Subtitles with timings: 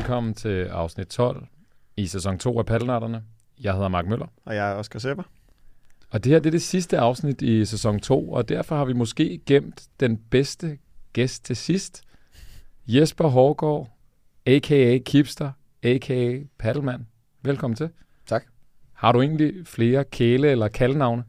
[0.00, 1.46] Velkommen til afsnit 12
[1.96, 3.22] i sæson 2 af Paddelnørderne.
[3.60, 4.26] Jeg hedder Mark Møller.
[4.44, 5.22] Og jeg er Oscar Sepper.
[6.10, 8.92] Og det her det er det sidste afsnit i sæson 2, og derfor har vi
[8.92, 10.78] måske gemt den bedste
[11.12, 12.02] gæst til sidst.
[12.86, 13.88] Jesper Hårgaard,
[14.46, 14.98] a.k.a.
[14.98, 15.50] Kipster,
[15.82, 16.38] a.k.a.
[16.58, 17.04] Paddelmand.
[17.42, 17.88] Velkommen til.
[18.26, 18.44] Tak.
[18.92, 21.24] Har du egentlig flere kæle- eller kaldenavne?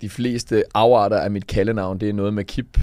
[0.00, 2.78] De fleste afarter af mit kaldenavn, det er noget med Kip,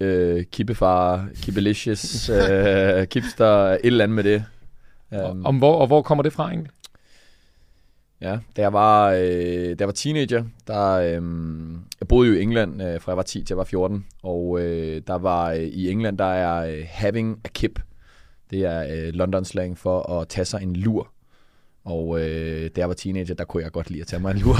[0.00, 4.44] øh, Kippefar, Kippelicious, øh, Kipster, et eller andet med det.
[5.10, 6.70] Um, Om hvor, og hvor kommer det fra egentlig?
[8.20, 9.18] Ja, da jeg var, øh,
[9.68, 11.22] da jeg var teenager, der, øh,
[12.00, 14.60] jeg boede jo i England, øh, fra jeg var 10 til jeg var 14, og
[14.60, 17.80] øh, der var øh, i England, der er øh, having a kip.
[18.50, 21.12] Det er øh, London slang for at tage sig en lur.
[21.84, 24.38] Og øh, da jeg var teenager, der kunne jeg godt lide at tage mig en
[24.38, 24.56] lur.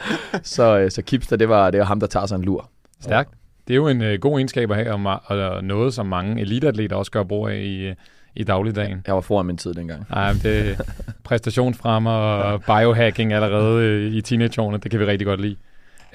[0.54, 2.70] så, øh, så Kipster, det var, det var ham, der tager sig en lur.
[3.00, 3.34] Stærkt.
[3.68, 6.96] Det er jo en øh, god egenskab at have, og, og noget, som mange eliteatleter
[6.96, 7.94] også gør brug af i, øh,
[8.36, 9.02] i dagligdagen.
[9.06, 10.06] Jeg var foran min tid dengang.
[10.10, 10.74] Nej, det er
[11.24, 14.78] præstationsfremmer og biohacking allerede øh, i teenageårene.
[14.78, 15.56] Det kan vi rigtig godt lide.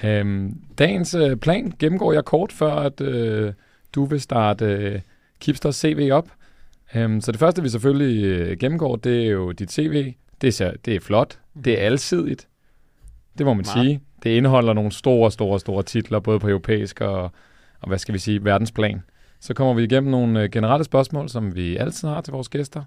[0.04, 3.52] Øhm, dagens øh, plan gennemgår jeg kort, før at øh,
[3.94, 5.00] du vil starte øh,
[5.40, 6.28] Kipsters CV op.
[6.94, 10.12] Øhm, så det første, vi selvfølgelig øh, gennemgår, det er jo dit CV.
[10.40, 11.38] Det er, det er flot.
[11.64, 12.48] Det er alsidigt.
[13.38, 13.86] Det må man Meget.
[13.86, 14.00] sige.
[14.22, 17.22] Det indeholder nogle store, store, store titler, både på europæisk og,
[17.80, 19.02] og hvad skal vi sige, verdensplan.
[19.40, 22.84] Så kommer vi igennem nogle øh, generelle spørgsmål, som vi altid har til vores gæster.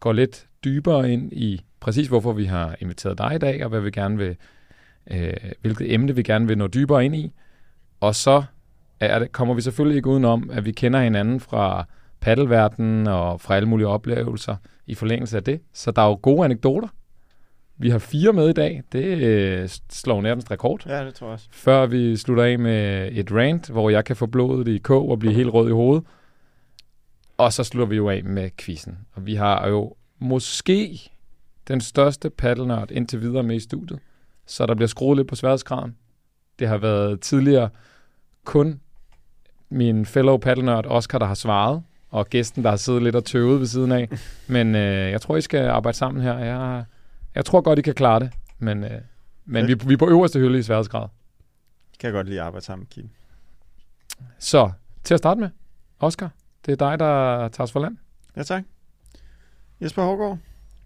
[0.00, 3.80] Går lidt dybere ind i præcis, hvorfor vi har inviteret dig i dag, og hvad
[3.80, 4.36] vi gerne vil,
[5.10, 7.32] øh, hvilket emne vi gerne vil nå dybere ind i.
[8.00, 8.42] Og så
[9.00, 11.84] er det, kommer vi selvfølgelig ikke udenom, at vi kender hinanden fra
[12.20, 15.60] paddelverdenen og fra alle mulige oplevelser i forlængelse af det.
[15.72, 16.88] Så der er jo gode anekdoter.
[17.78, 18.82] Vi har fire med i dag.
[18.92, 21.48] Det øh, slår nærmest rekord Ja, det tror jeg også.
[21.50, 25.18] før vi slutter af med et rant, hvor jeg kan få blodet i kog og
[25.18, 26.04] blive helt rød i hovedet.
[27.38, 28.98] Og så slutter vi jo af med quizzen.
[29.12, 31.00] Og vi har jo måske
[31.68, 33.98] den største paddelnørd indtil videre med i studiet.
[34.46, 35.96] Så der bliver skruet lidt på sværhedsgraden.
[36.58, 37.68] Det har været tidligere
[38.44, 38.80] kun
[39.70, 43.60] min fellow paddelnørd Oscar, der har svaret, og gæsten, der har siddet lidt og tøvet
[43.60, 44.08] ved siden af.
[44.46, 46.38] Men øh, jeg tror, I skal arbejde sammen her.
[46.38, 46.84] Jeg,
[47.34, 48.32] jeg tror godt, I kan klare det.
[48.58, 49.00] Men, øh,
[49.44, 51.08] men vi, vi er på øverste hylde i sværhedsgrad.
[51.98, 53.10] Kan jeg godt lide at arbejde sammen, Kim.
[54.38, 54.72] Så
[55.04, 55.50] til at starte med,
[55.98, 56.30] Oscar,
[56.66, 57.96] det er dig, der tager os for land.
[58.36, 58.64] Ja, tak.
[59.80, 60.38] Jesper Hårgaard.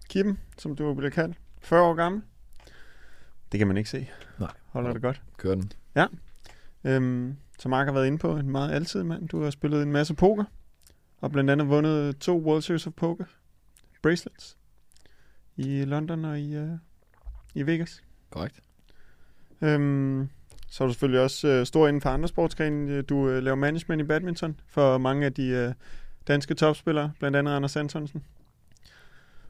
[0.09, 1.37] Kippen, som du bliver kaldt.
[1.61, 2.21] 40 år gammel.
[3.51, 4.09] Det kan man ikke se.
[4.39, 4.51] Nej.
[4.67, 5.21] Holder det godt.
[5.37, 5.71] Kør den.
[6.83, 9.29] Øhm, som Mark har været inde på, en meget altid mand.
[9.29, 10.43] Du har spillet en masse poker.
[11.21, 13.25] Og blandt andet vundet to World Series of Poker
[14.01, 14.56] bracelets.
[15.57, 16.69] I London og i, uh,
[17.55, 18.03] i Vegas.
[18.29, 18.59] Korrekt.
[19.61, 20.29] Øhm,
[20.69, 23.01] så er du selvfølgelig også øh, stor inden for andre sportsgrene.
[23.01, 25.73] Du øh, laver management i badminton for mange af de øh,
[26.27, 28.23] danske topspillere, blandt andet Anders Antonsen.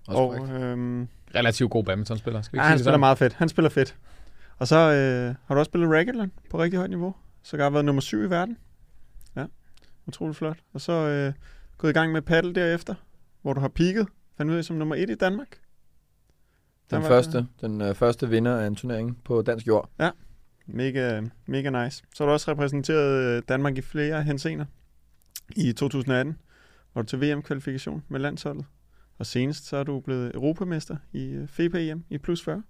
[0.08, 0.64] Også og korrekt.
[0.64, 2.42] øhm, Relativt god badmintonspiller.
[2.42, 3.34] Skal vi ja, ikke han spiller meget fedt.
[3.34, 3.96] Han spiller fedt.
[4.58, 7.16] Og så øh, har du også spillet racquetland på rigtig højt niveau.
[7.44, 8.58] Så har været nummer syv i verden.
[9.36, 9.46] Ja,
[10.06, 10.58] utroligt flot.
[10.74, 11.34] Og så øh,
[11.78, 12.96] gået i gang med paddle derefter,
[13.42, 14.06] hvor du har peaked.
[14.38, 15.48] Fandt ud af som nummer et i Danmark.
[16.92, 19.90] Den, var- første, den øh, første vinder af en turnering på dansk jord.
[20.70, 22.04] Mega, mega nice.
[22.16, 24.66] Så har du også repræsenteret øh, Danmark i flere hensener.
[25.56, 26.38] I 2018
[26.96, 28.66] var du til VM-kvalifikation med landsholdet.
[29.20, 32.64] Og senest så er du blevet europamester i øh, FIBA-EM i plus 40.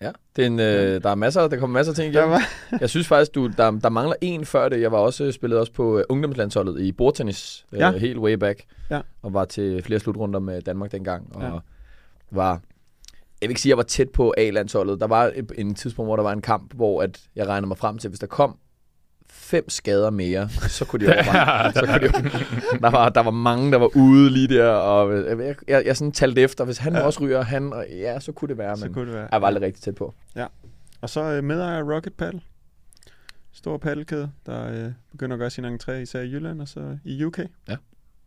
[0.00, 0.10] Ja.
[0.36, 2.38] Det er en, øh, der er masser, der kommer masser af ting igennem.
[2.80, 4.80] Jeg synes faktisk, du, der, der mangler en før det.
[4.80, 7.90] Jeg var også spillet også på øh, ungdomslandsholdet i bordtennis, øh, Ja.
[7.92, 8.64] helt way back.
[8.90, 9.00] Ja.
[9.22, 11.36] Og var til flere slutrunder med Danmark dengang.
[11.36, 11.58] Og Ja.
[12.30, 12.52] Var,
[13.40, 15.00] jeg vil ikke sige, at jeg var tæt på A-landsholdet.
[15.00, 17.78] Der var et, en tidspunkt, hvor der var en kamp, hvor at jeg regnede mig
[17.78, 18.56] frem til, hvis der kom
[19.30, 21.22] fem skader mere, så kunne de jo
[21.72, 22.30] så kunne de jo,
[22.82, 26.12] der, var, der var mange, der var ude lige der, og jeg, jeg, jeg sådan
[26.12, 26.98] talte efter, hvis han Ja.
[26.98, 27.04] ja.
[27.04, 29.28] også ryger, han, og ja, så kunne det være, så men kunne det være.
[29.32, 30.14] jeg var aldrig rigtig tæt på.
[31.02, 32.40] Og så øh, medejer Rocket Paddle.
[33.52, 37.24] Stor paddelkæde, der øh, begynder at gøre sin entré især i Jylland og så i
[37.24, 37.38] UK.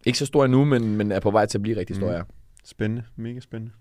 [0.06, 2.14] Ikke så stor endnu, men, men er på vej til at blive rigtig stor, Mm.
[2.14, 2.22] ja.
[2.66, 3.74] Spændende, mega spændende.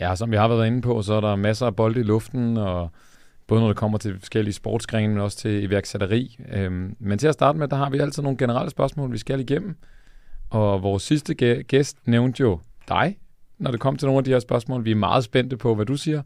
[0.00, 2.56] Ja, som vi har været inde på, så er der masser af bolde i luften,
[2.56, 2.90] og
[3.46, 6.38] både når det kommer til forskellige sportsgrene, men også til iværksætteri.
[6.48, 9.40] Øhm, men til at starte med, der har vi altid nogle generelle spørgsmål, vi skal
[9.40, 9.76] igennem.
[10.50, 13.18] Og vores sidste gæ- gæst nævnte jo dig,
[13.58, 14.84] når det kom til nogle af de her spørgsmål.
[14.84, 16.22] Vi er meget spændte på, hvad du siger.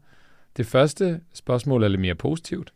[0.57, 2.73] Det første spørgsmål er lidt mere positivt.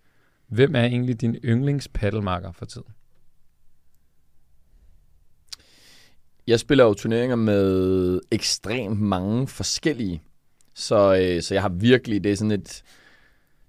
[0.47, 2.87] Hvem er egentlig din yndlingspaddelmarker for tiden?
[6.47, 10.21] Jeg spiller jo turneringer med ekstremt mange forskellige.
[10.73, 12.83] Så, øh, så jeg har virkelig, det er sådan et,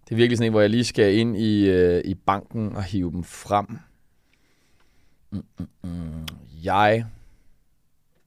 [0.04, 2.84] det er virkelig sådan et, hvor jeg lige skal ind i, øh, i banken og
[2.84, 3.78] hive dem frem.
[5.30, 6.26] Mm, mm, mm.
[6.64, 7.04] Jeg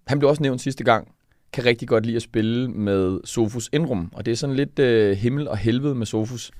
[0.07, 1.07] han blev også nævnt sidste gang,
[1.54, 5.18] kan rigtig godt lide at spille med Sofus Indrum, og det er sådan lidt øh,
[5.18, 6.51] himmel og helvede med Sofus,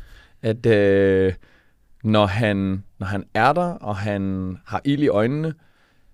[0.42, 1.34] at øh,
[2.04, 5.54] når, han, når han er der, og han har ild i øjnene,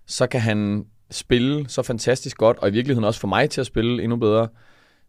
[0.06, 3.68] så kan han spille så fantastisk godt, og i virkeligheden også få mig til at
[3.68, 4.48] spille endnu bedre.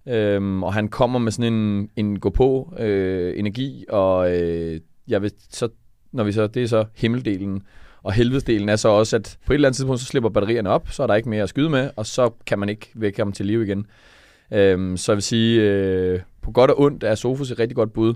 [0.08, 5.32] Øhm, og han kommer med sådan en, en gå-på øh, energi, og øh, jeg vil
[5.50, 5.68] så,
[6.12, 7.62] når vi så, det er så himmeldelen,
[8.02, 10.88] og helvedesdelen er så også, at på et eller andet tidspunkt, så slipper batterierne op,
[10.90, 13.32] så er der ikke mere at skyde med, og så kan man ikke vække ham
[13.32, 13.86] til liv igen.
[14.52, 17.92] Øhm, så jeg vil sige, øh, på godt og ondt er Sofus et rigtig godt
[17.92, 18.14] bud.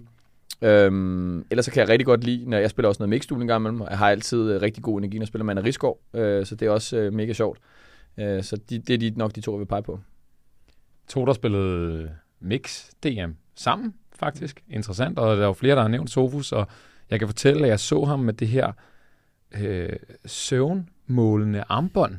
[0.63, 3.49] Øhm, ellers så kan jeg rigtig godt lide, når jeg spiller også noget mixduel en
[3.49, 5.63] gang imellem, og jeg har altid øh, rigtig god energi, når jeg spiller med Anna
[5.63, 7.59] Rigsgaard, øh, så det er også øh, mega sjovt.
[8.19, 10.01] Øh, så de, det er de, nok de to, jeg vil pege på.
[11.09, 12.11] To, der spillede
[12.41, 14.63] Mix DM sammen, faktisk.
[14.71, 16.67] Interessant, og der er jo flere, der har nævnt Sofus, og
[17.11, 18.73] jeg kan fortælle, at jeg så ham med det her
[19.61, 19.89] øh,
[20.27, 22.15] søvnmålende armbånd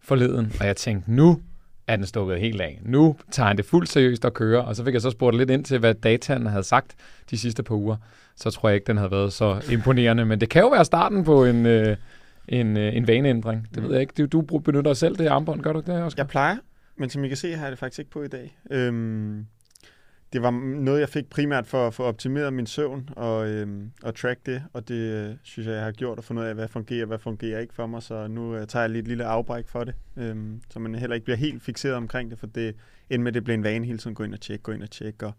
[0.00, 1.40] forleden, og jeg tænkte, nu
[1.86, 2.80] er den stukket helt af.
[2.82, 5.50] Nu tager han det fuldt seriøst og kører, og så fik jeg så spurgt lidt
[5.50, 6.96] ind til, hvad dataen havde sagt
[7.30, 7.96] de sidste par uger.
[8.36, 11.24] Så tror jeg ikke, den havde været så imponerende, men det kan jo være starten
[11.24, 11.96] på en, øh,
[12.48, 13.68] en, øh, en vaneændring.
[13.74, 14.26] Det ved jeg ikke.
[14.26, 16.22] Du, du benytter selv det armbånd, gør du det, Oscar?
[16.22, 16.56] Jeg plejer,
[16.98, 18.58] men som I kan se, har jeg det faktisk ikke på i dag.
[18.70, 19.46] Øhm,
[20.32, 20.50] det var
[20.80, 24.62] noget, jeg fik primært for at få optimeret min søvn og, øhm, og track det,
[24.72, 27.18] og det øh, synes jeg, jeg har gjort at finde ud af, hvad fungerer, hvad
[27.18, 29.94] fungerer ikke for mig, så nu øh, tager jeg lige et lille afbræk for det,
[30.16, 32.76] øhm, så man heller ikke bliver helt fixeret omkring det, for det
[33.10, 34.90] end med, det bliver en vane hele tiden, gå ind og tjekke, gå ind og
[34.90, 35.32] tjekke, og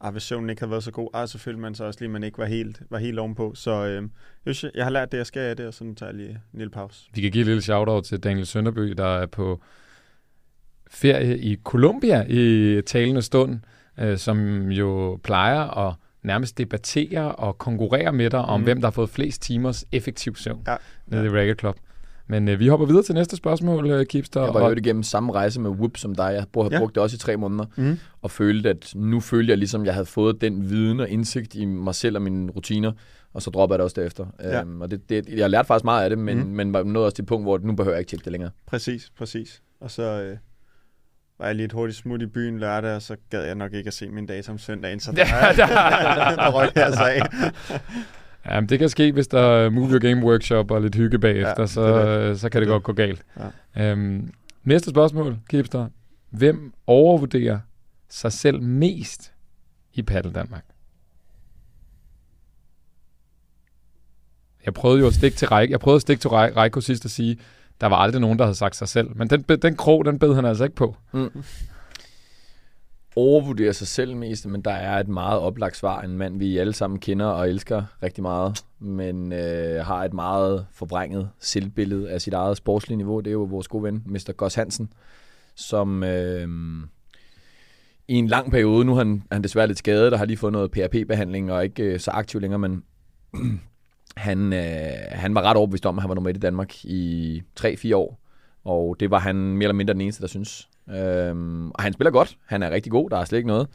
[0.00, 2.08] ah, hvis søvnen ikke havde været så god, ah, så følte man sig også lige,
[2.08, 4.08] at man ikke var helt, var helt ovenpå, så øh,
[4.46, 6.16] jeg, synes, jeg har lært det, jeg skal af det, og så nu tager jeg
[6.16, 7.10] lige en lille pause.
[7.14, 9.62] Vi kan give et lille shout-out til Daniel Sønderby, der er på
[10.92, 13.58] ferie i Colombia i talende stund,
[14.00, 18.64] øh, som jo plejer at nærmest debattere og konkurrere med dig om, Mhm.
[18.64, 20.76] hvem der har fået flest timers effektiv søvn Ja.
[21.06, 21.76] nede i Racket Club.
[22.26, 24.40] Men øh, vi hopper videre til næste spørgsmål, øh, Kipster.
[24.44, 26.24] Jeg var og- jo igennem samme rejse med Whoop som dig.
[26.34, 26.80] Jeg brugte, Ja.
[26.80, 27.98] brugte det også i tre måneder, Mm.
[28.22, 31.54] og følte, at nu følte jeg ligesom, at jeg havde fået den viden og indsigt
[31.54, 32.92] i mig selv og mine rutiner,
[33.34, 34.26] og så dropper jeg det også derefter.
[34.42, 34.60] Ja.
[34.60, 36.44] Øhm, og det, det, jeg lærte faktisk meget af det, men, mm.
[36.46, 38.50] men var nået også til et punkt, hvor nu behøver jeg ikke tjekke det længere.
[38.66, 39.62] Præcis, præcis.
[39.80, 40.36] Og så øh,
[41.42, 43.88] var jeg lige et hurtigt smut i byen lørdag, og så gad jeg nok ikke
[43.88, 47.20] at se min data om søndagen, så der, Ja, der- der røg jeg så af.
[48.46, 51.18] Ja, men det kan ske, hvis der er Move Your Game Workshop og lidt hygge
[51.18, 53.22] bagefter, Ja, så, det så kan det godt gå galt.
[53.76, 53.90] Ja.
[53.90, 54.32] Øhm,
[54.64, 55.88] næste spørgsmål, Kipster.
[56.30, 57.58] Hvem overvurderer
[58.08, 59.32] sig selv mest
[59.94, 60.64] i Paddle Danmark?
[64.66, 67.04] Jeg prøvede jo at stikke til Reiko, jeg prøvede at stikke til Rei- Reiko sidst
[67.04, 67.38] og sige,
[67.82, 69.16] der var aldrig nogen, der havde sagt sig selv.
[69.16, 70.96] Men den, den krog, den bed han altså ikke på.
[71.12, 71.30] Mm.
[73.16, 76.02] Overvurderer sig selv mest, men der er et meget oplagt svar.
[76.02, 80.66] En mand, vi alle sammen kender og elsker rigtig meget, men øh, har et meget
[80.72, 83.20] forvrænget selvbillede af sit eget sportslige niveau.
[83.20, 84.32] Det er jo vores gode ven, Mr.
[84.36, 84.92] Goss Hansen,
[85.54, 86.48] som øh,
[88.08, 90.52] i en lang periode, nu er han, han desværre lidt skadet og har lige fået
[90.52, 92.82] noget PRP-behandling og er ikke øh, så aktiv længere, men
[94.16, 97.42] han, øh, han var ret overbevist om, at han var nummer et i Danmark i
[97.60, 98.18] 3-4 år.
[98.64, 100.68] Og det var han mere eller mindre den eneste, der synes.
[100.90, 102.38] Øhm, og han spiller godt.
[102.46, 103.10] Han er rigtig god.
[103.10, 103.68] Der er slet ikke noget.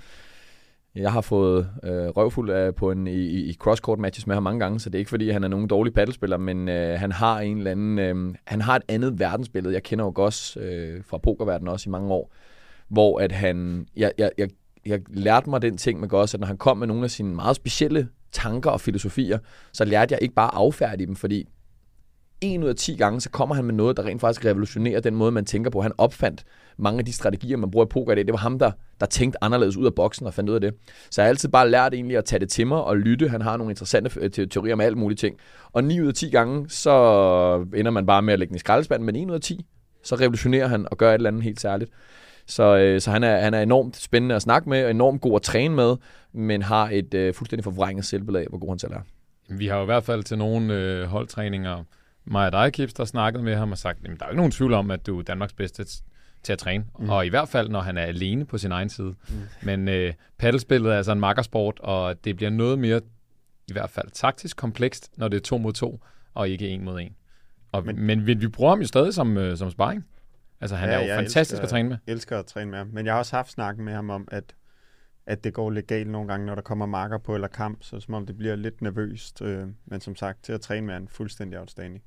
[0.95, 4.59] Jeg har fået øh, røvfuld af, på en, i, i crosscourt matches med ham mange
[4.59, 7.39] gange, så det er ikke fordi, han er nogen dårlig paddelspiller, men øh, han har
[7.39, 9.73] en eller anden, øh, han har et andet verdensbillede.
[9.73, 12.31] Jeg kender jo også øh, fra pokerverdenen også i mange år,
[12.87, 14.49] hvor at han, jeg, jeg, jeg,
[14.85, 17.35] jeg lærte mig den ting med Goss, at når han kom med nogle af sine
[17.35, 19.37] meget specielle tanker og filosofier,
[19.73, 21.47] så lærte jeg ikke bare at affærdige dem, fordi
[22.41, 25.15] en ud af 10 gange, så kommer han med noget, der rent faktisk revolutionerer den
[25.15, 25.81] måde, man tænker på.
[25.81, 26.43] Han opfandt
[26.77, 28.25] mange af de strategier, man bruger i poker i dag.
[28.25, 30.73] Det var ham, der, der tænkte anderledes ud af boksen og fandt ud af det.
[31.11, 33.29] Så jeg har altid bare lært egentlig at tage det til mig og lytte.
[33.29, 35.37] Han har nogle interessante teorier om alt muligt ting.
[35.71, 38.59] Og 9 ud af 10 gange, så ender man bare med at lægge den i
[38.59, 39.65] skraldespanden, men 1 ud af 10,
[40.03, 41.91] så revolutionerer han og gør et eller andet helt særligt.
[42.47, 45.35] Så, øh, så han, er, han er enormt spændende at snakke med, og enormt god
[45.35, 45.95] at træne med,
[46.33, 49.01] men har et øh, fuldstændig forvrænget selvbillede af, hvor god han selv er.
[49.49, 51.83] Vi har jo i hvert fald til nogle øh, holdtræninger,
[52.25, 54.29] mig og dig, Kips, der har snakket med ham og sagt, at der er jo
[54.31, 55.85] ikke nogen tvivl om, at du er Danmarks bedste
[56.43, 56.85] til at træne.
[56.99, 57.09] Mm.
[57.09, 59.07] Og i hvert fald, når han er alene på sin egen side.
[59.29, 59.35] Mm.
[59.61, 63.01] Men øh, paddelspillet er altså en makkersport, og det bliver noget mere,
[63.67, 65.99] i hvert fald taktisk komplekst, når det er to mod to,
[66.33, 67.15] og ikke en mod en.
[67.71, 70.05] Og, men, Men- men vi, vi bruger ham jo stadig som, øh, som sparring.
[70.61, 71.97] Altså, han Ja, er jo jeg fantastisk elsker- at træne med.
[72.07, 72.87] elsker at træne med ham.
[72.87, 74.55] Men jeg har også haft snakken med ham om, at,
[75.25, 77.99] at det går lidt galt nogle gange, når der kommer marker på eller kamp, så
[77.99, 79.41] som om det bliver lidt nervøst.
[79.41, 82.03] Øh, men som sagt, til at træne med han fuldstændig outstanding.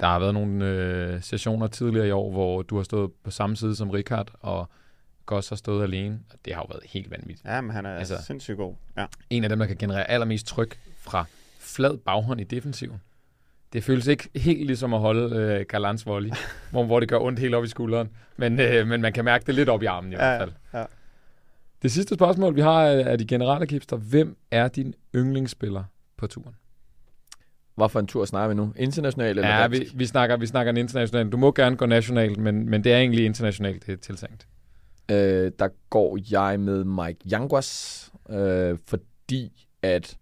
[0.00, 3.56] Der har været nogle øh, sessioner tidligere i år, hvor du har stået på samme
[3.56, 4.70] side som Richard, og
[5.26, 6.20] Goss har stået alene.
[6.30, 7.44] Og det har jo været helt vanvittigt.
[7.44, 8.74] Ja, men han er altså, sindssygt god.
[8.96, 9.06] Ja.
[9.30, 11.24] En af dem, der kan generere allermest tryk fra
[11.58, 13.00] flad baghånd i defensiven.
[13.72, 16.30] Det føles ikke helt ligesom at holde øh, Galans volley,
[16.70, 18.08] hvor, hvor det gør ondt helt op i skulderen.
[18.36, 20.52] Men, øh, men man kan mærke det lidt op i armen i Ja, hvert fald.
[20.74, 20.84] ja.
[21.82, 23.96] Det sidste spørgsmål, vi har er er de generelle kipster.
[23.96, 25.84] Hvem er din yndlingsspiller
[26.16, 26.54] på turen?
[27.76, 28.72] Hvad for en tur snakker vi nu?
[28.76, 29.80] International eller Ja, dansk?
[29.80, 31.28] vi, vi, snakker, vi snakker en international.
[31.28, 34.46] Du må gerne gå nationalt, men, men det er egentlig internationalt, det er tiltænkt.
[35.10, 40.16] Øh, der går jeg med Mike Yanguas, øh, fordi at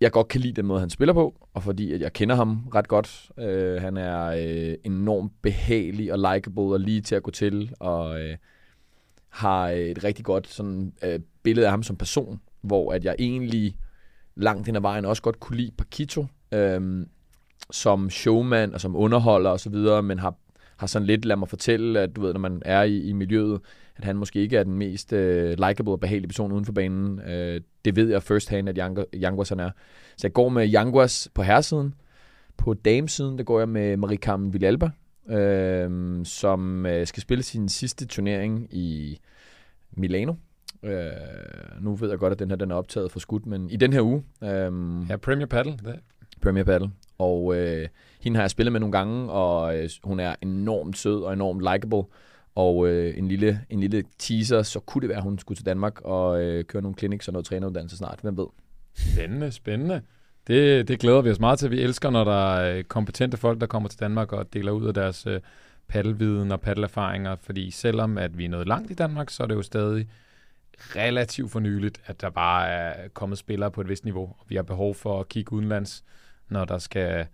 [0.00, 2.68] jeg godt kan lide den måde, han spiller på, og fordi at jeg kender ham
[2.74, 3.30] ret godt.
[3.38, 8.20] Øh, han er øh, enormt behagelig og likable og lige til at gå til, og
[8.20, 8.36] øh,
[9.28, 13.76] har et rigtig godt sådan, øh, billede af ham som person, hvor at jeg egentlig
[14.36, 17.06] langt hen ad vejen også godt kunne lide Paquito, øh,
[17.70, 20.34] som showman og som underholder osv., men har
[20.80, 23.60] har sådan lidt, lad mig fortælle, at du ved, når man er i, i miljøet,
[24.00, 27.20] at han måske ikke er den mest øh, likable og behagelige person uden for banen.
[27.20, 28.78] Øh, det ved jeg first hand, at
[29.14, 29.70] Yanguas han er.
[30.16, 31.94] Så jeg går med Yanguas på herresiden.
[32.56, 34.90] På damesiden, der går jeg med Marie Carmen Villalba,
[35.28, 39.18] øh, som øh, skal spille sin sidste turnering i
[39.92, 40.34] Milano.
[40.82, 41.10] Øh,
[41.80, 43.92] nu ved jeg godt, at den her den er optaget for skudt, men i den
[43.92, 45.72] her uge, øh, Ja, Premier Paddle.
[45.72, 46.00] Det.
[46.42, 46.90] Premier Battle.
[47.18, 47.88] Og øh,
[48.20, 51.60] hende har jeg spillet med nogle gange, og øh, hun er enormt sød og enormt
[51.60, 52.02] likable.
[52.54, 55.66] Og øh, en, lille, en lille teaser, så kunne det være, at hun skulle til
[55.66, 58.18] Danmark og øh, køre nogle clinics og noget træneruddannelse snart.
[58.22, 58.46] Hvem ved?
[58.94, 60.02] Spændende, spændende.
[60.46, 61.70] Det, det glæder vi os meget til.
[61.70, 64.86] Vi elsker, når der er øh, kompetente folk, der kommer til Danmark og deler ud
[64.86, 65.40] af deres øh,
[65.88, 67.36] paddelviden og paddelerfaringer.
[67.36, 70.08] Fordi selvom at vi er nået langt i Danmark, så er det jo stadig
[70.96, 74.34] relativt fornyeligt, at der bare er kommet spillere på et vist niveau.
[74.48, 76.04] Vi har behov for at kigge udenlands,
[76.48, 77.26] når der skal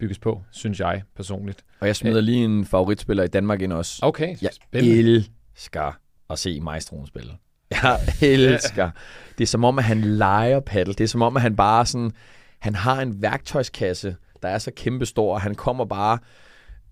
[0.00, 1.64] bygges på, synes jeg personligt.
[1.80, 3.98] Og jeg smider lige en favoritspiller i Danmark ind også.
[4.02, 4.98] Okay, Jeg spændende.
[4.98, 5.98] elsker
[6.30, 7.32] at se Maestroen spille.
[7.82, 8.90] Jeg elsker.
[9.38, 10.94] Det er som om, at han leger paddle.
[10.94, 12.10] Det er som om, at han bare sådan...
[12.58, 16.18] Han har en værktøjskasse, der er så kæmpestor, og han kommer bare...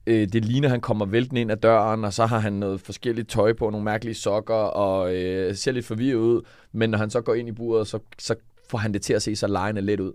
[0.06, 3.28] Øh, det ligner, han kommer væltende ind ad døren, og så har han noget forskelligt
[3.28, 6.42] tøj på, nogle mærkelige sokker, og øh, ser lidt forvirret ud.
[6.72, 8.34] Men når han så går ind i buret, så, så
[8.70, 10.12] får han det til at se så lejende let ud.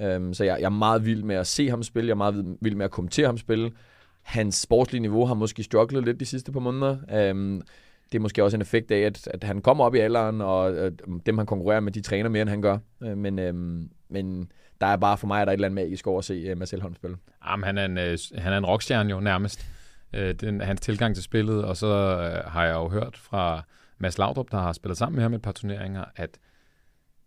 [0.00, 2.56] Øhm, så jeg, jeg er meget vild med at se ham spille, jeg er meget
[2.60, 3.70] vild- med at kommentere ham spille.
[4.22, 6.96] Hans sportslige niveau har måske strugglet lidt de sidste par måneder.
[7.12, 7.62] Øhm,
[8.12, 10.68] det er måske også en effekt af, at, at han kommer op i alderen, og
[10.68, 10.92] at
[11.26, 12.78] dem, han konkurrerer med, de træner mere, end han gør.
[13.00, 15.84] Uh, men, um, men der er bare for mig, at der er et eller andet
[15.84, 17.16] magisk over at se øh, Marcel Holm spille.
[17.46, 19.66] Jamen, han er en, øh, han er en rockstjerne jo nærmest.
[20.12, 23.62] Øh, den, hans tilgang til spillet, og så øh, har jeg jo hørt fra
[23.98, 26.38] Mads Laudrup, der har spillet sammen med ham i et par turneringer, at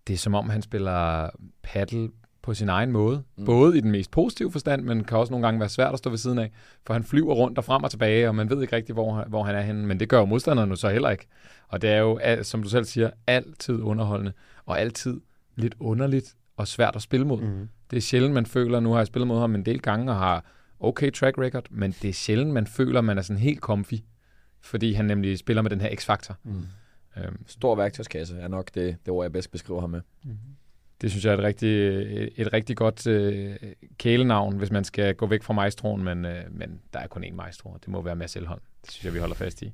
[0.07, 1.29] det er som om, han spiller
[1.63, 2.09] paddle
[2.47, 3.23] på sin egen måde.
[3.37, 3.45] Mm.
[3.45, 6.09] Både i den mest positive forstand, men kan også nogle gange være svært at stå
[6.09, 6.51] ved siden af,
[6.85, 9.43] for han flyver rundt og frem og tilbage, og man ved ikke rigtig, hvor, hvor
[9.43, 11.27] han er henne, men det gør jo modstanderne så heller ikke.
[11.67, 14.33] Og det er jo, som du selv siger, altid underholdende,
[14.65, 15.21] og altid
[15.55, 17.41] lidt underligt og svært at spille mod.
[17.41, 17.69] Mm.
[17.91, 20.17] Det er sjældent, man føler, nu har jeg spillet mod ham en del gange og
[20.17, 20.45] har
[20.79, 23.93] okay track record, men det er sjældent, man føler, man er sådan helt comfy,
[24.61, 26.35] fordi han nemlig spiller med den her x-faktor.
[26.43, 26.63] Mm.
[27.17, 30.01] Øhm, Stor værktøjskasse er nok det, det ord, jeg bedst beskriver ham med.
[31.01, 31.87] Det synes jeg er et rigtig,
[32.35, 33.55] et rigtig godt øh,
[33.97, 37.35] kælenavn, hvis man skal gå væk fra maestroen, men, øh, men der er kun én
[37.35, 38.61] maestro, og det må være Mads Elholm.
[38.81, 39.73] Det synes jeg, vi holder fast i.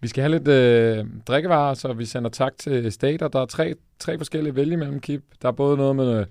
[0.00, 3.28] Vi skal have lidt øh, drikkevarer, så vi sender tak til Stater.
[3.28, 5.22] Der er tre, tre forskellige vælge mellem kip.
[5.42, 6.26] Der er både noget med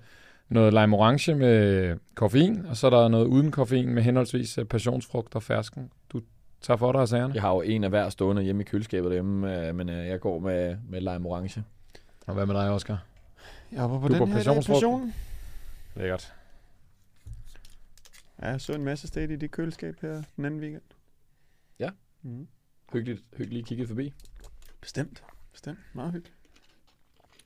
[0.48, 4.64] noget lime orange med koffein, og så er der noget uden koffein med henholdsvis øh,
[4.64, 5.90] passionsfrugt og fersken.
[6.12, 6.20] Du
[6.60, 7.34] tager for dig af sagerne.
[7.34, 10.20] Jeg har jo en af hver stående hjemme i køleskabet derhjemme, øh, men øh, jeg
[10.20, 11.64] går med, med lime orange.
[12.26, 13.04] Og hvad med dig, Oscar?
[13.72, 15.14] Jeg hopper på Du den på her dag, passion.
[15.96, 16.34] Lækkert.
[18.42, 20.82] Ja, jeg så en masse state i det køleskab her den anden weekend.
[21.78, 21.90] Ja.
[22.22, 22.48] Mm.
[22.92, 24.14] Hyggeligt, hyggeligt kigget forbi.
[24.80, 25.22] Bestemt.
[25.52, 25.78] Bestemt.
[25.92, 26.36] Meget hyggeligt.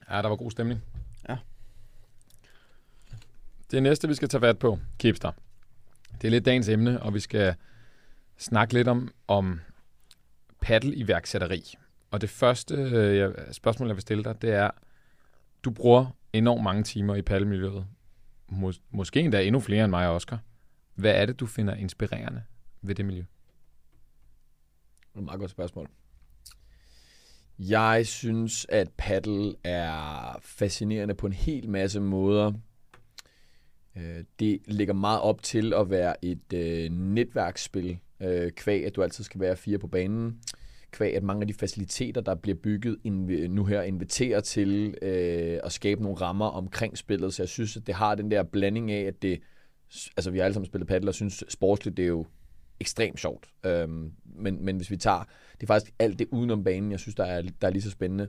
[0.09, 0.81] Ja, der var god stemning.
[1.29, 1.37] Ja.
[3.71, 5.31] Det næste, vi skal tage fat på, Kipster.
[6.21, 7.55] Det er lidt dagens emne, og vi skal
[8.37, 9.61] snakke lidt om, om
[10.61, 11.75] paddle-iværksætteri.
[12.11, 14.71] Og det første øh, spørgsmål, jeg vil stille dig, det er,
[15.63, 17.85] du bruger enormt mange timer i paddelmiljøet.
[18.51, 20.39] Mås- måske endda endnu flere end mig og Oscar.
[20.95, 22.43] Hvad er det, du finder inspirerende
[22.81, 23.23] ved det miljø?
[25.01, 25.89] Det er et meget godt spørgsmål.
[27.59, 32.51] Jeg synes, at paddle er fascinerende på en hel masse måder.
[33.95, 39.03] Øh, det ligger meget op til at være et øh, netværksspil, øh, kvæg at du
[39.03, 40.39] altid skal være fire på banen,
[40.93, 42.97] kvæg at mange af de faciliteter, der bliver bygget
[43.49, 47.87] nu her, inviterer til øh, at skabe nogle rammer omkring spillet, så jeg synes, at
[47.87, 49.39] det har den der blanding af, at det,
[50.17, 52.25] altså vi har alle sammen spillet paddle, og synes sportsligt, det er jo
[52.79, 53.47] ekstremt sjovt.
[53.65, 55.23] Øhm, men, men hvis vi tager,
[55.53, 57.91] det er faktisk alt det udenom banen, jeg synes, der er, der er lige så
[57.91, 58.27] spændende.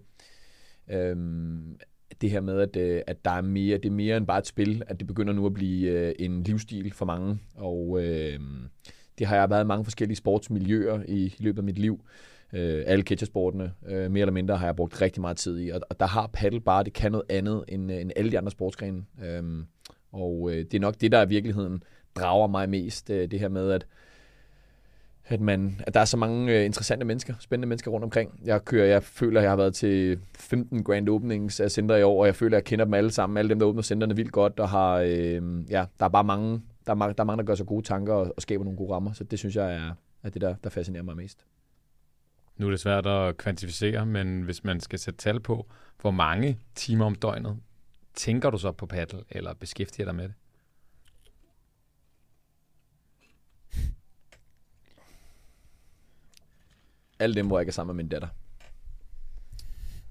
[0.91, 1.77] Øhm,
[2.21, 4.47] det her med, at, øh, at der er mere, det er mere end bare et
[4.47, 7.39] spil, at det begynder nu at blive øh, en livsstil for mange.
[7.55, 8.41] Og øh,
[9.19, 12.05] det har jeg været i mange forskellige sportsmiljøer i, i løbet af mit liv.
[12.55, 15.69] Øh, alle catchersportene, øh, mere eller mindre, har jeg brugt rigtig meget tid i.
[15.69, 18.39] Og, og der har paddle bare, det kan noget andet end, øh, end alle de
[18.39, 19.05] andre sportsgrene.
[19.25, 19.43] Øh,
[20.13, 21.83] og øh, det er nok det, der i virkeligheden
[22.17, 23.11] drager mig mest.
[23.11, 23.87] Øh, det her med, at
[25.27, 28.41] at, man, at der er så mange øh, interessante mennesker, spændende mennesker rundt omkring.
[28.45, 32.03] Jeg kører, jeg føler, at jeg har været til 15 grand openings af center i
[32.03, 33.37] år, og jeg føler, at jeg kender dem alle sammen.
[33.37, 36.61] Alle dem, der åbner centerne vildt godt, og har, øh, ja, der er bare mange,
[36.87, 38.77] der er, mange, der er mange, der gør sig gode tanker og, og skaber nogle
[38.77, 39.13] gode rammer.
[39.13, 41.45] Så det synes jeg er, er det, der, der fascinerer mig mest.
[42.57, 45.67] Nu er det svært at kvantificere, men hvis man skal sætte tal på,
[46.01, 47.61] hvor mange timer om døgnet
[48.15, 50.35] tænker du så på paddle, eller beskæftiger dig med det?
[57.19, 58.29] Alle dem, hvor jeg ikke er sammen med min datter.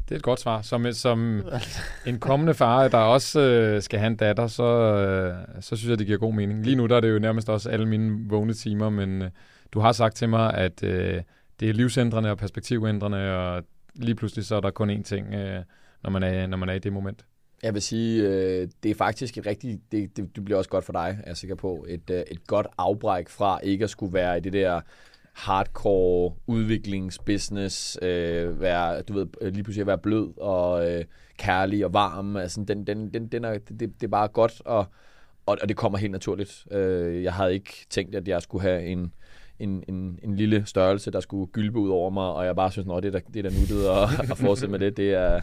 [0.10, 0.62] Det er et godt svar.
[0.62, 1.44] Som, som
[2.08, 6.00] en kommende far, der også øh, skal have en datter, så, øh, så synes jeg,
[6.00, 6.64] det giver god mening.
[6.64, 9.30] Lige nu der er det jo nærmest også alle mine vågne timer, men øh,
[9.72, 11.22] du har sagt til mig, at øh,
[11.64, 13.64] det er livsændrende og perspektivændrende, og
[13.96, 15.64] lige pludselig så er der kun én ting, øh,
[16.04, 17.26] når, man er, når man er i det moment.
[17.64, 20.86] Jeg vil sige, øh, det er faktisk et rigtigt, det, det, det bliver også godt
[20.86, 24.14] for dig, er jeg sikker på, et, øh, et godt afbræk fra ikke at skulle
[24.14, 24.82] være i det der
[25.34, 31.06] hardcore udviklingsbusiness, øh, være, du ved, øh, lige pludselig at være blød og øh,
[31.38, 32.36] kærlig og varm.
[32.36, 34.86] Altså, den, den, den, den er, det, det er bare godt, og,
[35.46, 36.66] og, og det kommer helt naturligt.
[36.72, 39.14] Øh, jeg havde ikke tænkt, at jeg skulle have en,
[39.64, 42.88] en, en, en lille størrelse, der skulle gylpe ud over mig, og jeg bare synes,
[42.98, 44.98] at det er da, det er da nuttet at, at fortsætte med det.
[44.98, 45.42] Det er,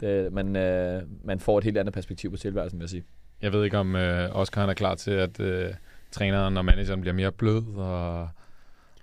[0.00, 3.04] det, man, øh, man får et helt andet perspektiv på tilværelsen, vil jeg sige.
[3.42, 5.74] Jeg ved ikke, om øh, Oscar han er klar til, at øh,
[6.10, 8.28] træneren og manageren bliver mere blød, og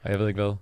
[0.08, 0.56] og jeg ved ikke hvad.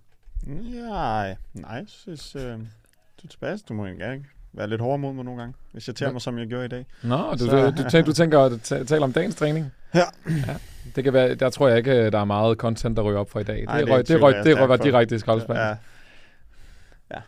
[0.74, 3.60] Ja, nej, jeg synes, øh, du er tilbage.
[3.70, 6.40] Du må gerne være lidt hårdere mod mig nogle gange, hvis jeg tager mig, som
[6.40, 6.86] jeg gjorde i dag.
[7.04, 9.72] Nå, du, du, du, tænker, du tænker at tale om dagens træning?
[9.96, 10.06] Ja.
[10.48, 10.58] ja.
[10.96, 13.40] Det kan være, der tror jeg ikke, der er meget content, der ryger op for
[13.40, 13.58] i dag.
[13.58, 15.66] Det, Ej, det, røg, det, røg, det røg direkte i skraldespanden.
[15.66, 15.76] Ja.
[17.16, 17.22] ja.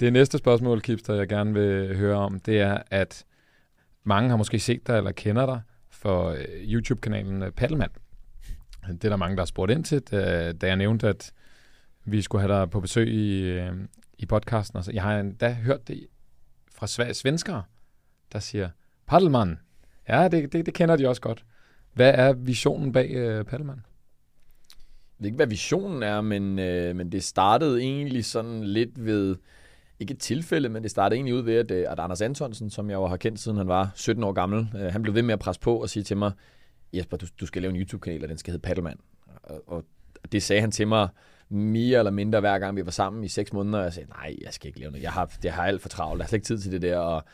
[0.00, 3.24] Det næste spørgsmål, Kipster, jeg gerne vil høre om, det er, at
[4.04, 7.90] mange har måske set dig eller kender dig for øh, YouTube-kanalen øh, Paddelmand.
[8.86, 11.32] Det er der mange, der har spurgt ind til, da, jeg nævnte, at
[12.04, 13.72] vi skulle have dig på besøg i, øh,
[14.18, 14.76] i podcasten.
[14.76, 16.06] Altså, jeg har endda hørt det
[16.74, 17.62] fra svenskere,
[18.32, 18.70] der siger,
[19.06, 19.58] Paddelmann.
[20.08, 21.44] Ja, det, det, det kender de også godt.
[21.92, 23.76] Hvad er visionen bag øh, Paddleman?
[23.76, 29.36] Jeg ved ikke, hvad visionen er, men, øh, men det startede egentlig sådan lidt ved,
[30.00, 32.90] ikke et tilfælde, men det startede egentlig ud ved, at, øh, at Anders Antonsen, som
[32.90, 35.32] jeg jo har kendt siden han var 17 år gammel, øh, han blev ved med
[35.32, 36.32] at presse på og sige til mig,
[36.92, 38.98] Jesper, du, du skal lave en YouTube-kanal, og den skal hedde Paddleman.
[39.42, 39.84] Og, og
[40.32, 41.08] det sagde han til mig
[41.48, 44.36] mere eller mindre hver gang vi var sammen i seks måneder, og jeg sagde, nej,
[44.44, 45.02] jeg skal ikke lave noget.
[45.02, 46.98] Jeg har, jeg har alt for travlt, jeg har slet ikke tid til det der.
[46.98, 47.24] Og,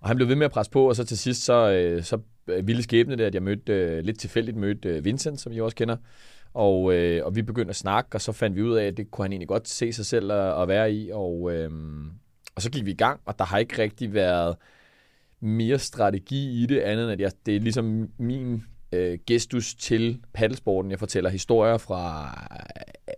[0.00, 2.18] og han blev ved med at presse på, og så til sidst, så, øh, så
[2.48, 5.52] Øh, vilde ville skæbne det, at jeg mødte, øh, lidt tilfældigt mødte øh, Vincent, som
[5.52, 5.96] I også kender.
[6.54, 9.10] Og, øh, og vi begyndte at snakke, og så fandt vi ud af, at det
[9.10, 11.10] kunne han egentlig godt se sig selv at, at være i.
[11.12, 11.52] Og,
[12.54, 14.56] og så gik vi i gang, og der har ikke rigtig været
[15.40, 20.20] mere strategi i det, andet end at jeg, det er ligesom min øh, gestus til
[20.32, 20.90] paddelsporten.
[20.90, 22.30] Jeg fortæller historier fra,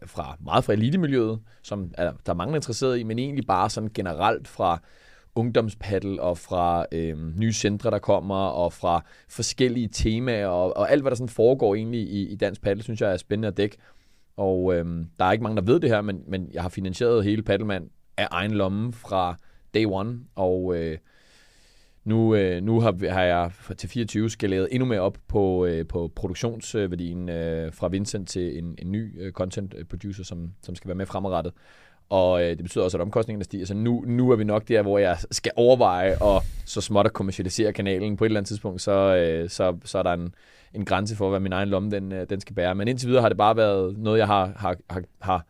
[0.07, 3.91] fra meget fra elitemiljøet, som er, der er mange interesseret i, men egentlig bare sådan
[3.95, 4.83] generelt fra
[5.37, 11.03] ungdomspaddel og fra øh, nye centre, der kommer, og fra forskellige temaer, og, og alt,
[11.03, 13.77] hvad der sådan foregår egentlig i, i dansk paddel, synes jeg er spændende at dække.
[14.37, 14.85] Og øh,
[15.19, 17.91] der er ikke mange, der ved det her, men, men jeg har finansieret hele Paddelmand
[18.17, 19.37] af egen lomme fra
[19.75, 20.99] day one, og øh,
[22.05, 26.13] nu, øh, nu har, har jeg til 24 skaleret endnu mere op på, øh, på
[26.17, 30.89] produktionsværdien øh, fra Vincent til en, en ny øh, content øh, producer, som, som skal
[30.89, 31.53] være med fremadrettet.
[32.09, 33.67] Og øh, det betyder også, at omkostningerne stiger.
[33.67, 37.13] Så nu, nu er vi nok der, hvor jeg skal overveje at så småt at
[37.13, 38.17] kommercialisere kanalen.
[38.17, 40.35] På et eller andet tidspunkt, så, øh, så, så er der en,
[40.75, 42.75] en grænse for, hvad min egen lomme den, øh, den skal bære.
[42.75, 45.47] Men indtil videre har det bare været noget, jeg har, har, har, har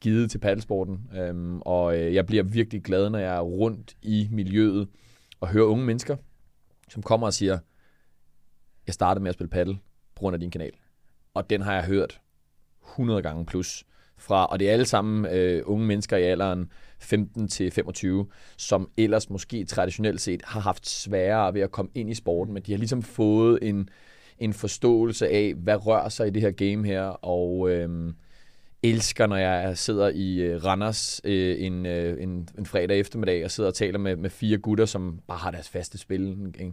[0.00, 1.10] givet til paddelsporten.
[1.16, 4.88] Øhm, og øh, jeg bliver virkelig glad, når jeg er rundt i miljøet
[5.40, 6.16] og høre unge mennesker,
[6.88, 7.58] som kommer og siger,
[8.86, 9.78] jeg startede med at spille paddle
[10.14, 10.72] på grund af din kanal.
[11.34, 12.20] Og den har jeg hørt
[12.88, 13.84] 100 gange plus
[14.22, 18.90] fra, og det er alle sammen øh, unge mennesker i alderen 15 til 25, som
[18.96, 22.72] ellers måske traditionelt set har haft sværere ved at komme ind i sporten, men de
[22.72, 23.88] har ligesom fået en,
[24.38, 28.12] en forståelse af, hvad rører sig i det her game her, og øh,
[28.82, 33.50] elsker, når jeg sidder i øh, Randers øh, en, øh, en, en fredag eftermiddag og
[33.50, 36.54] sidder og taler med, med fire gutter, som bare har deres faste spil.
[36.60, 36.72] Ikke?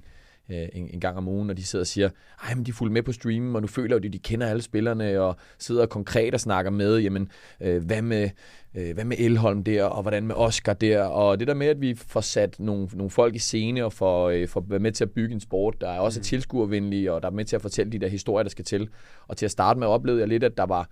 [0.51, 2.09] Øh, en, en gang om ugen, og de sidder og siger,
[2.43, 4.61] ej, men de fulgte med på streamen, og nu føler jo de, de kender alle
[4.61, 7.31] spillerne, og sidder konkret og snakker med, jamen,
[7.61, 8.29] øh, hvad med
[8.75, 11.81] øh, hvad med Elholm der, og hvordan med Oscar der, og det der med, at
[11.81, 15.03] vi får sat nogle, nogle folk i scene, og får, øh, får været med til
[15.03, 16.23] at bygge en sport, der er også mm.
[16.23, 18.89] tilskuervenlige, og der er med til at fortælle de der historier, der skal til.
[19.27, 20.89] Og til at starte med oplevede jeg lidt, at der var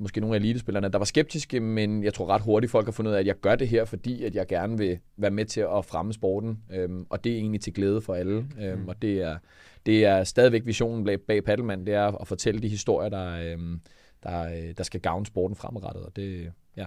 [0.00, 3.10] måske nogle af elitespillerne, der var skeptiske, men jeg tror ret hurtigt, folk har fundet
[3.10, 5.60] ud af, at jeg gør det her, fordi at jeg gerne vil være med til
[5.60, 8.88] at fremme sporten, øhm, og det er egentlig til glæde for alle, øhm, mm.
[8.88, 9.38] og det er,
[9.86, 13.80] det er stadigvæk visionen bag, bag Paddelmann, det er at fortælle de historier, der, øhm,
[14.22, 16.86] der, øh, der skal gavne sporten fremadrettet, og det, ja.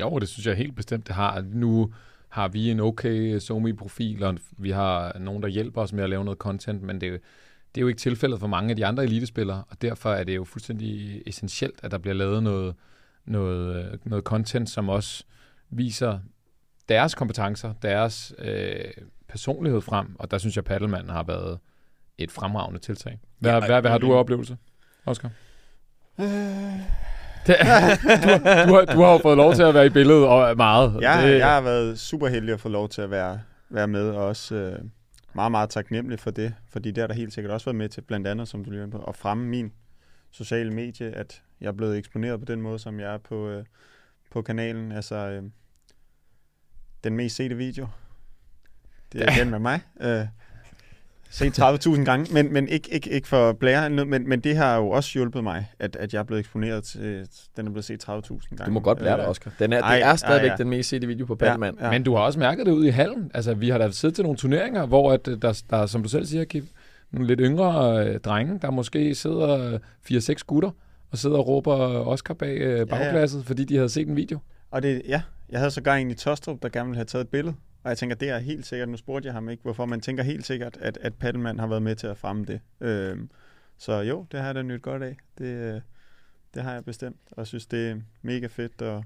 [0.00, 1.44] Jo, det synes jeg helt bestemt, det har.
[1.52, 1.92] Nu
[2.28, 6.24] har vi en okay SoMe-profil, og vi har nogen, der hjælper os med at lave
[6.24, 7.20] noget content, men det,
[7.74, 10.36] det er jo ikke tilfældet for mange af de andre elitespillere, og derfor er det
[10.36, 12.74] jo fuldstændig essentielt, at der bliver lavet noget,
[13.24, 15.24] noget, noget content, som også
[15.70, 16.18] viser
[16.88, 18.74] deres kompetencer, deres øh,
[19.28, 21.58] personlighed frem, og der synes jeg, at Paddelmann har været
[22.18, 23.20] et fremragende tiltag.
[23.38, 24.56] Hvad, ja, hvad, hvad har du af oplevelse,
[25.06, 25.30] Oscar?
[26.20, 26.26] Øh,
[27.46, 27.56] det,
[28.66, 30.98] du, du, har, du har jo fået lov til at være i billedet og meget.
[31.00, 34.10] Ja, det, jeg har været super heldig at få lov til at være, være med,
[34.10, 34.78] og også øh,
[35.34, 38.00] meget, meget taknemmelig for det, fordi det har der helt sikkert også været med til,
[38.00, 39.72] blandt andet, som du lige på, at fremme min
[40.30, 43.64] sociale medie, at jeg er blevet eksponeret på den måde, som jeg er på, øh,
[44.30, 44.92] på kanalen.
[44.92, 45.42] Altså, øh,
[47.04, 47.88] den mest sete video,
[49.12, 49.80] det er den med mig.
[50.00, 50.26] Øh,
[51.34, 54.90] set 30.000 gange, men, men ikke, ikke, ikke for blære, men, men det har jo
[54.90, 58.10] også hjulpet mig, at, at jeg er blevet eksponeret til, den er blevet set 30.000
[58.10, 58.64] gange.
[58.66, 59.50] Du må godt blære dig, Oscar.
[59.58, 60.62] Den er, ej, det er stadigvæk ej, ja.
[60.62, 61.76] den mest sete video på Paddelmand.
[61.78, 61.90] Ja, ja.
[61.90, 63.30] Men du har også mærket det ud i hallen.
[63.34, 66.08] Altså, vi har da siddet til nogle turneringer, hvor at, øh, der, der, som du
[66.08, 66.68] selv siger, Kim,
[67.12, 69.78] nogle lidt yngre øh, drenge, der måske sidder
[70.10, 70.70] 4-6 gutter,
[71.10, 73.48] og sidder og råber Oscar bag øh, bagglasset, ja, ja.
[73.48, 74.38] fordi de havde set en video.
[74.70, 77.24] Og det, ja, jeg havde så gang en i Tostrup, der gerne ville have taget
[77.24, 77.54] et billede.
[77.84, 80.22] Og jeg tænker, det er helt sikkert, nu spurgte jeg ham ikke, hvorfor man tænker
[80.22, 82.60] helt sikkert, at, at Paddelmann har været med til at fremme det.
[82.80, 83.30] Øhm,
[83.78, 85.16] så jo, det har jeg da nyt godt af.
[85.38, 85.80] Det, øh,
[86.54, 88.82] det har jeg bestemt, og jeg synes, det er mega fedt.
[88.82, 89.04] Og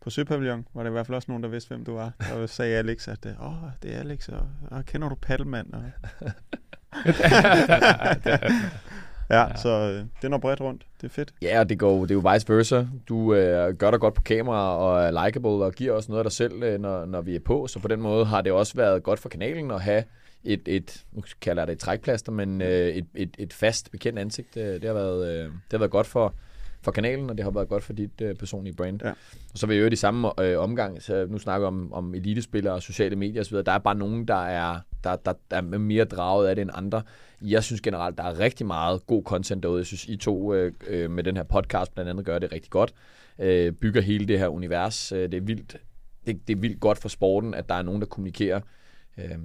[0.00, 2.12] på Søpavillon var der i hvert fald også nogen, der vidste, hvem du var.
[2.32, 5.74] Og sagde Alex, at åh, det er Alex, og, og kender du Paddelmann?
[5.74, 5.82] Og...
[9.30, 9.56] Ja, ja.
[9.56, 10.82] så øh, det når bredt rundt.
[11.00, 11.34] Det er fedt.
[11.42, 12.84] Ja, og det, går, det er jo vice versa.
[13.08, 16.24] Du øh, gør dig godt på kamera og er likable og giver os noget af
[16.24, 17.66] dig selv, øh, når, når vi er på.
[17.66, 20.04] Så på den måde har det også været godt for kanalen at have
[20.44, 24.18] et, et nu kalder jeg det et trækplaster, men øh, et, et, et fast bekendt
[24.18, 24.54] ansigt.
[24.54, 26.34] Det, det, har været, øh, det har været godt for,
[26.82, 29.00] for kanalen, og det har været godt for dit øh, personlige brand.
[29.04, 29.10] Ja.
[29.52, 32.74] Og så vil jeg jo i samme øh, omgang, så nu snakker om, om elitespillere
[32.74, 36.04] og sociale medier osv., der er bare nogen, der er, der, der, der er mere
[36.04, 37.02] draget af det end andre.
[37.44, 39.78] Jeg synes generelt, der er rigtig meget god content derude.
[39.78, 42.70] Jeg synes, I to øh, øh, med den her podcast blandt andet gør det rigtig
[42.70, 42.94] godt.
[43.38, 45.12] Øh, bygger hele det her univers.
[45.12, 45.76] Øh, det, er vildt,
[46.26, 48.60] det, det er vildt godt for sporten, at der er nogen, der kommunikerer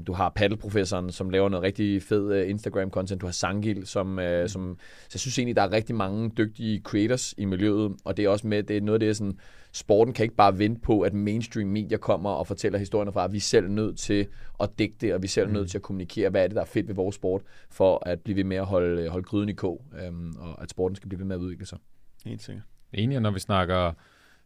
[0.08, 3.18] du har paddelprofessoren, som laver noget rigtig fed øh, Instagram-content.
[3.18, 4.48] Du har Sangil, som, øh, mm.
[4.48, 4.78] som...
[5.02, 8.30] Så jeg synes egentlig, der er rigtig mange dygtige creators i miljøet, og det er
[8.30, 9.40] også med, det er noget af det, sådan,
[9.72, 13.32] sporten kan ikke bare vente på, at mainstream media kommer og fortæller historierne fra, at
[13.32, 14.28] vi er selv nødt til
[14.60, 15.54] at dække det, og vi er selv mm.
[15.54, 18.20] nødt til at kommunikere, hvad er det, der er fedt ved vores sport, for at
[18.20, 21.20] blive ved med at holde, holde gryden i kog, øhm, og at sporten skal blive
[21.20, 21.78] ved med at udvikle sig.
[22.26, 22.64] Helt sikkert.
[22.94, 23.94] Enig, når vi snakker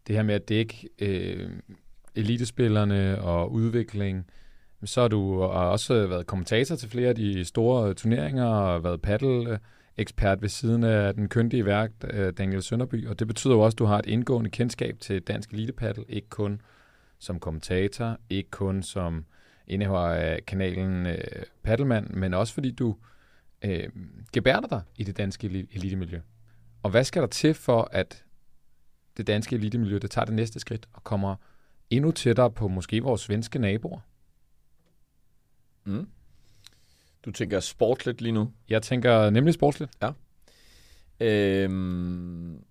[0.08, 1.50] det her med at dække øh,
[2.16, 4.26] elitespillerne og udvikling,
[4.86, 8.84] så har du øh, også været kommentator til flere af de store øh, turneringer og
[8.84, 9.60] været paddle
[9.98, 13.76] ekspert ved siden af den køndige værk, øh, Daniel Sønderby, og det betyder jo også,
[13.76, 16.62] at du har et indgående kendskab til dansk elitepaddle, ikke kun
[17.20, 19.26] som kommentator, ikke kun som
[19.68, 21.18] indehaver af kanalen øh,
[21.64, 22.96] Paddleman, men også fordi du
[23.66, 23.90] øh,
[24.34, 26.20] gebærder dig i det danske elitemiljø.
[26.84, 28.24] Og hvad skal der til for, at
[29.18, 31.36] det danske elitemiljø det tager det næste skridt og kommer
[31.90, 34.00] endnu tættere på måske vores svenske naboer?
[35.86, 36.08] Mm.
[37.26, 38.52] Du tænker sportsligt lige nu?
[38.70, 39.92] Jeg tænker nemlig sportsligt.
[40.02, 40.12] Ja.
[41.20, 42.64] Øhm,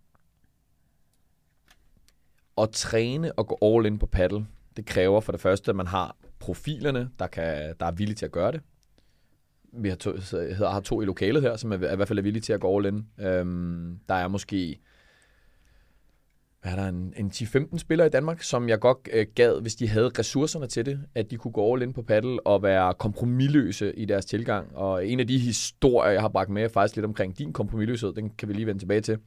[2.59, 4.47] at træne og gå all in på paddle,
[4.77, 8.25] det kræver for det første, at man har profilerne, der, kan, der er villige til
[8.25, 8.61] at gøre det.
[9.73, 10.13] Vi har to,
[10.59, 12.61] har to i lokalet her, som er, er i hvert fald er villige til at
[12.61, 13.07] gå all in.
[13.19, 14.81] Øhm, der er måske
[16.63, 19.75] hvad er der, en, en 10-15 spillere i Danmark, som jeg godt øh, gad, hvis
[19.75, 22.95] de havde ressourcerne til det, at de kunne gå all in på paddle og være
[22.95, 24.77] kompromilløse i deres tilgang.
[24.77, 28.13] Og en af de historier, jeg har bragt med, er faktisk lidt omkring din kompromilløshed.
[28.13, 29.19] Den kan vi lige vende tilbage til.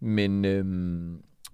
[0.00, 0.64] Men, øh,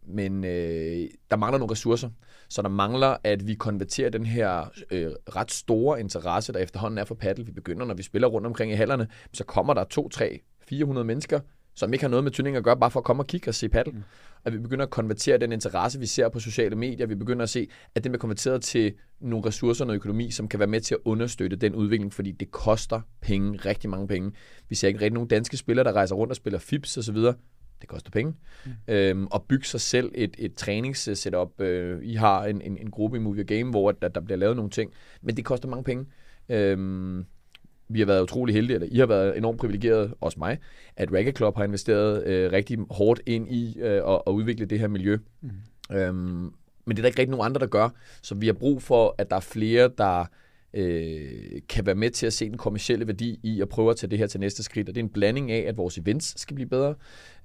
[0.07, 2.11] men øh, der mangler nogle ressourcer.
[2.49, 7.05] Så der mangler, at vi konverterer den her øh, ret store interesse, der efterhånden er
[7.05, 7.47] for paddle.
[7.47, 11.05] Vi begynder, når vi spiller rundt omkring i hallerne, så kommer der 2, 3, 400
[11.05, 11.41] mennesker,
[11.79, 13.55] som ikke har noget med turning at gøre, bare for at komme og kigge og
[13.55, 13.93] se paddle.
[13.93, 14.03] Mm.
[14.45, 17.07] At vi begynder at konvertere den interesse, vi ser på sociale medier.
[17.07, 20.49] Vi begynder at se, at det bliver konverteret til nogle ressourcer og noget økonomi, som
[20.49, 24.33] kan være med til at understøtte den udvikling, fordi det koster penge, rigtig mange penge.
[24.69, 27.13] Vi ser ikke rigtig nogen danske spillere, der rejser rundt og spiller FIPS og så
[27.13, 27.35] videre.
[27.81, 28.35] Det koster penge.
[28.65, 28.73] Mm.
[28.89, 31.61] Øhm, og bygge sig selv et, et træningssetup.
[31.61, 34.57] Øh, I har en, en, en gruppe i Movie Game, hvor der, der bliver lavet
[34.57, 36.07] nogle ting, men det koster mange penge.
[36.49, 37.25] Øhm,
[37.89, 40.59] vi har været utrolig heldige, eller I har været enormt privilegeret, også mig,
[40.97, 44.81] at Racket Club har investeret øh, rigtig hårdt ind i øh, at, at udvikle det
[44.81, 45.19] her miljø.
[45.41, 45.51] Mm.
[45.97, 46.53] Øhm,
[46.87, 47.89] men det er der ikke rigtig nogen andre, der gør.
[48.23, 50.25] Så vi har brug for, at der er flere, der
[50.75, 54.11] øh, kan være med til at se den kommercielle værdi i at prøve at tage
[54.11, 54.89] det her til næste skridt.
[54.89, 56.95] Og det er en blanding af, at vores events skal blive bedre.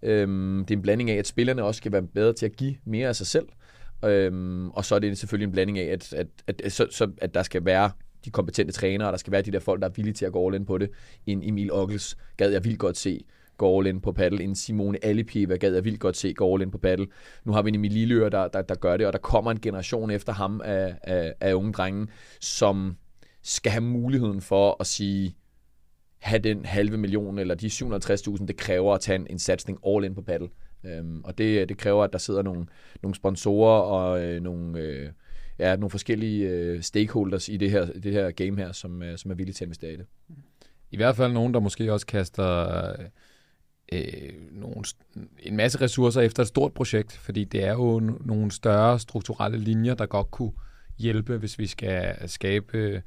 [0.01, 2.75] Øhm, det er en blanding af, at spillerne også skal være bedre til at give
[2.85, 3.47] mere af sig selv.
[4.05, 7.11] Øhm, og så er det selvfølgelig en blanding af, at, at, at, at, så, så,
[7.17, 7.91] at der skal være
[8.25, 10.31] de kompetente trænere, og der skal være de der folk, der er villige til at
[10.31, 10.89] gå all in på det.
[11.25, 13.25] En Emil Ockels gad jeg vildt godt se
[13.57, 14.43] gå all in på paddle.
[14.43, 17.07] En Simone Alipieva gad jeg vildt godt se gå all in på paddle.
[17.45, 19.59] Nu har vi en Emil Lillør, der, der, der gør det, og der kommer en
[19.59, 22.07] generation efter ham af, af, af unge drenge,
[22.41, 22.97] som
[23.41, 25.35] skal have muligheden for at sige,
[26.19, 30.05] have den halve million eller de 750.000, det kræver at tage en, en satsning all
[30.05, 30.49] in på paddle.
[30.85, 32.65] Øhm, og det, det kræver, at der sidder nogle,
[33.01, 35.09] nogle sponsorer og øh, nogle, øh,
[35.59, 39.31] ja, nogle forskellige øh, stakeholders i det her, det her game her, som, øh, som
[39.31, 40.05] er villige til at investere i det.
[40.91, 42.93] I hvert fald nogen, der måske også kaster
[43.91, 44.83] øh, nogle,
[45.39, 49.93] en masse ressourcer efter et stort projekt, fordi det er jo nogle større strukturelle linjer,
[49.93, 50.51] der godt kunne
[50.97, 53.01] hjælpe, hvis vi skal skabe øh,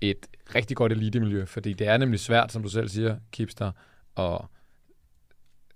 [0.00, 3.72] et rigtig godt elitemiljø, fordi det er nemlig svært, som du selv siger, Kipster,
[4.16, 4.40] at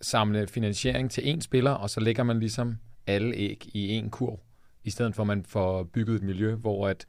[0.01, 4.41] samle finansiering til én spiller, og så lægger man ligesom alle æg i én kurv,
[4.89, 7.07] i stedet for at man får bygget et miljø, hvor at,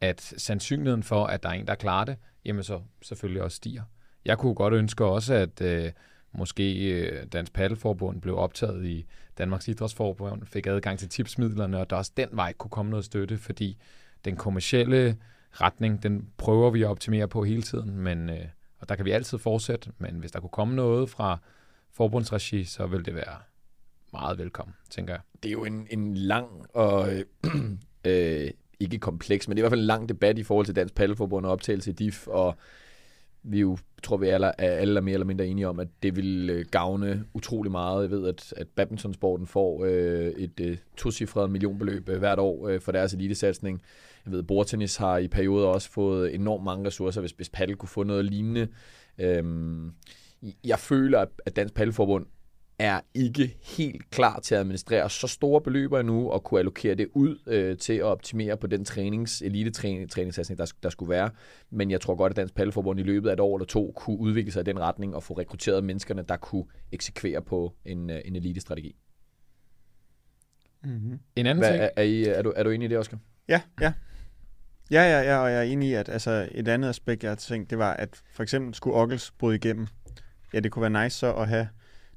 [0.00, 3.82] at sandsynligheden for, at der er en, der klarer det, jamen så selvfølgelig også stiger.
[4.24, 5.92] Jeg kunne godt ønske også, at øh,
[6.32, 9.06] måske øh, Dansk Paddelforbund blev optaget i
[9.38, 13.38] Danmarks Idrætsforbund, fik adgang til tipsmidlerne, og der også den vej kunne komme noget støtte,
[13.38, 13.78] fordi
[14.24, 15.16] den kommercielle
[15.52, 18.44] retning, den prøver vi at optimere på hele tiden, men, øh,
[18.78, 21.38] og der kan vi altid fortsætte, men hvis der kunne komme noget fra
[21.92, 23.36] forbundsregi, så ville det være
[24.12, 25.20] meget velkommen, tænker jeg.
[25.42, 27.24] Det er jo en, en lang og øh,
[28.04, 30.76] øh, ikke kompleks, men det er i hvert fald en lang debat i forhold til
[30.76, 32.56] Dansk Paddelforbund og optagelse i DIF, og
[33.42, 36.16] vi jo, tror vi alle er, alle er mere eller mindre enige om, at det
[36.16, 38.02] vil øh, gavne utrolig meget.
[38.02, 42.80] Jeg ved, at, at badmintonsporten får øh, et øh, tocifret millionbeløb øh, hvert år øh,
[42.80, 43.82] for deres elitesatsning.
[44.24, 47.76] Jeg ved, at bordtennis har i perioder også fået enormt mange ressourcer, hvis, hvis paddel
[47.76, 48.68] kunne få noget lignende.
[49.18, 49.92] Øhm,
[50.64, 52.26] jeg føler, at Dansk Paddelforbund
[52.82, 57.08] er ikke helt klar til at administrere så store beløber endnu, og kunne allokere det
[57.14, 61.30] ud øh, til at optimere på den trænings, elite-træningssatsning, der, der skulle være.
[61.70, 64.18] Men jeg tror godt, at Dansk Paddelforbund i løbet af et år eller to kunne
[64.18, 68.20] udvikle sig i den retning og få rekrutteret menneskerne, der kunne eksekvere på en, øh,
[68.24, 68.96] en elite-strategi.
[70.84, 71.18] Mm-hmm.
[71.36, 71.82] En anden Hvad, ting...
[71.82, 73.18] Er, er, I, er, du, er du enig i det, Oscar?
[73.48, 73.92] Ja, ja.
[74.90, 77.36] Ja, ja, ja, og jeg er enig i, at altså, et andet aspekt, jeg har
[77.36, 79.86] tænkt, det var, at for eksempel skulle Ockels bryde igennem.
[80.54, 81.68] Ja, det kunne være nice så at have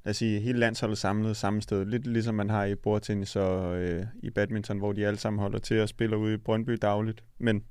[0.06, 1.86] lad os sige, hele landsholdet samlet samme sted.
[1.86, 5.60] Lidt ligesom man har i bordtennis og øh, i badminton, hvor de alle sammen holder
[5.60, 7.24] til at spille ude i Brøndby dagligt.
[7.38, 7.64] Men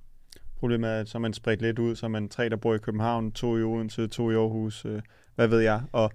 [0.57, 2.79] problemet er, at så er man spredt lidt ud, så man tre, der bor i
[2.79, 5.03] København, to i Odense, to i Aarhus, øh,
[5.35, 5.83] hvad ved jeg.
[5.92, 6.12] Og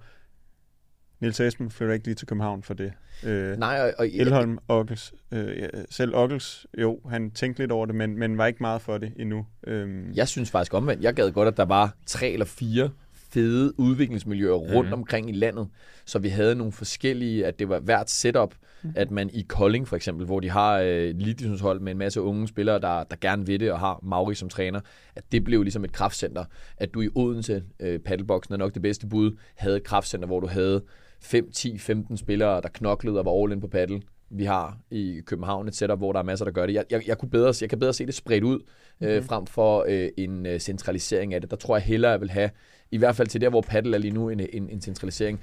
[1.19, 2.93] Nils Esben flytter ikke lige til København for det.
[3.23, 7.95] Øh, Nej, og, og Elholm, Ockels, øh, selv Ockels, jo, han tænkte lidt over det,
[7.95, 9.45] men, men var ikke meget for det endnu.
[9.67, 10.17] Øh.
[10.17, 11.03] Jeg synes faktisk omvendt.
[11.03, 12.89] Jeg gad godt, at der var tre eller fire
[13.31, 14.93] fede udviklingsmiljøer rundt mm.
[14.93, 15.67] omkring i landet,
[16.05, 18.93] så vi havde nogle forskellige, at det var hvert setup, mm.
[18.95, 22.21] at man i Kolding for eksempel, hvor de har øh, et hold med en masse
[22.21, 24.79] unge spillere, der, der gerne vil det og har Mauri som træner,
[25.15, 26.45] at det blev ligesom et kraftcenter.
[26.77, 30.39] At du i Odense, øh, paddleboxen er nok det bedste bud, havde et kraftcenter, hvor
[30.39, 30.81] du havde
[31.21, 35.21] 5, 10, 15 spillere, der knoklede og var all in på paddle vi har i
[35.25, 36.73] København et setup, hvor der er masser, der gør det.
[36.73, 38.59] Jeg, jeg, jeg, kunne bedre, jeg kan bedre se det spredt ud,
[39.01, 39.27] øh, mm-hmm.
[39.27, 41.51] frem for øh, en øh, centralisering af det.
[41.51, 42.49] Der tror jeg hellere, jeg vil have,
[42.91, 45.41] i hvert fald til der, hvor paddle er lige nu, en, en, en centralisering.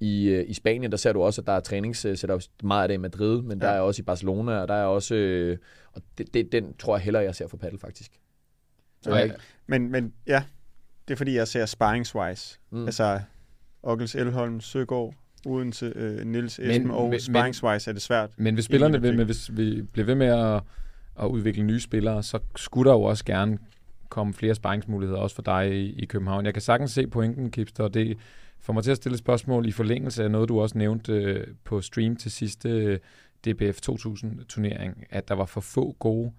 [0.00, 2.94] I, øh, I Spanien, der ser du også, at der er træningssetup, meget af det
[2.94, 3.66] i Madrid, men ja.
[3.66, 5.58] der er også i Barcelona, og der er også, øh,
[5.92, 8.12] og det, det, den tror jeg hellere, jeg ser for paddle faktisk.
[9.02, 9.30] Så okay.
[9.66, 10.42] men, men ja,
[11.08, 12.58] det er fordi, jeg ser sparringswise.
[12.70, 12.84] Mm.
[12.84, 13.20] Altså,
[13.82, 15.14] Ockels, Elholm, Søgaard,
[15.46, 18.30] uden til øh, Nils Esben og sparringswise er det svært.
[18.36, 20.62] Men hvis spillerne vil, men hvis vi bliver ved med at,
[21.20, 23.58] at udvikle nye spillere, så skulle der jo også gerne
[24.08, 26.44] komme flere sparringsmuligheder, også for dig i, i København.
[26.44, 28.18] Jeg kan sagtens se pointen, Kipster, og det
[28.60, 31.46] får mig til at stille et spørgsmål i forlængelse af noget, du også nævnte øh,
[31.64, 32.98] på stream til sidste øh,
[33.46, 36.32] DBF 2000-turnering, at der var for få gode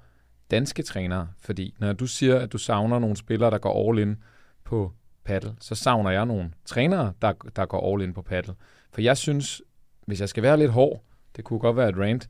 [0.52, 1.28] danske trænere.
[1.42, 4.18] Fordi når du siger, at du savner nogle spillere, der går all in
[4.64, 8.54] på paddle, så savner jeg nogle trænere, der, der går all in på paddle.
[8.94, 9.62] For jeg synes,
[10.06, 11.04] hvis jeg skal være lidt hård,
[11.36, 12.30] det kunne godt være et rant,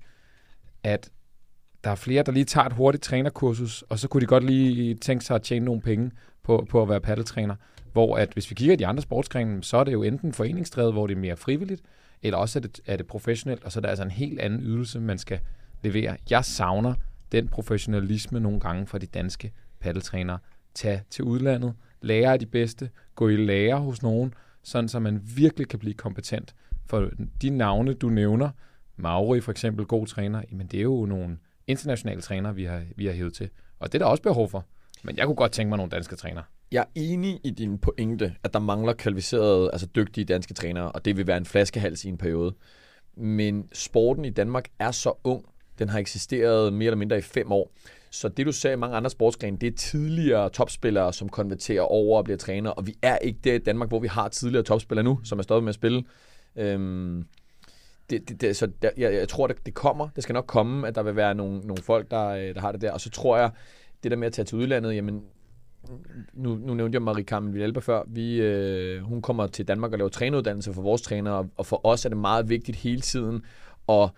[0.83, 1.09] at
[1.83, 4.95] der er flere, der lige tager et hurtigt trænerkursus, og så kunne de godt lige
[4.95, 6.11] tænke sig at tjene nogle penge
[6.43, 7.55] på, på at være paddeltræner.
[7.93, 10.93] Hvor at hvis vi kigger i de andre sportsgrene, så er det jo enten foreningsdrevet,
[10.93, 11.81] hvor det er mere frivilligt,
[12.21, 14.59] eller også er det, er det professionelt, og så er der altså en helt anden
[14.59, 15.39] ydelse, man skal
[15.83, 16.17] levere.
[16.29, 16.93] Jeg savner
[17.31, 20.39] den professionalisme nogle gange fra de danske paddeltrænere.
[20.73, 25.21] Tag til udlandet, lære af de bedste, gå i lære hos nogen, sådan så man
[25.35, 26.55] virkelig kan blive kompetent.
[26.85, 27.09] For
[27.41, 28.49] de navne, du nævner,
[28.95, 33.05] Mauri for eksempel, god træner, jamen det er jo nogle internationale trænere, vi har, vi
[33.05, 33.49] har hævet til.
[33.79, 34.65] Og det er der også behov for.
[35.03, 36.43] Men jeg kunne godt tænke mig nogle danske trænere.
[36.71, 41.05] Jeg er enig i din pointe, at der mangler kvalificerede, altså dygtige danske trænere, og
[41.05, 42.55] det vil være en flaskehals i en periode.
[43.15, 45.45] Men sporten i Danmark er så ung.
[45.79, 47.71] Den har eksisteret mere eller mindre i fem år.
[48.11, 52.17] Så det, du ser i mange andre sportsgrene, det er tidligere topspillere, som konverterer over
[52.17, 52.69] og bliver træner.
[52.69, 55.43] Og vi er ikke der i Danmark, hvor vi har tidligere topspillere nu, som er
[55.43, 56.03] stoppet med at spille.
[56.55, 57.25] Øhm,
[58.09, 60.09] det, det, det, så der, jeg, jeg tror, det, det kommer.
[60.15, 62.71] Det skal nok komme, at der vil være nogle, nogle folk, der, øh, der har
[62.71, 62.91] det der.
[62.91, 63.51] Og så tror jeg,
[64.03, 65.21] det der med at tage til udlandet, jamen,
[66.33, 68.03] nu, nu nævnte jeg Marie Carmen Villalba før.
[68.07, 72.05] Vi, øh, hun kommer til Danmark og laver træneruddannelse for vores trænere, og for os
[72.05, 73.41] er det meget vigtigt hele tiden
[73.89, 74.09] at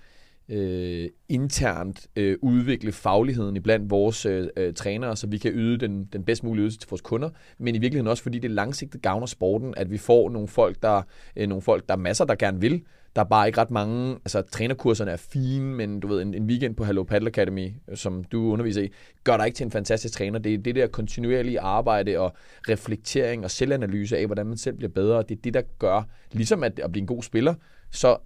[0.50, 5.78] øh, internt øh, udvikle fagligheden i blandt vores øh, øh, trænere, så vi kan yde
[5.78, 9.02] den, den bedst mulige ydelse til vores kunder, men i virkeligheden også fordi det langsigtet
[9.02, 11.02] gavner sporten, at vi får nogle folk, der,
[11.36, 12.84] øh, nogle folk, der er masser, der gerne vil,
[13.16, 16.46] der er bare ikke ret mange, altså trænerkurserne er fine, men du ved, en, en
[16.46, 18.92] weekend på Hello Paddle Academy, som du underviser i,
[19.24, 20.40] gør dig ikke til en fantastisk træner.
[20.40, 22.34] Det er det der kontinuerlige arbejde og
[22.70, 25.24] reflektering og selvanalyse af, hvordan man selv bliver bedre.
[25.30, 27.54] Det er det, der gør, ligesom at, at blive en god spiller,
[27.92, 28.18] så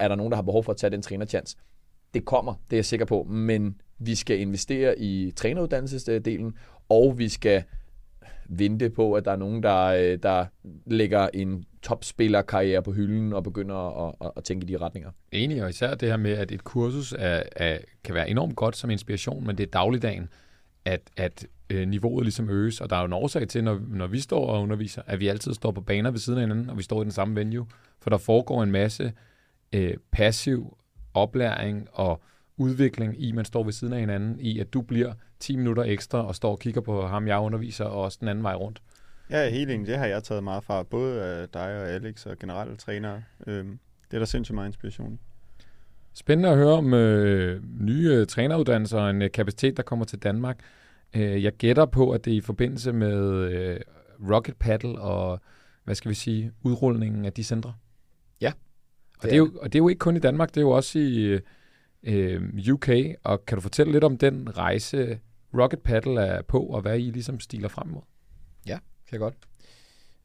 [0.00, 1.56] er der nogen, der har behov for at tage den trænerchance.
[2.14, 6.56] Det kommer, det er jeg sikker på, men vi skal investere i træneruddannelsesdelen,
[6.88, 7.62] og vi skal
[8.48, 10.46] vente på, at der er nogen, der, øh, der
[10.86, 15.10] lægger en topspillerkarriere på hylden og begynder at, at, at tænke i de retninger.
[15.32, 18.76] Enig, og især det her med, at et kursus er, er, kan være enormt godt
[18.76, 20.28] som inspiration, men det er dagligdagen,
[20.84, 22.80] at, at øh, niveauet ligesom øges.
[22.80, 25.28] Og der er jo en årsag til, når, når vi står og underviser, at vi
[25.28, 27.66] altid står på baner ved siden af hinanden, og vi står i den samme venue.
[28.00, 29.12] For der foregår en masse
[29.74, 30.78] øh, passiv
[31.14, 32.22] oplæring og
[32.56, 36.26] udvikling i, man står ved siden af hinanden, i at du bliver 10 minutter ekstra
[36.26, 38.82] og står og kigger på ham, jeg underviser, og også den anden vej rundt.
[39.30, 39.86] Ja, helt enig.
[39.86, 43.22] Det har jeg taget meget fra, både af dig og Alex og generelle trænere.
[43.46, 43.78] Øhm,
[44.10, 45.18] det er der sindssygt meget inspiration.
[46.14, 50.18] Spændende at høre om øh, nye øh, træneruddannelser og en øh, kapacitet, der kommer til
[50.18, 50.58] Danmark.
[51.16, 53.20] Øh, jeg gætter på, at det er i forbindelse med
[53.52, 53.80] øh,
[54.30, 55.40] Rocket Paddle og,
[55.84, 57.74] hvad skal vi sige, udrulningen af de centre.
[58.40, 58.52] Ja.
[59.18, 60.70] Og det, er jo, og det er jo ikke kun i Danmark, det er jo
[60.70, 61.38] også i
[62.02, 62.88] øh, UK.
[63.24, 65.18] Og kan du fortælle lidt om den rejse,
[65.58, 68.02] Rocket Paddle er på, og hvad I ligesom stiler frem mod?
[68.66, 69.34] Ja, kan jeg godt.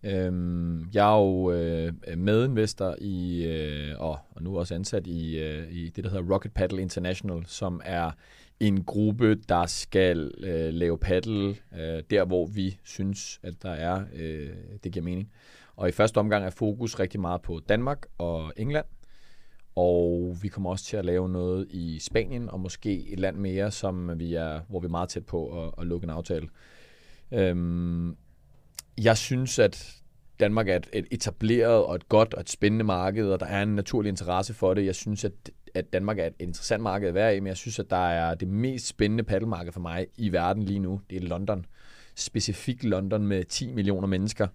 [0.04, 5.72] Øhm, jeg er jo øh, medinvestor i, øh, og, og nu også ansat i, øh,
[5.72, 8.12] i det, der hedder Rocket Paddle International, som er
[8.60, 14.04] en gruppe, der skal øh, lave paddle øh, der, hvor vi synes, at der er,
[14.16, 14.50] øh,
[14.84, 15.32] det giver mening.
[15.80, 18.86] Og i første omgang er fokus rigtig meget på Danmark og England.
[19.76, 23.72] Og vi kommer også til at lave noget i Spanien, og måske et land mere,
[23.72, 26.50] som vi er, hvor vi er meget tæt på at, at lukke en aftale.
[27.32, 28.18] Øhm,
[29.04, 29.96] jeg synes, at
[30.40, 33.64] Danmark er et, et etableret og et godt og et spændende marked, og der er
[33.64, 34.86] en naturlig interesse for det.
[34.86, 35.34] Jeg synes, at,
[35.74, 38.36] at Danmark er et interessant marked at være i, men jeg synes, at der er
[38.36, 41.02] det mest spændende paddelmarked for mig i verden lige nu.
[41.10, 41.66] Det er London.
[42.16, 44.48] Specifikt London med 10 millioner mennesker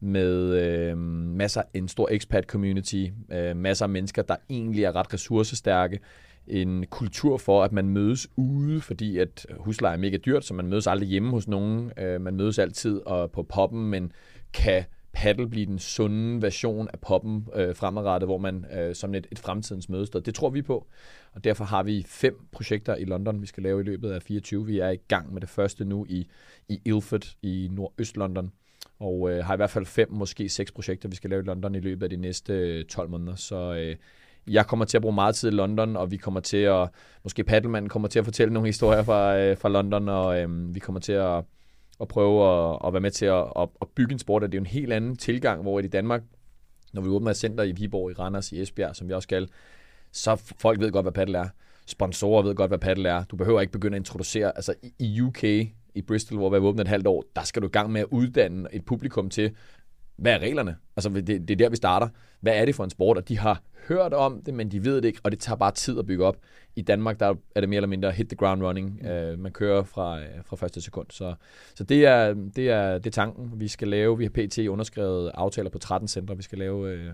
[0.00, 5.14] med øh, masser en stor expat community, øh, masser af mennesker, der egentlig er ret
[5.14, 6.00] ressourcestærke,
[6.46, 10.66] en kultur for, at man mødes ude, fordi at husleje er mega dyrt, så man
[10.66, 11.92] mødes aldrig hjemme hos nogen.
[11.96, 14.12] Øh, man mødes altid og på poppen, men
[14.52, 19.26] kan paddle blive den sunde version af poppen øh, fremadrettet, hvor man øh, som et,
[19.32, 20.20] et fremtidens mødested.
[20.20, 20.86] Det tror vi på,
[21.32, 24.66] og derfor har vi fem projekter i London, vi skal lave i løbet af 24.
[24.66, 26.26] Vi er i gang med det første nu i,
[26.68, 28.52] i Ilford i nordøst-London,
[29.00, 31.74] og øh, har i hvert fald fem, måske seks projekter, vi skal lave i London
[31.74, 33.34] i løbet af de næste øh, 12 måneder.
[33.34, 33.96] Så øh,
[34.46, 36.88] jeg kommer til at bruge meget tid i London, og vi kommer til at,
[37.24, 40.80] måske Paddleman kommer til at fortælle nogle historier fra, øh, fra London, og øh, vi
[40.80, 41.44] kommer til at,
[42.00, 44.42] at prøve at, at være med til at, at, at bygge en sport.
[44.42, 46.22] Det er jo en helt anden tilgang, hvor i Danmark,
[46.92, 49.48] når vi åbner et center i Viborg, i Randers, i Esbjerg, som vi også skal,
[50.12, 51.48] så folk ved godt, hvad paddle er.
[51.86, 53.24] Sponsorer ved godt, hvad paddle er.
[53.24, 55.44] Du behøver ikke begynde at introducere, altså i UK,
[55.94, 58.00] i Bristol, hvor vi har åbnet et halvt år, der skal du i gang med
[58.00, 59.50] at uddanne et publikum til,
[60.16, 60.76] hvad er reglerne?
[60.96, 62.08] Altså, det, det er der, vi starter.
[62.40, 63.16] Hvad er det for en sport?
[63.16, 65.72] Og de har hørt om det, men de ved det ikke, og det tager bare
[65.72, 66.36] tid at bygge op.
[66.76, 69.00] I Danmark, der er det mere eller mindre hit the ground running.
[69.00, 71.06] Uh, man kører fra, uh, fra første sekund.
[71.10, 71.34] Så,
[71.74, 74.18] så det, er, det, er, det er tanken, vi skal lave.
[74.18, 74.58] Vi har pt.
[74.58, 76.36] underskrevet aftaler på 13 centre.
[76.36, 77.12] Vi skal lave uh,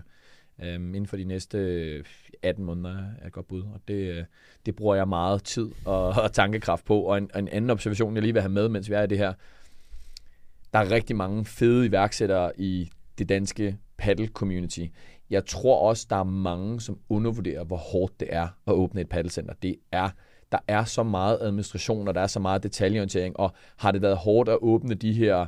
[0.63, 2.03] øhm, inden for de næste øh,
[2.41, 3.61] 18 måneder er et godt bud.
[3.61, 4.23] Og det, øh,
[4.65, 7.01] det bruger jeg meget tid og, og tankekraft på.
[7.01, 9.07] Og en, og en anden observation, jeg lige vil have med, mens vi er i
[9.07, 9.33] det her.
[10.73, 14.85] Der er rigtig mange fede iværksættere i det danske paddle community.
[15.29, 19.09] Jeg tror også, der er mange, som undervurderer, hvor hårdt det er at åbne et
[19.09, 19.53] paddelcenter.
[19.61, 20.09] Det er
[20.51, 24.17] der er så meget administration, og der er så meget detaljeorientering, og har det været
[24.17, 25.45] hårdt at åbne de her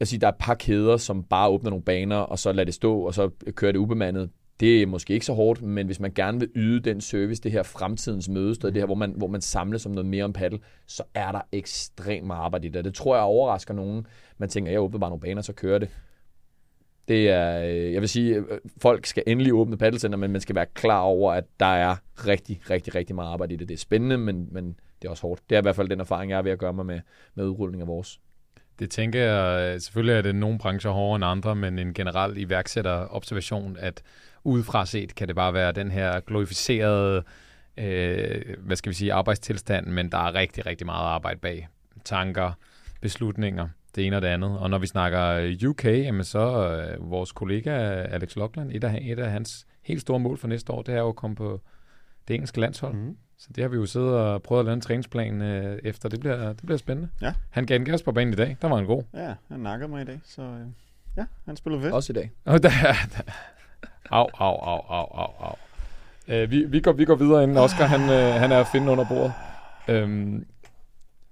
[0.00, 2.64] jeg siger, der er et par kæder, som bare åbner nogle baner, og så lader
[2.64, 4.30] det stå, og så kører det ubemandet.
[4.60, 7.52] Det er måske ikke så hårdt, men hvis man gerne vil yde den service, det
[7.52, 10.58] her fremtidens mødested, det her, hvor man, hvor man samles om noget mere om paddle,
[10.86, 12.84] så er der ekstremt meget arbejde i det.
[12.84, 14.06] Det tror jeg overrasker nogen.
[14.38, 15.88] Man tænker, jeg åbner bare nogle baner, så kører det.
[17.08, 18.44] Det er, øh, jeg vil sige, øh,
[18.78, 21.96] folk skal endelig åbne paddelcenter, men man skal være klar over, at der er
[22.26, 23.68] rigtig, rigtig, rigtig meget arbejde i det.
[23.68, 25.42] Det er spændende, men, men det er også hårdt.
[25.50, 27.00] Det er i hvert fald den erfaring, jeg er ved at gøre mig med,
[27.34, 28.20] med udrulling af vores.
[28.80, 33.76] Det tænker jeg, selvfølgelig er det nogle brancher hårdere end andre, men en generel iværksætter-observation,
[33.80, 34.02] at
[34.44, 37.22] udefra set kan det bare være den her glorificerede,
[37.76, 41.68] øh, hvad skal vi sige, arbejdstilstand, men der er rigtig, rigtig meget arbejde bag.
[42.04, 42.52] Tanker,
[43.00, 44.58] beslutninger, det ene og det andet.
[44.58, 47.70] Og når vi snakker øh, UK, jamen så øh, vores kollega
[48.02, 50.98] Alex Lockland, et af, et af hans helt store mål for næste år, det er
[50.98, 51.60] jo at komme på
[52.28, 52.94] det engelske landshold.
[52.94, 53.16] Mm.
[53.40, 56.08] Så det har vi jo siddet og prøvet at lave en træningsplan øh, efter.
[56.08, 57.08] Det bliver, det bliver spændende.
[57.22, 57.34] Ja.
[57.50, 58.56] Han gav en gas på banen i dag.
[58.62, 59.02] Der var han god.
[59.14, 60.66] Ja, han nakkede mig i dag, så øh,
[61.16, 61.94] ja, han spillede fedt.
[61.94, 62.30] Også i dag.
[62.44, 62.70] Og der,
[63.16, 63.22] der.
[64.10, 65.54] Au, au, au, au, au, au.
[66.28, 68.92] Øh, vi, vi, går, vi går videre, inden Oscar han, øh, han er at finde
[68.92, 69.32] under bordet.
[69.88, 70.46] Øhm,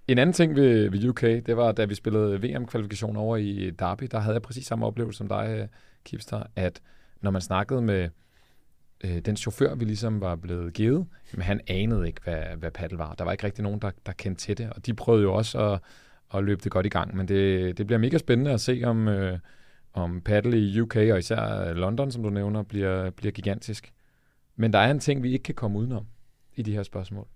[0.08, 4.08] en anden ting ved, ved UK, det var, da vi spillede VM-kvalifikation over i Derby,
[4.10, 5.68] der havde jeg præcis samme oplevelse som dig, øh,
[6.04, 6.80] Kipster, at
[7.20, 8.08] når man snakkede med
[9.04, 12.98] øh, den chauffør, vi ligesom var blevet givet, men han anede ikke, hvad, hvad paddle
[12.98, 13.14] var.
[13.14, 15.72] Der var ikke rigtig nogen, der, der kendte til det, og de prøvede jo også
[15.72, 15.80] at,
[16.34, 17.16] at løbe det godt i gang.
[17.16, 19.38] Men det, det bliver mega spændende at se, om, øh,
[19.92, 23.92] om paddle i UK, og især London, som du nævner, bliver, bliver gigantisk.
[24.56, 26.06] Men der er en ting, vi ikke kan komme udenom
[26.54, 27.26] i de her spørgsmål.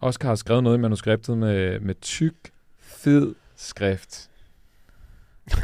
[0.00, 2.34] Oscar har skrevet noget i manuskriptet med, med tyk,
[2.78, 4.30] fed skrift.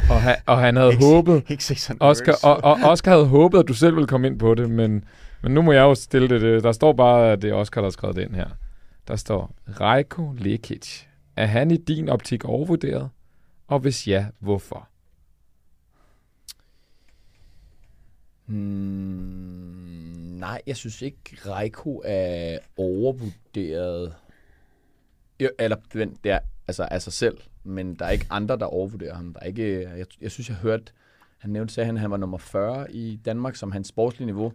[0.09, 1.63] Og han, og han havde Ikke- håbet, Ikke
[1.99, 5.03] Oscar, og, og Oscar havde håbet, at du selv ville komme ind på det, men,
[5.43, 6.41] men nu må jeg jo stille det.
[6.41, 6.63] det.
[6.63, 8.47] Der står bare, at det er Oscar, der har skrevet det ind her.
[9.07, 11.03] Der står, Rejko Lekic.
[11.35, 13.09] Er han i din optik overvurderet?
[13.67, 14.87] Og hvis ja, hvorfor?
[18.45, 24.13] Hmm, nej, jeg synes ikke, Reiko er overvurderet.
[25.39, 28.65] Jo, eller vent, det er altså af sig selv, men der er ikke andre, der
[28.65, 29.33] overvurderer ham.
[29.33, 30.83] Der er ikke, jeg, jeg synes, jeg hørte,
[31.37, 34.53] han nævnte, sagde han, at han var nummer 40 i Danmark som hans sportslige niveau.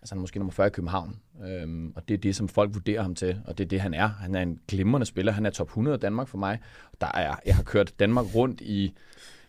[0.00, 1.16] Altså han er måske nummer 40 i København.
[1.46, 3.94] Øhm, og det er det, som folk vurderer ham til, og det er det, han
[3.94, 4.06] er.
[4.08, 5.32] Han er en glimrende spiller.
[5.32, 6.58] Han er top 100 i Danmark for mig.
[7.00, 8.94] Der er, jeg har kørt Danmark rundt i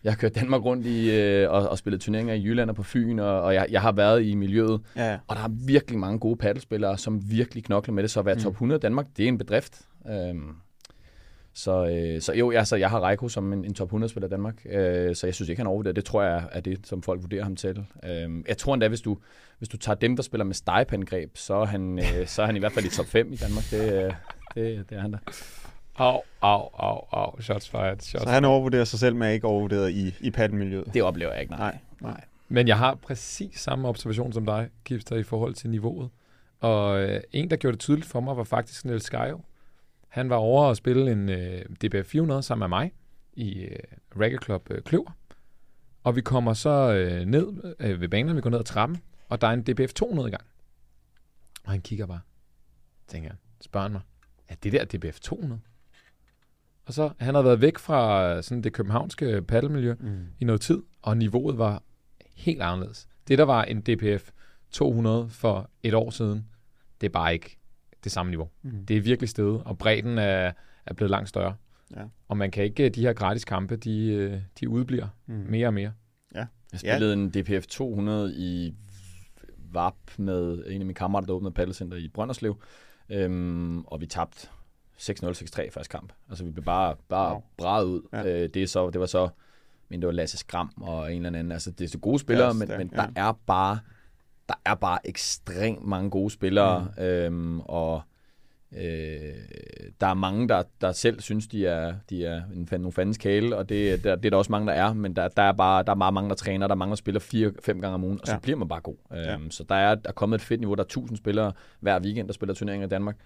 [0.04, 2.82] jeg har kørt Danmark rundt i øh, og, og spillet turneringer i Jylland og på
[2.82, 4.80] Fyn, og, og jeg, jeg har været i miljøet.
[4.96, 5.18] Ja, ja.
[5.26, 8.10] Og der er virkelig mange gode paddelspillere, som virkelig knokler med det.
[8.10, 8.40] Så at være Mm.
[8.40, 9.80] top 100 i Danmark, det er en bedrift.
[10.10, 10.50] Øhm,
[11.54, 14.66] så, øh, så jo, altså, jeg har Reiko som en, en top 100-spiller i Danmark,
[14.66, 15.96] øh, så jeg synes ikke, han er overvurderet.
[15.96, 17.86] Det tror jeg er det, som folk vurderer ham til.
[18.04, 19.18] Øh, jeg tror endda, hvis du,
[19.58, 22.56] hvis du tager dem, der spiller med stegepangreb, så er han, øh, så er han
[22.56, 23.64] i hvert fald i top 5 i Danmark.
[23.70, 24.12] Det, øh,
[24.54, 25.18] det, det er han da.
[25.96, 27.40] Au, au, au, au.
[27.40, 28.00] Shots fired.
[28.00, 30.94] Shots Så han overvurderer sig selv, men er ikke overvurderet i, i paddelmiljøet.
[30.94, 31.60] Det oplever jeg ikke, nej.
[31.60, 32.24] Nej, nej.
[32.48, 36.10] Men jeg har præcis samme observation som dig, Kipster, i forhold til niveauet.
[36.60, 39.40] Og øh, en, der gjorde det tydeligt for mig, var faktisk Niels Skajo.
[40.14, 42.92] Han var over at spille en øh, DBF 400 sammen med mig
[43.32, 43.78] i øh,
[44.20, 45.10] Racket Club øh, Kløver.
[46.04, 48.98] Og vi kommer så øh, ned øh, ved banen, vi går ned ad trappen,
[49.28, 50.44] og der er en DBF 200 i gang.
[51.64, 52.20] Og han kigger bare.
[53.08, 54.00] Tænker han, spørger han mig,
[54.48, 55.60] er det der DBF 200?
[56.86, 60.26] Og så, han havde været væk fra øh, sådan det københavnske paddelmiljø, Mm.
[60.40, 61.82] i noget tid, og niveauet var
[62.36, 63.08] helt anderledes.
[63.28, 64.30] Det, der var en DPF
[64.70, 66.46] 200 for et år siden,
[67.00, 67.58] det er bare ikke
[68.04, 68.48] det samme niveau.
[68.62, 68.86] Mm.
[68.86, 70.52] Det er virkelig steget, og bredden er,
[70.86, 71.54] er blevet langt større.
[71.96, 72.02] Ja.
[72.28, 75.34] Og man kan ikke, de her gratis kampe, de, øh, de udbliver Mm.
[75.48, 75.92] mere og mere.
[76.72, 78.74] Jeg spillede en DPF 200 i
[79.72, 82.62] VAP med en af mine kammerater, der åbnede paddelcenter i Brønderslev.
[83.10, 84.48] Øhm, og vi tabte
[84.98, 86.12] 6-0-6-3 første kamp.
[86.28, 87.42] Altså vi blev bare, bare Wow.
[87.56, 88.02] braget ud.
[88.12, 88.22] Ja.
[88.22, 88.42] Ja.
[88.42, 89.28] Øh, det, er så, det var så,
[89.88, 91.52] men det var Lasse Skram og en eller anden.
[91.52, 92.96] Altså det er så gode spillere, Ja, men, stærkt, men ja.
[92.96, 93.78] der er bare
[94.48, 97.02] der er bare ekstremt mange gode spillere, mm.
[97.02, 98.02] øhm, og
[98.72, 98.82] øh,
[100.00, 103.56] der er mange, der, der selv synes, de er, de er en, nogle fandens kæle,
[103.56, 105.82] og det, der, det er der også mange, der er, men der, der er bare
[105.82, 108.04] der er meget mange, der træner, der er mange, der spiller fire, fem gange om
[108.04, 108.38] ugen, og så Ja.
[108.38, 108.96] bliver man bare god.
[109.10, 109.34] Ja.
[109.34, 112.00] Øhm, så der er, der er kommet et fedt niveau, der er 1000 spillere hver
[112.00, 113.16] weekend, der spiller turneringer i Danmark,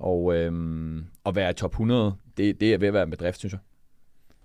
[0.00, 3.38] og øhm, at være i top 100, det, det er ved at være en bedrift,
[3.38, 3.60] synes jeg.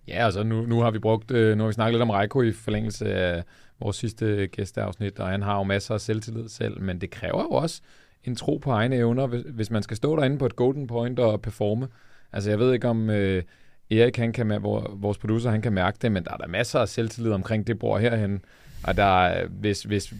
[0.08, 2.42] Ja, altså nu, nu har vi brugt, øh, nu har vi snakket lidt om Reiko
[2.42, 3.44] i forlængelse af
[3.80, 7.50] vores sidste gæsteafsnit, og han har jo masser af selvtillid selv, men det kræver jo
[7.50, 7.82] også
[8.24, 11.20] en tro på egne evner, hvis, hvis man skal stå derinde på et golden point
[11.20, 11.88] og performe.
[12.34, 13.44] Altså jeg ved ikke om øh,
[13.92, 16.90] Erik, han kan, vores producer, han kan mærke det, men der er der masser af
[16.90, 18.42] selvtillid omkring det bord herhen.
[18.84, 20.14] Og der, hvis, hvis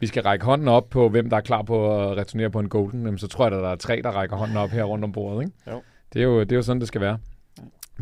[0.00, 2.68] vi skal række hånden op på, hvem der er klar på at returnere på en
[2.68, 5.12] golden, så tror jeg, at der er tre, der rækker hånden op her rundt om
[5.12, 5.42] bordet.
[5.42, 5.52] Ikke?
[5.70, 5.82] Jo.
[6.12, 7.18] Det, er jo, det er jo sådan, det skal være.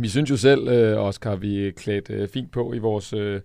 [0.00, 3.40] Vi synes jo selv, øh, Oscar, vi er klædt øh, fint på i vores øh,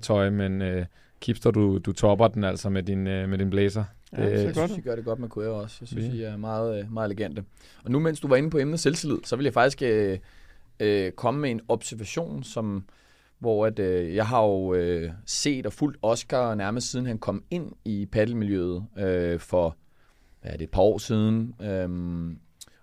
[0.00, 0.86] tøj men øh,
[1.20, 3.84] Kipster, du, du topper den altså med din, øh, med din blazer.
[4.12, 5.76] Ja, det, jeg synes, I gør det godt med Quera også.
[5.80, 6.12] Jeg synes, ja.
[6.12, 7.44] I er meget, øh, meget elegante.
[7.84, 10.18] Og nu, mens du var inde på emnet selvtillid, så vil jeg faktisk øh,
[10.80, 12.84] øh, komme med en observation, som
[13.38, 17.44] hvor at, øh, jeg har jo øh, set og fulgt Oscar nærmest siden han kom
[17.50, 19.76] ind i paddelmiljøet øh, for
[20.42, 21.54] hvad er det, et par år siden.
[21.62, 22.38] Øhm,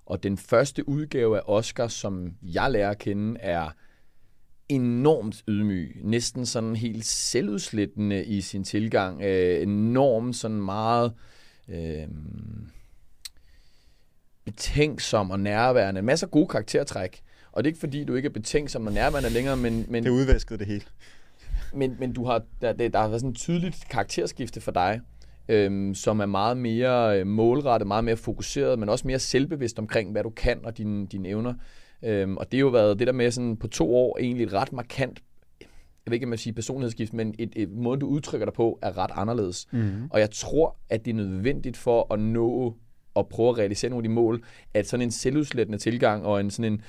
[0.08, 3.70] og den første udgave af Oscar, som jeg lærer at kende, er
[4.70, 6.02] enormt ydmyg.
[6.04, 9.22] Næsten sådan helt selvudslættende i sin tilgang.
[9.22, 11.14] Øh, enormt sådan meget
[11.68, 12.08] øh,
[14.46, 16.02] betænksom og nærværende.
[16.02, 17.22] Masser af gode karaktertræk.
[17.52, 19.86] Og det er ikke fordi, du ikke er betænksom og nærværende længere, men...
[19.90, 20.86] men det udvaskede det hele.
[21.74, 25.02] Men, men du har, der, der har været sådan et tydeligt karakterskifte for dig,
[25.50, 30.12] øhm, som er meget mere øh, målrettet, meget mere fokuseret, men også mere selvbevidst omkring,
[30.12, 31.54] hvad du kan og dine, dine evner.
[32.04, 34.54] Øhm, og det har jo været det der med sådan på to år egentlig et
[34.54, 35.22] ret markant
[36.08, 38.80] jeg ved ikke, om jeg siger personlighedsskift, men et, et måde, du udtrykker dig på,
[38.82, 39.68] er ret anderledes.
[39.72, 40.08] Mm-hmm.
[40.10, 42.76] Og jeg tror, at det er nødvendigt for at nå
[43.14, 44.44] og prøve at realisere nogle af de mål,
[44.74, 46.82] at sådan en selvudslættende tilgang og en sådan en,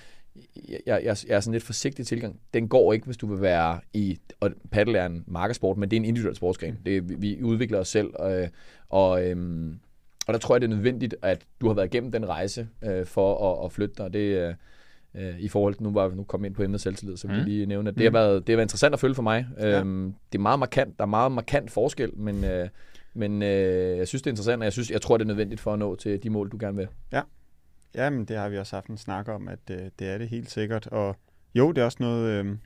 [0.69, 2.41] jeg, jeg, jeg er sådan lidt forsigtig tilgang.
[2.55, 5.97] Den går ikke, hvis du vil være i, og paddle er en markersport, men det
[5.97, 6.75] er en individuel sportsgren.
[6.75, 6.85] Mm.
[6.85, 8.49] Det, vi udvikler os selv, øh,
[8.89, 9.79] og, øhm,
[10.27, 13.07] og der tror jeg, det er nødvendigt, at du har været igennem den rejse øh,
[13.07, 14.13] for at, at flytte dig.
[14.13, 14.57] Det,
[15.15, 17.45] øh, i forhold til, nu var nu kom ind på emnet selvtillid, så vil jeg
[17.45, 17.49] mm.
[17.51, 18.15] lige nævne, at det, har mm.
[18.15, 19.47] været, det har været interessant at følge for mig.
[19.59, 19.81] Ja.
[19.81, 22.69] Øhm, det er meget markant, der er meget markant forskel, men, øh,
[23.15, 25.61] men øh, jeg synes, det er interessant, og jeg, synes, jeg tror, det er nødvendigt
[25.61, 26.89] for at nå til de mål, du gerne vil.
[27.13, 27.21] Ja,
[27.95, 30.29] Ja, men det har vi også haft en snak om, at øh, det er det
[30.29, 30.87] helt sikkert.
[30.87, 31.17] Og
[31.55, 32.57] jo, det er også noget, øh,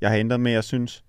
[0.00, 0.52] jeg har ændret med.
[0.52, 1.04] Jeg synes,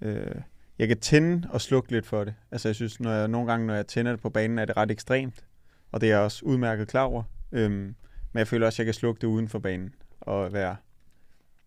[0.00, 0.34] øh,
[0.78, 2.34] jeg kan tænde og slukke lidt for det.
[2.50, 4.76] Altså jeg synes, når jeg, nogle gange, når jeg tænder det på banen, er det
[4.76, 5.44] ret ekstremt.
[5.92, 7.22] Og det er jeg også udmærket klar over.
[7.52, 7.94] Øh, men
[8.34, 10.76] jeg føler også, at jeg kan slukke det uden for banen og være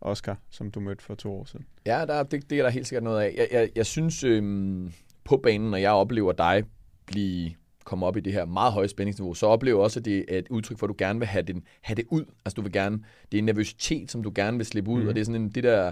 [0.01, 1.65] Oscar, som du mødte for to år siden.
[1.85, 3.33] Ja, der, det, det er der helt sikkert noget af.
[3.37, 4.91] Jeg, jeg, jeg synes, øh,
[5.23, 6.63] på banen, når jeg oplever dig
[7.05, 7.51] blive
[7.83, 10.47] komme op i det her meget høje spændingsniveau, så oplever også, at det er et
[10.49, 12.25] udtryk for, at du gerne vil have, den, have det ud.
[12.45, 12.99] Altså du vil gerne,
[13.31, 15.07] det er en nervøsitet, som du gerne vil slippe ud, mm.
[15.07, 15.91] og det er sådan en, det der,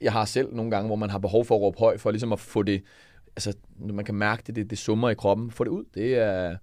[0.00, 2.32] jeg har selv nogle gange, hvor man har behov for at råbe højt, for ligesom
[2.32, 2.82] at få det,
[3.36, 5.84] altså når man kan mærke det, det, det summer i kroppen, få det ud.
[5.94, 6.56] Det er,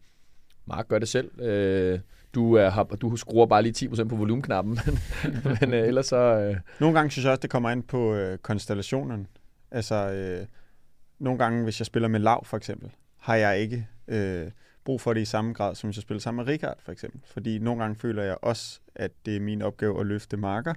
[0.66, 1.42] Mark gør det selv.
[1.42, 2.00] Øh,
[2.36, 4.80] du, er, har, du skruer bare lige 10% på volumeknappen,
[5.24, 6.18] men, men øh, ellers så...
[6.18, 6.56] Øh...
[6.80, 9.28] Nogle gange synes jeg også, det kommer ind på øh, konstellationen.
[9.72, 10.46] Altså, øh,
[11.20, 14.52] nogle gange, hvis jeg spiller med lav for eksempel, har jeg ikke øh,
[14.86, 17.22] brug for det i samme grad, som hvis jeg spiller sammen med Richard for eksempel.
[17.26, 20.74] Fordi nogle gange føler jeg også, at det er min opgave at løfte marker.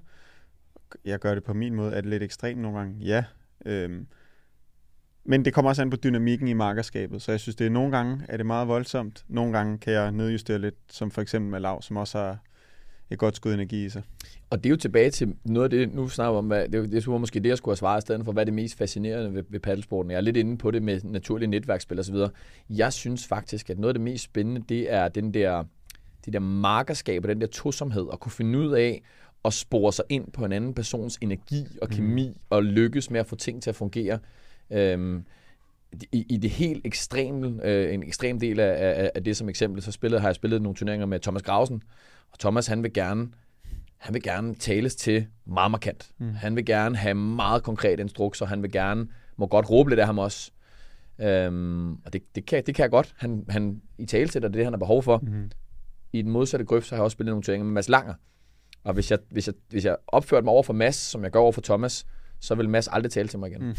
[1.04, 1.92] Jeg gør det på min måde.
[1.92, 2.96] Er det lidt ekstremt nogle gange?
[3.00, 3.24] Ja.
[3.66, 4.00] Øh,
[5.24, 7.96] men det kommer også an på dynamikken i markerskabet, så jeg synes, det er nogle
[7.96, 9.24] gange er det meget voldsomt.
[9.28, 12.38] Nogle gange kan jeg nedjustere lidt, som for eksempel med Lav, som også har
[13.10, 14.02] et godt skud energi i sig.
[14.50, 17.06] Og det er jo tilbage til noget af det, nu snakker om, hvad, det, det
[17.06, 19.34] var måske det, jeg skulle have svaret i stedet for, hvad er det mest fascinerende
[19.34, 20.10] ved, ved paddelsporten.
[20.10, 22.30] Jeg er lidt inde på det med naturlige netværksspil og så videre.
[22.70, 25.64] Jeg synes faktisk, at noget af det mest spændende, det er den der,
[26.24, 29.02] det der markerskab og den der tosomhed, at kunne finde ud af
[29.44, 31.96] at spore sig ind på en anden persons energi og mm.
[31.96, 32.34] kemi, mm.
[32.50, 34.18] og lykkes med at få ting til at fungere.
[34.70, 35.24] Øhm,
[36.12, 39.82] i, i det helt ekstreme, øh, en ekstrem del af, af, af det som eksempel,
[39.82, 41.82] så spillede, har jeg spillet nogle turneringer med Thomas Grausen,
[42.40, 43.28] Thomas han vil gerne
[44.00, 46.10] han vil gerne tales til meget markant.
[46.18, 46.34] Mm.
[46.34, 48.46] Han vil gerne have meget konkret instrukser.
[48.46, 50.50] Han vil gerne, må godt råbe lidt af ham også.
[51.20, 53.14] Øhm, og det, det, kan, det kan jeg godt.
[53.16, 55.18] Han, han i tale til det, det han har behov for.
[55.22, 55.50] Mm.
[56.12, 58.14] I den modsatte grøft, så har jeg også spillet nogle turneringer med Mads Langer.
[58.84, 61.40] Og hvis jeg, hvis, jeg, hvis jeg opførte mig over for Mads, som jeg gør
[61.40, 62.06] over for Thomas,
[62.40, 63.62] så vil Mads aldrig tale til mig igen.
[63.62, 63.74] Mm.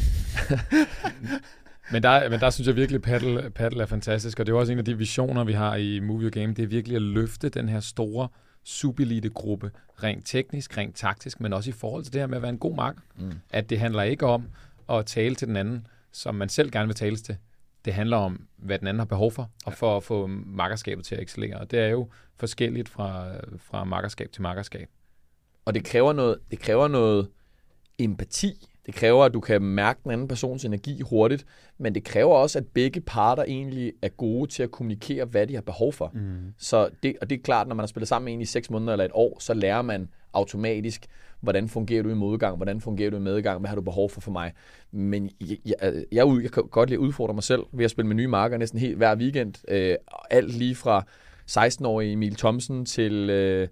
[1.93, 4.71] men, der, men der synes jeg virkelig, paddle, paddle er fantastisk, og det er også
[4.73, 7.69] en af de visioner, vi har i Movie Game, det er virkelig at løfte den
[7.69, 8.27] her store
[8.63, 9.71] subelite-gruppe,
[10.03, 12.57] rent teknisk, rent taktisk, men også i forhold til det her med at være en
[12.57, 13.01] god marker.
[13.15, 13.31] Mm.
[13.49, 14.47] At det handler ikke om
[14.89, 17.37] at tale til den anden, som man selv gerne vil tales til.
[17.85, 21.15] Det handler om, hvad den anden har behov for, og for at få markerskabet til
[21.15, 21.59] at excellere.
[21.59, 24.89] Og det er jo forskelligt fra, fra markerskab til markerskab.
[25.65, 27.29] Og det kræver noget, det kræver noget
[27.99, 31.45] empati Det kræver, at du kan mærke den anden persons energi hurtigt,
[31.77, 35.55] men det kræver også, at begge parter egentlig er gode til at kommunikere, hvad de
[35.55, 36.11] har behov for.
[36.13, 36.53] Mm.
[36.57, 38.69] Så det, og det er klart, når man har spillet sammen med en i seks
[38.69, 41.05] måneder eller et år, så lærer man automatisk,
[41.41, 44.21] hvordan fungerer du i modgang, hvordan fungerer du i medgang, hvad har du behov for
[44.21, 44.53] for mig.
[44.91, 45.75] Men jeg, jeg,
[46.11, 48.57] jeg, jeg kan godt lide at udfordre mig selv ved at spille med nye marker
[48.57, 49.53] næsten helt hver weekend.
[49.67, 49.95] Øh,
[50.29, 51.05] alt lige fra
[51.51, 53.29] 16-årige Emil Thomsen til...
[53.29, 53.67] Øh,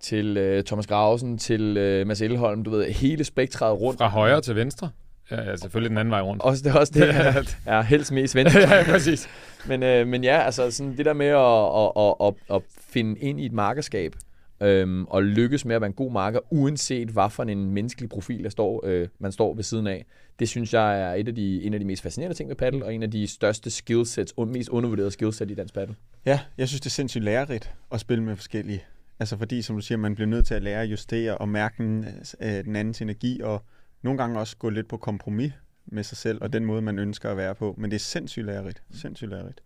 [0.00, 3.98] til øh, Thomas Grausen, til øh, Mads Elholm, du ved, hele spektret rundt.
[3.98, 4.90] Fra højre til venstre?
[5.30, 6.42] Ja, ja selvfølgelig den anden vej rundt.
[6.42, 7.56] Også det, også det.
[7.72, 8.60] ja, helst mest venstre.
[8.60, 9.28] ja, præcis.
[9.66, 11.36] Men, øh, men ja, altså sådan det der med at,
[11.76, 14.14] at, at, at, at finde ind i et markerskab,
[14.62, 18.44] øhm, og lykkes med at være en god marker, uanset hvad for en menneskelig profil
[18.44, 20.04] der står, øh, man står ved siden af.
[20.38, 22.84] Det synes jeg er et af de, en af de mest fascinerende ting ved paddle,
[22.84, 25.94] og en af de største skillsets, og mest undervurderede skillset i dansk paddle.
[26.26, 28.84] Ja, jeg synes, det er sindssygt lærerigt at spille med forskellige.
[29.20, 31.82] Altså fordi, som du siger, man bliver nødt til at lære at justere og mærke
[31.82, 32.04] den,
[32.40, 33.64] øh, den andens energi, og
[34.02, 35.52] nogle gange også gå lidt på kompromis
[35.86, 37.74] med sig selv, og den måde, man ønsker at være på.
[37.78, 38.82] Men det er sindssygt lærerigt.
[38.90, 39.62] Sindssygt lærerigt.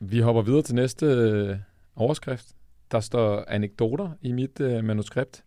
[0.00, 1.56] Vi hopper videre til næste øh,
[1.96, 2.46] overskrift.
[2.90, 5.44] Der står anekdoter i mit øh, manuskript,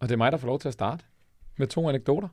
[0.00, 1.04] og det er mig, der får lov til at starte
[1.56, 2.28] med to anekdoter.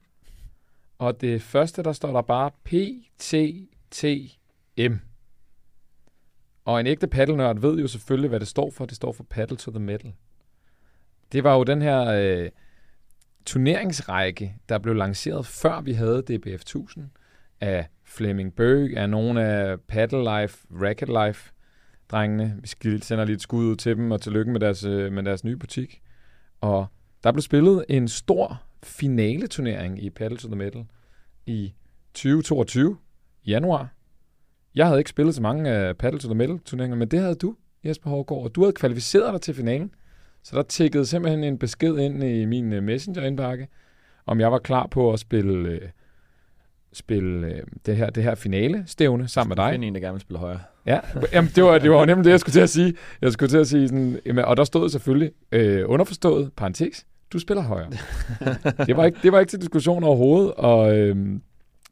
[0.98, 3.74] Og det første, der står der bare PTTM.
[6.66, 8.86] Og en ægte paddelnørd ved jo selvfølgelig, hvad det står for.
[8.86, 10.14] Det står for Paddle to the Metal.
[11.32, 12.50] Det var jo den her øh,
[13.46, 17.10] turneringsrække, der blev lanceret før vi havde DBF 1000
[17.62, 21.54] af Fleming Bøg, af nogle af Paddle Life, Racket Life
[22.14, 22.60] drengene.
[22.62, 25.44] Vi sender lige et skud ud til dem, og tillykke med deres, øh, med deres
[25.44, 26.02] nye butik.
[26.62, 26.86] Og
[27.24, 30.86] der blev spillet en stor finale-turnering i Paddle to the Metal
[31.46, 31.74] i
[32.14, 32.98] 2022,
[33.46, 33.94] januar.
[34.76, 37.36] Jeg havde ikke spillet så mange af Paddle to the Metal turneringer, men det havde
[37.36, 37.56] du,
[37.86, 39.92] Jesper Hårgaard, og du havde kvalificeret dig til finalen.
[40.44, 43.68] Så der tækkede simpelthen en besked ind i min øh, messenger-indbakke,
[44.26, 45.82] om jeg var klar på at spille, øh,
[46.94, 49.72] spille øh, det, her, det her finale-stævne sammen med dig.
[49.72, 50.60] Finde en, der gerne vil spille højere.
[50.86, 51.00] Ja,
[51.34, 52.94] jamen, det, var, det var nemlig det, jeg skulle til at sige.
[53.22, 57.40] Jeg skulle til at sige sådan, jamen, og der stod selvfølgelig øh, underforstået, parentes, du
[57.40, 57.90] spiller højere.
[58.88, 61.40] det, var ikke, det var ikke til diskussion overhovedet, og øh,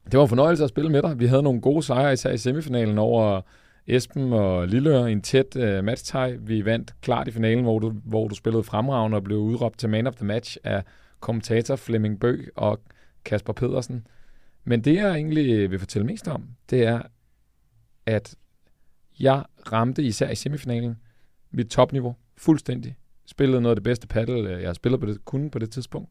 [0.05, 1.19] det var en fornøjelse at spille med dig.
[1.19, 3.41] Vi havde nogle gode sejre, især i semifinalen over
[3.87, 6.37] Esben og Lillør i en tæt øh, uh, matchtej.
[6.39, 9.89] Vi vandt klart i finalen, hvor du, hvor du spillede fremragende og blev udråbt til
[9.89, 10.83] man of the match af
[11.19, 12.79] kommentator Flemming Bøg og
[13.25, 14.07] Kasper Pedersen.
[14.63, 17.01] Men det, jeg egentlig vil fortælle mest om, det er,
[18.05, 18.35] at
[19.19, 20.97] jeg ramte især i semifinalen
[21.51, 22.95] mit topniveau fuldstændig.
[23.25, 25.71] Spillede noget af det bedste paddle, øh, jeg har spillet på det, kunne på det
[25.71, 26.09] tidspunkt.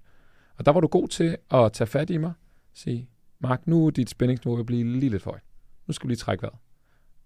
[0.57, 2.33] Og der var du god til at tage fat i mig,
[2.75, 3.09] sige,
[3.41, 5.43] Mark, nu er dit spændingsniveau vil blive lige lidt for højt.
[5.87, 6.59] Nu skal vi lige trække vejret.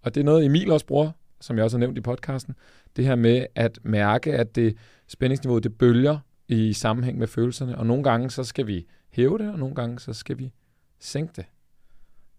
[0.01, 1.11] Og det er noget, Emil også bruger,
[1.41, 2.55] som jeg også har nævnt i podcasten.
[2.95, 7.77] Det her med at mærke, at det spændingsniveau det bølger i sammenhæng med følelserne.
[7.77, 10.51] Og nogle gange så skal vi hæve det, og nogle gange så skal vi
[10.99, 11.45] sænke det.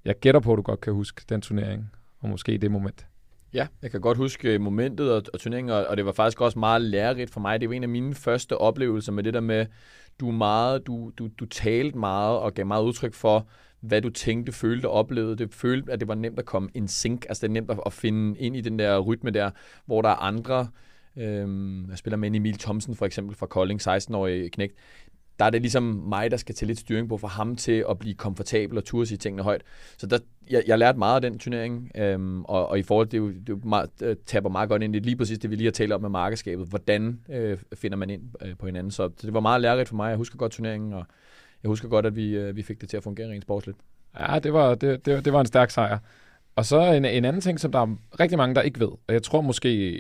[0.05, 3.07] Jeg gætter på, at du godt kan huske den turnering, og måske det moment.
[3.53, 6.41] Ja, jeg kan godt huske øh, momentet og, og turneringen, og, og det var faktisk
[6.41, 7.61] også meget lærerigt for mig.
[7.61, 9.67] Det var en af mine første oplevelser med det der med,
[10.21, 13.49] du meget, du, du, du talte meget og gav meget udtryk for,
[13.87, 15.37] hvad du tænkte, følte og oplevede.
[15.37, 17.93] Det følte, at det var nemt at komme en sync, altså det er nemt at
[17.93, 19.51] finde ind i den der rytme der,
[19.87, 20.69] hvor der er andre,
[21.17, 24.75] øh, jeg spiller med en Emil Thomsen for eksempel fra Kolding, 16-årig knægt,
[25.39, 27.99] der er det ligesom mig, der skal til lidt styring på for ham til at
[27.99, 29.63] blive komfortabel og turde sige tingene højt.
[29.99, 30.19] Så der,
[30.51, 33.47] jeg, jeg lærte meget af den turnering, øhm, og, og i forhold til, det, det,
[33.47, 35.93] det meget, øh, taber meget godt ind i lige præcis det, vi lige har talt
[35.93, 36.67] om med markedskabet.
[36.67, 38.91] Hvordan øh, finder man ind øh, på hinanden?
[38.91, 40.09] Så det var meget lærerigt for mig.
[40.09, 41.07] Jeg husker godt turneringen, og
[41.63, 43.79] jeg husker godt, at vi, øh, vi fik det til at fungere rent sportsligt.
[44.21, 45.99] Ja, det var, det, det, det var en stærk sejr.
[46.57, 48.89] Og så en, en anden ting, som der er rigtig mange, der ikke ved.
[48.89, 49.93] Og jeg tror måske,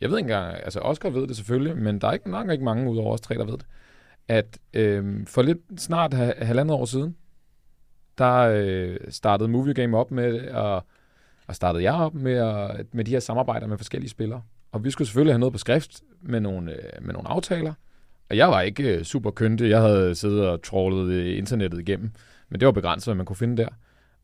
[0.00, 2.64] jeg ved ikke engang, altså Oscar ved det selvfølgelig, men der er ikke nok ikke
[2.64, 3.66] mange ud over os tre, der ved det.
[4.28, 7.16] At øh, for lidt snart halvandet år siden,
[8.18, 10.82] der øh, startede Movie Game op med, at,
[11.46, 14.42] og startede jeg op med, at, med de her samarbejder med forskellige spillere.
[14.72, 17.72] Og vi skulle selvfølgelig have noget på skrift med nogle, øh, med nogle aftaler.
[18.30, 19.68] Og jeg var ikke øh, super kønte.
[19.68, 22.10] Jeg havde siddet og trawlet øh, internettet igennem.
[22.48, 23.68] Men det var begrænset, hvad man kunne finde der.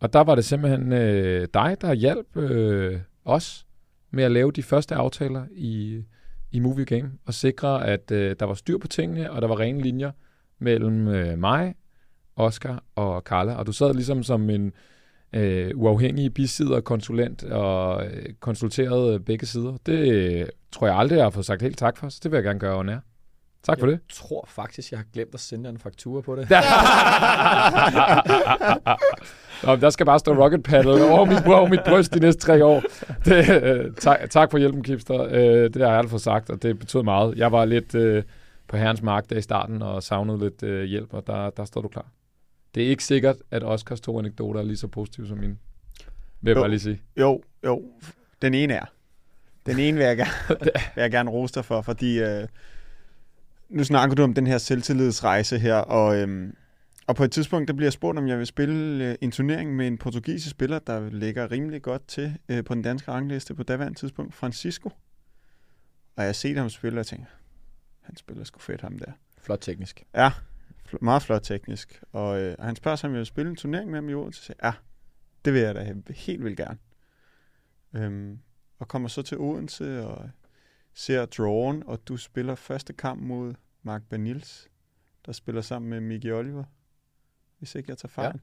[0.01, 3.67] Og der var det simpelthen øh, dig, der hjalp øh, os
[4.11, 6.03] med at lave de første aftaler i,
[6.53, 9.61] i Movie Game, og sikre, at øh, der var styr på tingene, og der var
[9.61, 10.11] rene linjer
[10.59, 11.75] mellem øh, mig,
[12.37, 13.55] Oscar og Carla.
[13.55, 14.73] Og du sad ligesom som en
[15.33, 19.77] øh, uafhængig bisider konsulent og øh, konsulterede øh, begge sider.
[19.87, 22.37] Det øh, tror jeg aldrig, jeg har fået sagt helt tak for, så det vil
[22.37, 23.01] jeg gerne gøre under.
[23.67, 24.01] Tak for jeg det.
[24.09, 26.51] Jeg tror faktisk, jeg har glemt at sende en faktura på det.
[29.65, 32.65] Nå, der skal bare stå rocket paddle over mit, over mit bryst de næste tre
[32.65, 32.83] år.
[33.25, 35.23] Det, øh, tak, tak for hjælpen, Kipster.
[35.31, 37.35] Øh, det har jeg fået sagt, og det betød meget.
[37.37, 38.23] Jeg var lidt, øh,
[38.69, 41.81] på herrens mark der i starten og savnede lidt øh, hjælp, og der, der står
[41.81, 42.07] du klar.
[42.75, 45.57] Det er ikke sikkert, at Oscars to anekdoter er lige så positive som mine.
[46.41, 46.61] Vil jeg Jo.
[46.63, 47.01] bare lige sige.
[47.21, 47.83] Jo, jo.
[48.43, 48.85] Den ene er.
[49.67, 50.31] Den ene vil jeg gerne,
[50.95, 52.47] vil jeg gerne rose dig for, fordi øh,
[53.75, 56.57] nu snakker du om den her selvtillidsrejse her, og, øhm,
[57.07, 59.77] og på et tidspunkt, der bliver jeg spurgt, om jeg vil spille øh, en turnering
[59.77, 63.63] med en portugisisk spiller, der ligger rimelig godt til øh, på den danske rangliste på
[63.63, 64.89] daværende tidspunkt, Francisco.
[66.17, 67.27] Og jeg har set ham spille, og jeg tænker,
[68.01, 69.13] han spiller sgu fedt ham der.
[69.39, 70.05] Flot teknisk.
[70.89, 72.03] Fl- meget flot teknisk.
[72.13, 74.15] Og, øh, og han spørger sig, om jeg vil spille en turnering med ham i
[74.15, 74.41] Odense.
[74.41, 74.73] Så siger ja,
[75.45, 76.79] det vil jeg da helt vildt gerne.
[77.95, 78.39] Øhm,
[78.79, 80.31] og kommer så til Odense og
[80.95, 83.55] ser drawen, og du spiller første kamp mod
[83.85, 84.71] Mark Banils,
[85.27, 86.65] der spiller sammen med Miki Oliver,
[87.59, 88.27] hvis ikke jeg tager fejl.
[88.27, 88.33] Ja.
[88.33, 88.39] Ja.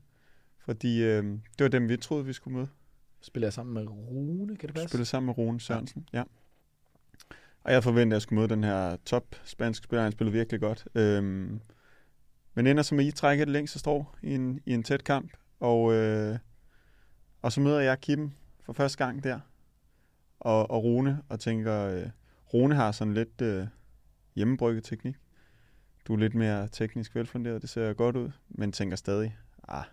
[0.58, 2.68] Fordi øh, det var dem, vi troede, vi skulle møde.
[3.22, 4.90] Spiller jeg sammen med Rune, kan det passe?
[4.90, 6.24] Spillede sammen med Rune Sørensen, ja.
[7.64, 10.04] Og jeg forventede, at jeg skulle møde den her top spanske spiller.
[10.04, 10.88] Han spillede virkelig godt.
[10.96, 11.62] Øhm,
[12.54, 15.32] men ender som I trækker det længste strå i en, i en tæt kamp.
[15.60, 16.38] Og, øh,
[17.42, 18.32] og så møder jeg Kim
[18.66, 19.40] for første gang der.
[20.40, 22.10] Og, og Rune, og tænker, øh,
[22.54, 23.68] Rune har sådan lidt øh,
[24.36, 25.16] hjemmebrygget teknik.
[26.08, 29.38] Du er lidt mere teknisk velfunderet, det ser godt ud, men tænker stadig,
[29.68, 29.84] ah,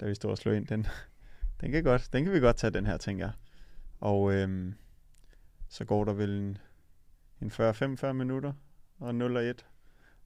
[0.00, 0.86] da vi står og slår ind, den,
[1.60, 3.32] den, kan godt, den kan vi godt tage, den her, tænker jeg.
[4.00, 4.74] Og øhm,
[5.68, 6.58] så går der vel en,
[7.42, 8.52] en 40-45 minutter,
[8.98, 9.66] og 0 og 1.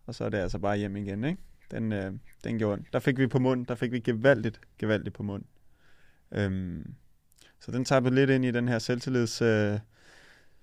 [0.07, 1.43] Og så er det altså bare hjem igen, ikke?
[1.71, 2.13] Den, øh,
[2.45, 2.83] den gjorde.
[2.93, 5.45] Der fik vi på mund, der fik vi gevaldigt, gevaldigt på mund.
[6.33, 6.95] Øhm,
[7.61, 9.79] så den tager lidt ind i den her selvtillids, øh,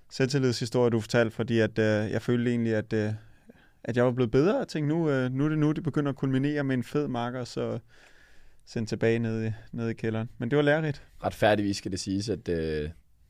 [0.10, 3.14] selvtillidshistorie, du fortalte, fordi at, øh, jeg følte egentlig, at, øh,
[3.88, 4.58] at jeg var blevet bedre.
[4.58, 7.08] Jeg tænkte, nu, øh, nu er det nu, det begynder at kulminere med en fed
[7.08, 7.80] marker, så
[8.66, 10.30] sendt tilbage ned i, ned i kælderen.
[10.38, 11.04] Men det var lærerigt.
[11.24, 12.90] Retfærdigvis skal det siges, at øh,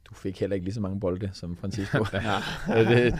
[0.10, 2.06] du fik heller ikke lige så mange bolde som Francisco.
[2.14, 2.40] Ja.
[2.84, 3.14] det,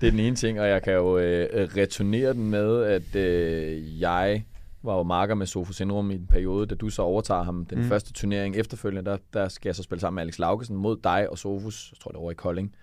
[0.00, 4.00] det er den ene ting, og jeg kan jo øh, returnere den med, at øh,
[4.00, 4.44] jeg
[4.82, 7.78] var jo marker med Sofus Syndrom i en periode, da du så overtager ham den
[7.78, 7.84] Mm.
[7.84, 7.88] mm.
[7.88, 11.30] første turnering efterfølgende, der, der skal jeg så spille sammen med Alex Laugesen mod dig
[11.30, 12.74] og Sofus, jeg tror det var over i Kolding,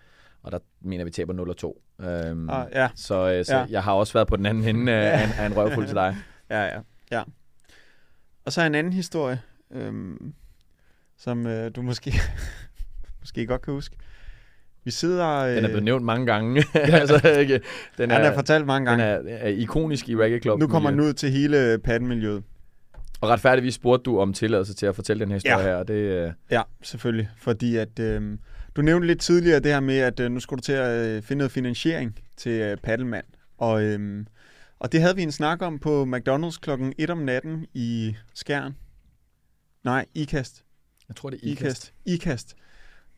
[0.45, 1.81] og der mener vi taber 0 2.
[2.01, 3.65] Øhm, Ah, ja, Så, øh, så Ja.
[3.69, 5.95] jeg har også været på den anden ende af, af, en- af en røvfuld til
[5.95, 6.17] dig.
[6.49, 6.79] ja, ja,
[7.11, 7.23] ja.
[8.45, 9.41] Og så en anden historie,
[9.71, 10.33] øhm,
[11.17, 12.13] som øh, du måske,
[13.21, 13.95] måske godt kan huske.
[14.83, 15.27] Vi sidder...
[15.37, 16.63] Øh, Den er blevet nævnt mange gange.
[16.75, 17.61] altså, ikke?
[17.97, 19.31] Den er, er fortalt mange den gange.
[19.31, 20.59] er, er ikonisk i Reggae Club.
[20.59, 22.43] Nu kommer den ud til hele paddenmiljøet.
[23.21, 25.63] Og retfærdigvis spurgte du om tilladelse til at fortælle den her historie Ja.
[25.63, 27.29] her, og det, øh, Ja, selvfølgelig.
[27.37, 28.37] Fordi at, øh,
[28.75, 31.21] du nævnte lidt tidligere det her med, at øh, nu skulle du til at øh,
[31.21, 33.25] finde noget finansiering til øh, Paddelmand.
[33.57, 34.25] Og, øh,
[34.79, 38.75] og det havde vi en snak om på McDonald's klokken 1 om natten i Skjern.
[39.83, 40.63] Nej, IKAST.
[41.07, 41.93] jeg tror det er IKAST.
[42.05, 42.55] IKAST.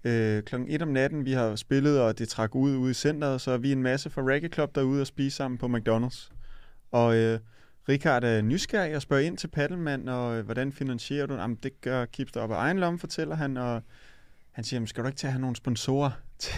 [0.03, 3.41] Øh, klokken 1 om natten, vi har spillet, og det trak ud ude i centret,
[3.41, 6.31] så er vi en masse fra Reggae Club derude og spise sammen på McDonald's.
[6.91, 7.39] Og øh,
[7.89, 11.33] Richard er nysgerrig og spørger ind til Paddelmand, og øh, hvordan finansierer du?
[11.33, 13.81] Jamen, det gør Kipster op af egen lomme, fortæller han, og
[14.57, 16.53] han siger, "Jamen, skal du ikke til at have nogle sponsorer, til,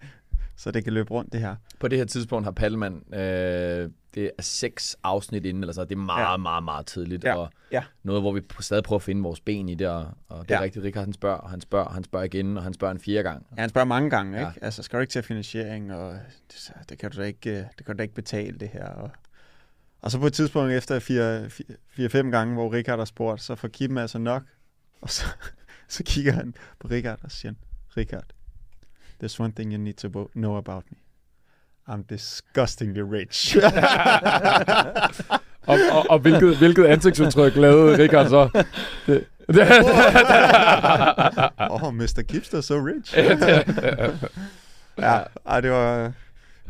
[0.56, 1.56] så det kan løbe rundt det her?
[1.80, 5.92] På det her tidspunkt har Paddelmann, øh, det er seks afsnit inden, eller så det
[5.92, 6.36] er meget, Ja.
[6.36, 7.24] meget, meget tidligt.
[7.24, 7.36] Ja.
[7.36, 7.84] Og Ja.
[8.02, 10.54] noget, hvor vi stadig prøver at finde vores ben i det, og, og det er
[10.54, 10.58] Ja.
[10.60, 10.64] ja.
[10.64, 13.00] rigtigt, Richard han spørger, og han spørger, og han spørger igen, og han spørger en
[13.00, 13.46] fjerde gang.
[13.56, 14.48] Ja, han spørger mange gange, Ja.
[14.48, 14.64] ikke?
[14.64, 16.18] Altså, skal du ikke til finansiering, og
[16.52, 18.86] det, det kan du da ikke, øh, det kan du da ikke betale det her.
[18.88, 19.10] Og,
[20.00, 23.98] og så på et tidspunkt efter 4-5 gange, hvor Richard har spurgt, så får Kim
[23.98, 24.42] altså nok,
[25.00, 25.24] og så,
[25.94, 27.52] så kigger han på Richard og siger,
[27.96, 28.32] Richard,
[29.22, 30.96] there's one thing you need to know about me.
[31.88, 33.56] I'm disgustingly rich.
[35.66, 38.64] Og, og, og hvilket, hvilket ansigtsudtryk lavede Richard så?
[39.06, 39.24] Det,
[41.70, 42.22] oh, Mr.
[42.28, 43.16] Gipster, so rich.
[44.98, 46.12] ja, ej, det var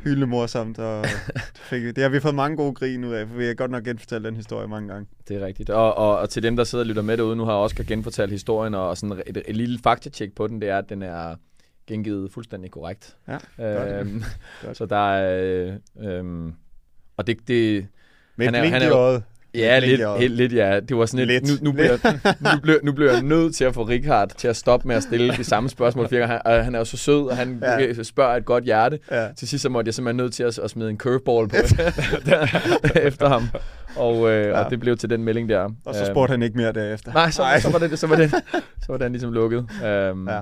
[0.05, 1.11] hyldende morsomt, og det,
[1.55, 3.85] fik, det har vi fået mange gode grin ud af, for vi har godt nok
[3.85, 5.07] genfortalt den historie mange gange.
[5.29, 5.71] Det er rigtigt.
[5.71, 8.33] Og, og, og til dem, der sidder og lytter med derude, nu har Oscar genfortalt
[8.33, 11.35] historien, og sådan et, et lille faktatjek på den, det er, at den er
[11.87, 13.17] gengivet fuldstændig korrekt.
[13.59, 14.23] Ja, Øhm,
[14.65, 14.77] Godt.
[14.79, 15.77] så der er...
[15.99, 16.53] Øh, øhm,
[17.17, 17.87] og det, det,
[18.37, 19.21] Med Han er- han er.
[19.57, 20.81] Ja, Lidt lidt, helt, lidt, ja.
[20.81, 21.63] Det var sådan lidt, Lidt.
[21.63, 21.97] nu, nu, bliver,
[22.55, 25.03] nu, bliver, nu bliver jeg nødt til at få Richard til at stoppe med at
[25.03, 26.27] stille de samme spørgsmål gange.
[26.27, 27.79] Han, og han er jo så sød, og han Ja.
[27.81, 28.03] ja.
[28.03, 28.99] spørger et godt hjerte.
[29.11, 29.27] Ja.
[29.39, 31.57] Til sidst så måtte jeg simpelthen nødt til at, at smide en curveball på
[33.09, 33.49] efter ham.
[33.97, 34.61] Og, øh, Ja.
[34.65, 35.69] og det blev til den melding der.
[35.85, 37.13] Og så spurgte han ikke mere derefter.
[37.13, 38.31] Nej, så, så, var det, så, var det,
[38.83, 39.59] så var den ligesom lukket.
[39.59, 40.41] Um, Ja.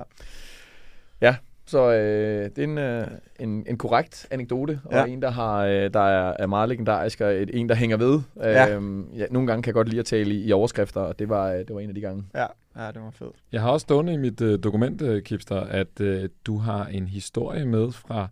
[1.21, 1.35] ja.
[1.75, 3.07] Så øh, det er en, øh,
[3.41, 5.05] en, en korrekt anekdote, og Ja.
[5.05, 8.21] en, der, har, øh, der er, er meget legendarisk, og et, en, der hænger ved.
[8.37, 8.75] Ja.
[8.75, 11.29] Øhm, ja, nogle gange kan jeg godt lide at tale i, i overskrifter, og det
[11.29, 12.25] var, øh, det var en af de gange.
[12.35, 12.47] Ja,
[12.77, 13.35] ja det var fedt.
[13.53, 17.09] Jeg har også stående i mit øh, dokument, øh, Kipster, at øh, du har en
[17.09, 18.29] historie med fra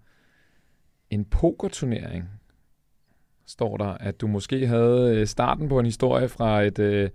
[1.11, 2.29] en pokerturnering
[3.47, 7.11] står der, at du måske havde øh, starten på en historie fra et øh,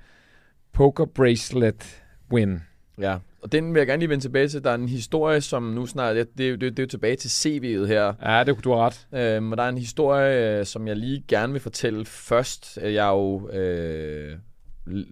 [0.73, 2.61] poker bracelet win.
[3.01, 4.63] Ja, og den vil jeg gerne lige vende tilbage til.
[4.63, 7.29] Der er en historie, som nu snart, det, det, det, det er jo tilbage til
[7.29, 8.13] CV'et her.
[8.25, 9.07] Ja, det du har ret.
[9.13, 12.77] Øhm, og der er en historie, øh, som jeg lige gerne vil fortælle først.
[12.81, 14.37] Jeg er jo øh,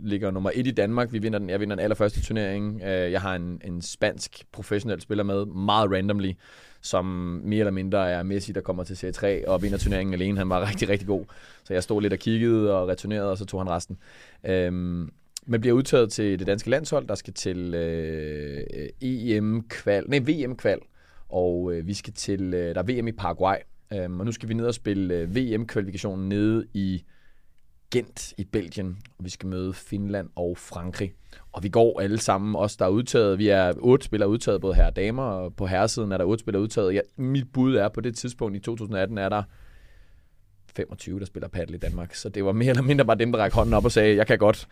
[0.03, 1.13] ligger nummer et i Danmark.
[1.13, 2.81] Vi vinder den, jeg vinder den allerførste turnering.
[2.81, 6.31] Øh, jeg har en, en spansk professionel spiller med, meget randomly,
[6.81, 7.05] som
[7.43, 10.37] mere eller mindre er Messi, der kommer til Serie 3 og vinder turneringen alene.
[10.37, 11.25] Han var rigtig, rigtig god.
[11.63, 13.97] Så jeg stod lidt og kiggede og returnerede, og så tog han resten.
[14.43, 15.09] Øhm,
[15.45, 20.79] men bliver udtaget til det danske landshold, der skal til øh, EM-kval, nej, VM-kval,
[21.29, 23.57] og øh, vi skal til, øh, der er VM i Paraguay,
[23.93, 27.03] øh, og nu skal vi ned og spille øh, VM-kvalifikationen nede i
[27.91, 31.13] Gent i Belgien, og vi skal møde Finland og Frankrig.
[31.51, 34.75] Og vi går alle sammen, os der er udtaget, vi er otte spillere udtaget, både
[34.75, 36.93] herre og damer, og på herresiden er der otte spillere udtaget.
[36.93, 39.43] Ja, mit bud er, på det tidspunkt i 2018 er der
[40.75, 42.13] 25, der spiller paddle i Danmark.
[42.13, 44.27] Så det var mere eller mindre bare dem, der rækker hånden op og sagde, jeg
[44.27, 44.67] kan godt.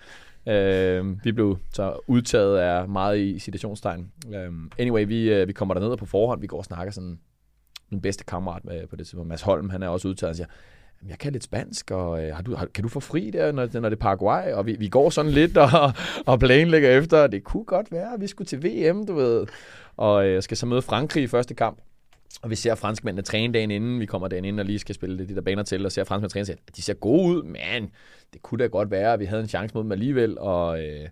[0.48, 4.12] Øh, vi blev så udtaget af meget i situationstegn.
[4.36, 6.41] Øh, anyway, vi, øh, vi kommer derned på forhånd.
[6.41, 7.20] Vi går og snakker sådan
[7.89, 10.30] min bedste kammerat med, på det tidspunkt, Mads Holm, han er også udtaget.
[10.30, 10.48] Han siger,
[11.10, 13.70] jeg kan lidt spansk, og øh, har du, har, kan du få fri der, når,
[13.74, 14.54] når det er Paraguay?
[14.54, 15.70] Og vi, vi går sådan lidt og,
[16.32, 19.48] og planlægger efter, det kunne godt være, at vi skulle til VM, du ved.
[19.98, 21.78] Og øh, skal så møde Frankrig i første kamp.
[22.44, 25.28] Og vi ser franskmændene træne dagen inden, vi kommer dagen inden og lige skal spille
[25.28, 26.56] de der baner til, og ser franskmændene træne sig.
[26.76, 27.91] De ser gode ud, men
[28.34, 31.10] det kunne da godt være, at vi havde en chance mod dem alligevel, og øh,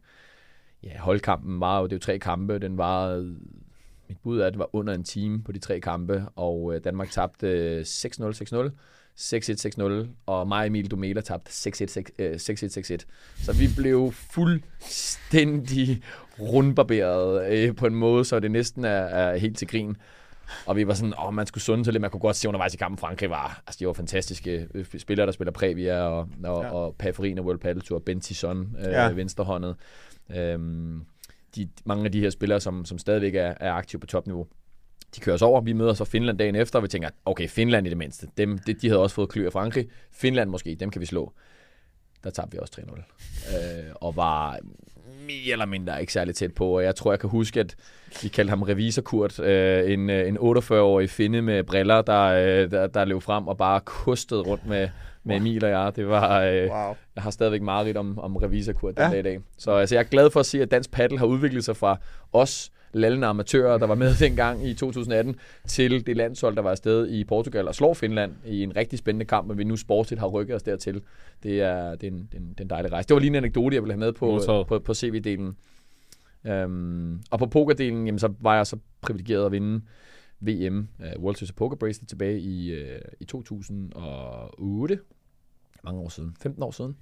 [0.83, 3.17] ja, holdkampen var jo, det er jo tre kampe, den var,
[4.09, 6.83] mit bud er, at det var under en time på de tre kampe, og øh,
[6.83, 8.69] Danmark tabte 6-0, 6-0,
[9.17, 12.01] 6-1-6-0, og mig og Emil Domela tabte 6-1-6-1.
[12.19, 12.39] Øh,
[13.37, 16.01] så vi blev fuldstændig
[16.39, 19.95] rundbarberet øh, på en måde, så det næsten er, er helt til grin.
[20.65, 22.01] Og vi var sådan, åh, man skulle sunde sig lidt.
[22.01, 25.25] Man kunne godt se undervejs i kampen, Frankrig var, altså de var fantastiske øh, spillere,
[25.25, 26.69] der spiller Previa og, og, ja.
[26.69, 29.11] og Paferin og World Paddle Tour, Ben Tison, øh, ja.
[29.11, 29.75] venstrehåndet.
[30.35, 31.05] Øhm,
[31.55, 34.47] de, mange af de her spillere, som, som stadigvæk er, er aktive på topniveau,
[35.15, 35.61] de kører os over.
[35.61, 38.27] Vi møder så Finland dagen efter, og vi tænker, okay, Finland i det mindste.
[38.37, 39.87] Dem, de, de havde også fået klø af Frankrig.
[40.11, 41.33] Finland måske, dem kan vi slå.
[42.23, 42.97] Der tabte vi også 3-0.
[43.55, 44.59] Øh, og var
[45.27, 46.65] mere eller mindre ikke særlig tæt på.
[46.65, 47.75] Og jeg tror, jeg kan huske, at
[48.23, 49.39] vi kaldte ham revisorkurt.
[49.39, 53.57] Øh, en, øh, en 48-årig finde med briller, der, øh, der, der løb frem og
[53.57, 54.89] bare kostede rundt med,
[55.23, 55.35] med.
[55.35, 55.91] Emil og jeg.
[55.95, 56.95] Det var, øh, wow.
[57.15, 59.09] Jeg har stadigvæk meget om, om revisorkurt den ja.
[59.09, 59.39] dag i dag.
[59.57, 61.97] Så altså, jeg er glad for at se, at dansk paddle har udviklet sig fra
[62.33, 65.35] os lallende amatører, der var med dengang i 2018,
[65.67, 69.25] til det landshold, der var afsted i Portugal og slår Finland i en rigtig spændende
[69.25, 71.01] kamp, men vi nu sportsligt har rykket os dertil.
[71.43, 73.07] Det er, det er, en, det er en, en dejlig rejse.
[73.07, 75.55] Det var lige en anekdote, jeg ville have med på, på, på CV-delen.
[76.49, 79.81] Um, og på pokerdelen, jamen, så var jeg så privilegeret at vinde
[80.39, 84.99] VM, uh, World Series Poker Bracelet, tilbage i, uh, i 2008.
[85.83, 86.35] Mange år siden.
[86.41, 86.95] 15 år siden.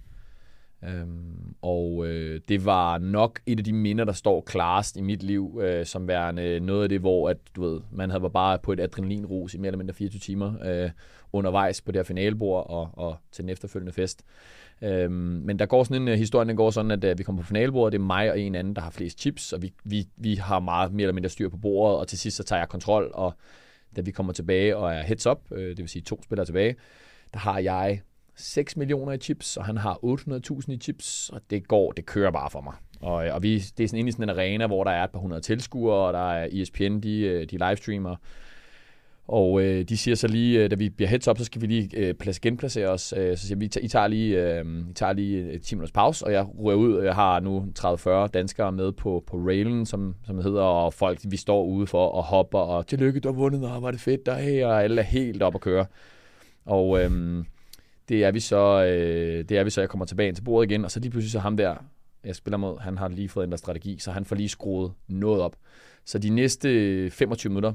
[0.83, 5.23] Øhm, og øh, det var nok et af de minder, der står klarest i mit
[5.23, 8.59] liv, øh, som værende noget af det, hvor at, du ved, man havde var bare
[8.59, 10.89] på et adrenalinrus i mere eller mindre 24 timer øh,
[11.33, 14.23] undervejs på det her finalebord og, og til den efterfølgende fest.
[14.81, 15.13] Øhm,
[15.45, 17.41] men der går sådan en øh, uh, historie, den går sådan, at uh, vi kommer
[17.41, 20.07] på finalebordet, det er mig og en anden, der har flest chips, og vi, vi,
[20.17, 22.69] vi har meget mere eller mindre styr på bordet, og til sidst så tager jeg
[22.69, 23.33] kontrol, og
[23.95, 26.75] da vi kommer tilbage og er heads up, øh, det vil sige to spillere tilbage,
[27.33, 28.01] der har jeg
[28.39, 32.31] 6 millioner i chips, og han har 800.000 i chips, og det går, det kører
[32.31, 32.73] bare for mig.
[33.01, 35.03] Og, øh, og vi, det er sådan inde i sådan en arena, hvor der er
[35.03, 38.15] et par hundrede tilskuere, og der er ESPN, de, øh, de livestreamer,
[39.31, 41.67] og øh, de siger så lige, øh, da vi bliver heads up, så skal vi
[41.67, 43.13] lige øh, genplacere os.
[43.17, 46.31] Øh, så siger vi, I tager lige, øh, I tager lige 10 minutters pause, og
[46.31, 50.35] jeg rører ud, og jeg har nu 30-40 danskere med på, på railen, som, som
[50.35, 53.71] det hedder, og folk, vi står ude for og hopper, og tillykke, du har vundet,
[53.71, 55.85] og var det fedt, der her, og alle er helt op at køre.
[56.65, 57.43] Og øh,
[58.09, 60.71] det er vi så, øh, det er vi så, jeg kommer tilbage ind til bordet
[60.71, 61.75] igen, og så lige pludselig så ham der,
[62.23, 65.41] jeg spiller mod, han har lige fået ændret strategi, så han får lige skruet noget
[65.41, 65.55] op.
[66.05, 67.73] Så de næste 25 minutter,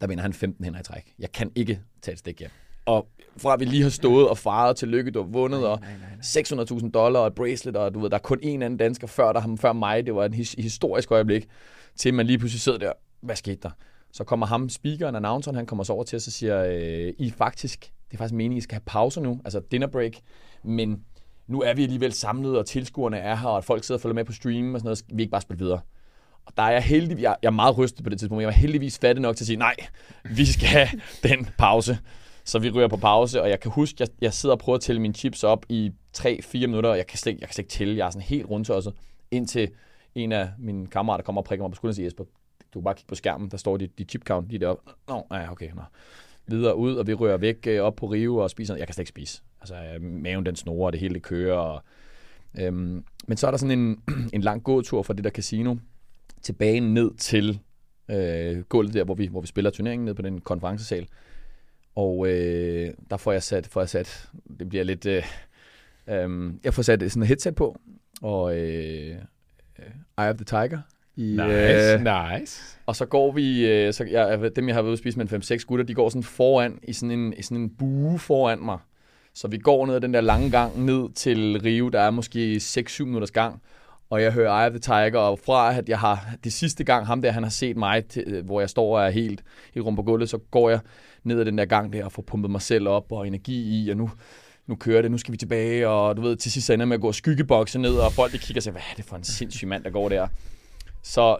[0.00, 1.14] der vinder han 15 hænder i træk.
[1.18, 2.50] Jeg kan ikke tage et stik hjem.
[2.86, 5.78] Og fra at vi lige har stået og faret til lykke, du har vundet, og
[6.22, 9.32] 600.000 dollar og et bracelet, og du ved, der er kun en anden dansker før,
[9.32, 11.48] der ham før mig, det var en his- historisk øjeblik,
[11.96, 13.70] til man lige pludselig sidder der, hvad skete der?
[14.12, 17.30] Så kommer ham, speakeren, announceren, han kommer så over til os og siger, øh, I
[17.30, 20.12] faktisk det er faktisk meningen, I skal have pause nu, altså dinner break,
[20.64, 21.04] men
[21.46, 24.24] nu er vi alligevel samlet, og tilskuerne er her, og folk sidder og følger med
[24.24, 25.80] på stream og sådan noget, vi ikke bare spille videre.
[26.46, 28.52] Og der er jeg heldig, jeg, jeg er meget rystet på det tidspunkt, jeg var
[28.52, 29.74] heldigvis fattig nok til at sige, nej,
[30.24, 30.88] vi skal have
[31.22, 31.98] den pause.
[32.44, 34.82] Så vi ryger på pause, og jeg kan huske, jeg, jeg sidder og prøver at
[34.82, 37.72] tælle mine chips op i 3-4 minutter, og jeg kan slet, jeg kan slet ikke
[37.72, 38.90] tælle, jeg er sådan helt rundt også,
[39.30, 39.68] indtil
[40.14, 42.24] en af mine kammerater kommer og prikker mig på skulderen og siger, Jesper,
[42.74, 44.90] du kan bare kigge på skærmen, der står dit, dit chip count lige deroppe.
[45.08, 45.82] Nå, ja, okay, nå.
[46.46, 48.76] videre ud, og vi rører væk øh, op på Rio og spiser.
[48.76, 49.42] Jeg kan slet ikke spise.
[49.60, 51.56] Altså, øh, maven den snorer, og det hele det kører.
[51.56, 51.82] Og,
[52.60, 54.02] øhm, men så er der sådan en,
[54.36, 55.76] en lang gåtur fra det der casino
[56.42, 57.60] tilbage ned til
[58.10, 61.08] øh, gulvet der, hvor vi, hvor vi spiller turneringen ned på den konferencesal.
[61.94, 65.24] Og øh, der får jeg sat, får jeg sat, det bliver lidt, øh,
[66.08, 67.76] øh, jeg får sat sådan et headset på,
[68.22, 69.16] og øh,
[69.78, 69.84] øh
[70.18, 70.80] Eye of the Tiger.
[71.16, 72.62] I, Nice, øh, nice.
[72.86, 75.32] og så går vi, øh, så jeg, dem jeg har været ude at spise med
[75.32, 78.58] en 5-6 gutter, de går sådan foran, i sådan en, i sådan en bue foran
[78.64, 78.78] mig.
[79.34, 82.56] Så vi går ned ad den der lange gang ned til Rio, der er måske
[82.56, 83.62] 6-7 minutters gang.
[84.10, 87.06] Og jeg hører Eye of the Tiger, og fra at jeg har, det sidste gang
[87.06, 89.42] ham der, han har set mig, til, øh, hvor jeg står og er helt,
[89.74, 90.80] helt rundt på gulvet, så går jeg
[91.24, 93.90] ned ad den der gang der og får pumpet mig selv op og energi i,
[93.90, 94.10] og nu,
[94.66, 97.00] nu kører det, nu skal vi tilbage, og du ved, til sidst ender med at
[97.00, 99.24] gå og skyggebokse ned, og folk de kigger og siger, hvad er det for en
[99.24, 100.28] sindssyg mand, der går der?
[101.02, 101.36] Så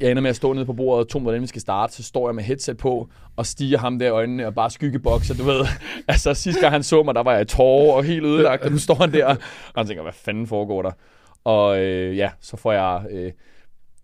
[0.00, 2.02] jeg ender med at stå nede på bordet, og to inden vi skal starte, så
[2.02, 5.42] står jeg med headset på, og stiger ham der i øjnene, og bare skyggebokser, du
[5.42, 5.66] ved.
[6.08, 8.70] altså sidste gang han så mig, der var jeg i tårer og helt ødelagt, og
[8.70, 9.36] nu står han der, og
[9.76, 10.92] han tænker, hvad fanden foregår der?
[11.44, 13.06] Og øh, ja, så får jeg...
[13.10, 13.32] Øh,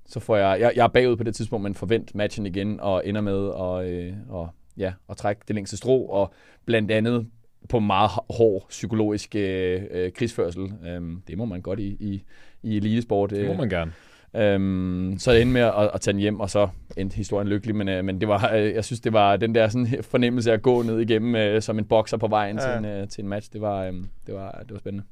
[0.07, 3.07] så får jeg, jeg, jeg er bagud på det tidspunkt, men forvent matchen igen, og
[3.07, 6.33] ender med at, øh, og, ja, at trække det længste strå, og
[6.67, 7.27] blandt andet
[7.69, 10.73] på meget hård psykologisk øh, øh, krigsførsel.
[10.87, 12.23] Øhm, det må man godt i, i,
[12.63, 13.31] i elitesport.
[13.31, 13.93] Det må man gerne.
[14.37, 17.77] Øhm, så jeg endte med at, at tage den hjem, og så endte historien lykkelig,
[17.77, 20.55] men, øh, men det var, øh, jeg synes, det var den der sådan, fornemmelse af
[20.55, 22.57] at gå ned igennem øh, som en bokser på vejen.
[22.57, 22.63] Ja.
[22.63, 23.53] til, en, øh, til en match.
[23.53, 23.93] Det var, øh,
[24.27, 25.05] det var, det var spændende.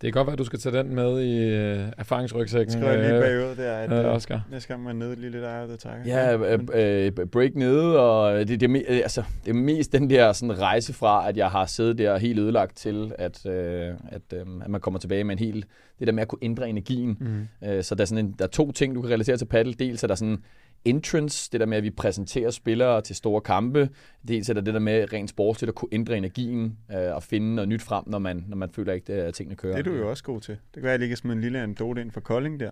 [0.00, 2.72] Det kan godt være, at du skal tage den med i øh, erfaringsrygsækken.
[2.72, 4.42] Skriver jeg lige øh, bagud der, at øh, øh, Oscar.
[4.50, 6.02] næste gang man er nede lige lidt of the Tiger.
[6.06, 9.92] Ja, øh, men- øh, break nede, og det, det, er, øh, altså, det er mest
[9.92, 13.94] den der sådan, rejse fra, at jeg har siddet der helt ødelagt til, at, øh,
[14.08, 15.66] at, øh, at man kommer tilbage med en helt...
[15.98, 17.16] Det der med at kunne ændre energien.
[17.20, 17.68] Mm.
[17.68, 19.72] Øh, så der er, sådan en, der er to ting, du kan relatere til paddle.
[19.74, 20.38] Dels er der sådan
[20.86, 23.88] entrance, det der med, at vi præsenterer spillere til store kampe.
[24.28, 27.54] Dels er der det der med rent sportsligt at kunne ændre energien øh, og finde
[27.54, 29.76] noget nyt frem, når man, når man føler ikke, at tingene kører.
[29.76, 30.54] Det er du jo også god til.
[30.54, 32.70] Det kan være, at jeg smide en lille anekdote ind for Kolding der.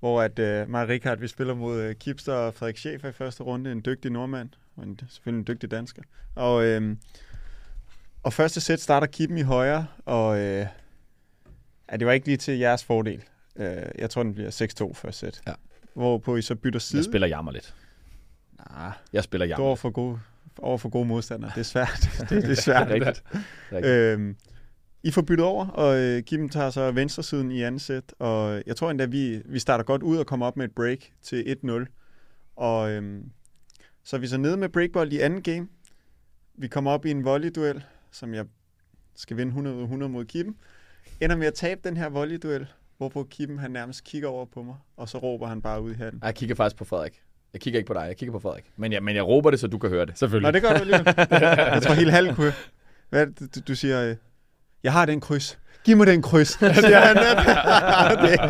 [0.00, 3.12] Hvor at uh, mig og Richard, vi spiller mod uh, Kipster og Frederik Schäfer i
[3.12, 3.72] første runde.
[3.72, 4.48] En dygtig nordmand.
[4.76, 6.02] Og en, selvfølgelig en dygtig dansker.
[6.34, 6.98] Og, øhm,
[8.22, 9.86] og første sæt starter Kippen i højre.
[10.04, 10.66] Og øh,
[11.90, 13.24] ja, det var ikke lige til jeres fordel.
[13.56, 13.64] Uh,
[13.98, 14.50] jeg tror, den bliver
[14.90, 15.42] 6-2 første sæt.
[15.46, 15.52] Ja.
[15.94, 16.98] Hvorpå I så bytter side.
[17.00, 17.74] Jeg spiller jammer lidt.
[18.70, 19.66] Nah, Jeg spiller du er jammer.
[19.66, 20.20] over for gode,
[20.58, 21.50] over for gode modstandere.
[21.54, 22.08] Det er svært.
[22.28, 22.88] det, det er svært.
[22.90, 23.22] Rigtigt.
[23.72, 23.92] Rigtigt.
[23.92, 24.36] Øhm,
[25.02, 28.62] I får byttet over, og øh, Kim tager så venstre siden i anden sæt, og
[28.66, 31.56] jeg tror endda, vi, vi starter godt ud og kommer op med et break til
[31.64, 32.52] 1-0.
[32.56, 33.30] Og øhm,
[34.04, 35.68] så er vi så nede med breakball i anden game.
[36.54, 38.44] Vi kommer op i en volleyduel, som jeg
[39.16, 40.56] skal vinde 100 ud af 100 mod Kim.
[41.20, 42.66] Ender med at tabe den her volleyduel,
[42.98, 45.94] hvorpå Kim han nærmest kigger over på mig, og så råber han bare ud i
[45.94, 46.20] hatten.
[46.24, 47.20] Jeg kigger faktisk på Frederik.
[47.52, 48.64] Jeg kigger ikke på dig, jeg kigger på Frederik.
[48.76, 50.08] Men jeg, men jeg råber det, så du kan høre det.
[50.08, 50.54] Nå, Selvfølgelig.
[50.54, 51.14] det gør du alligevel.
[51.74, 52.52] jeg tror helt halv kunne.
[53.10, 54.16] Hvad det, du, du siger, øh,
[54.82, 55.58] jeg har den kryds.
[55.84, 56.48] Giv mig den kryds,
[56.84, 57.16] siger han.
[58.28, 58.40] det,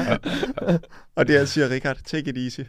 [1.14, 2.60] og det siger Richard, take it easy.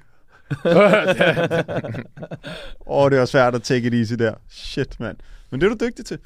[2.85, 4.33] Åh, oh, det var svært at take it easy der.
[4.49, 5.17] Shit, mand.
[5.49, 6.19] Men det er du dygtig til.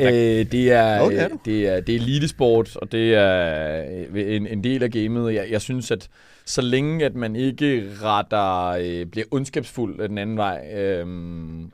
[0.00, 1.38] Øh, det, er, er du.
[1.44, 3.84] det, er, det er elitesport, og det er
[4.14, 5.34] øh, en, en del af gamet.
[5.34, 6.08] Jeg, jeg synes, at
[6.46, 11.06] så længe at man ikke retter, øh, bliver ondskabsfuld den anden vej, øh,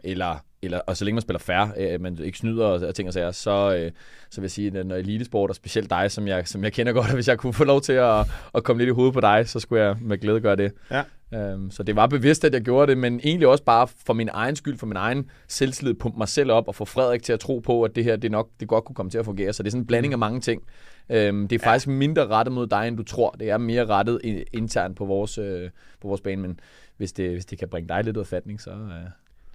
[0.05, 3.09] eller, eller, og så længe man spiller fair, øh, man ikke snyder og, og ting
[3.09, 3.91] og sager, så, øh,
[4.31, 6.93] så vil jeg sige, at når elitesport, og specielt dig, som jeg, som jeg kender
[6.93, 9.20] godt, og hvis jeg kunne få lov til at, at komme lidt i hovedet på
[9.20, 10.73] dig, så skulle jeg med glæde gøre det.
[10.91, 11.03] Ja.
[11.35, 14.29] Øhm, så det var bevidst, at jeg gjorde det, men egentlig også bare for min
[14.33, 17.41] egen skyld, for min egen selvtillid, pumpe mig selv op og få Frederik til at
[17.41, 19.53] tro på, at det her det nok det godt kunne komme til at fungere.
[19.53, 20.62] Så det er sådan en blanding af mange ting.
[21.11, 23.30] Øhm, det er faktisk mindre rettet mod dig, end du tror.
[23.30, 26.61] Det er mere rettet i- internt på vores, øh, på vores bane, men
[26.96, 28.70] hvis det, hvis det kan bringe dig lidt ud af fatning, så...
[28.70, 28.76] Øh,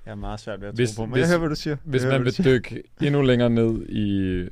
[0.05, 1.55] Det er meget svært ved at Hvis- tro på, men hvis- jeg hører, hvad du
[1.55, 1.75] siger.
[1.83, 4.49] Hvis jeg hører, man vil dykke endnu længere ned i øh,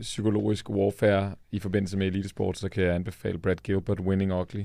[0.00, 4.62] psykologisk warfare i forbindelse med elitesport, så kan jeg anbefale Brad Gilbert, Winning Ugly.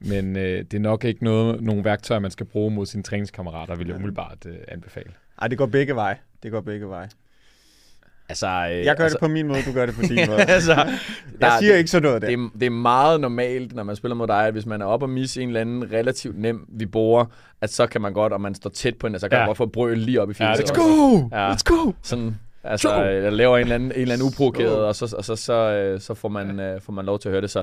[0.00, 3.74] Men øh, det er nok ikke noget, nogle værktøjer, man skal bruge mod sine træningskammerater,
[3.74, 5.10] vil jeg umiddelbart øh, anbefale.
[5.42, 6.16] Ej, det går begge veje.
[6.42, 7.08] Det går begge veje.
[8.30, 10.40] Altså, øh, Jeg gør altså, det på min måde, du gør det på din måde.
[10.42, 10.98] altså, Jeg
[11.40, 12.28] der- siger ikke sådan noget der.
[12.28, 14.86] Det er, det er meget normalt, når man spiller mod dig, at hvis man er
[14.86, 17.24] oppe og misse en eller anden relativt nem vi borer,
[17.60, 19.40] at så kan man godt, og man står tæt på en, så kan Ja.
[19.40, 20.66] man godt få brøl lige op i Ja, fjeset.
[20.68, 21.28] det Let's go!
[21.32, 21.52] Ja.
[21.52, 21.92] Let's go!
[22.02, 23.00] Sådan, altså, Go!
[23.02, 26.00] jeg laver en eller anden, en eller anden uprovokeret, og, så, og så, så, øh,
[26.00, 27.50] så får, man, øh, får man lov til at høre det.
[27.50, 27.62] Så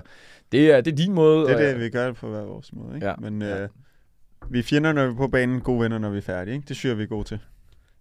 [0.52, 1.42] det er, det er din måde.
[1.46, 2.96] Det er og- det, vi gør det på hver vores måde.
[2.96, 3.08] Ikke?
[3.08, 3.14] Ja.
[3.20, 3.68] Men øh, Ja.
[4.50, 6.56] vi er fjender, når vi er på banen, gode venner, når vi er færdige.
[6.56, 6.66] Ikke?
[6.68, 7.40] Det synes jeg, vi er gode til.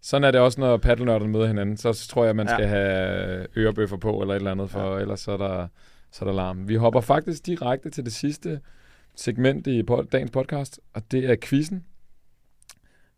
[0.07, 1.77] Sådan er det også, når paddelnørderne møder hinanden.
[1.77, 2.55] Så, så tror jeg, man Ja.
[2.55, 5.01] skal have ørebøffer på, eller et eller andet, for ja.
[5.01, 5.69] ellers så er, der,
[6.13, 6.69] så er der larm.
[6.69, 8.61] Vi hopper faktisk direkte til det sidste
[9.17, 9.83] segment i
[10.13, 11.85] dagens podcast, og det er quizzen.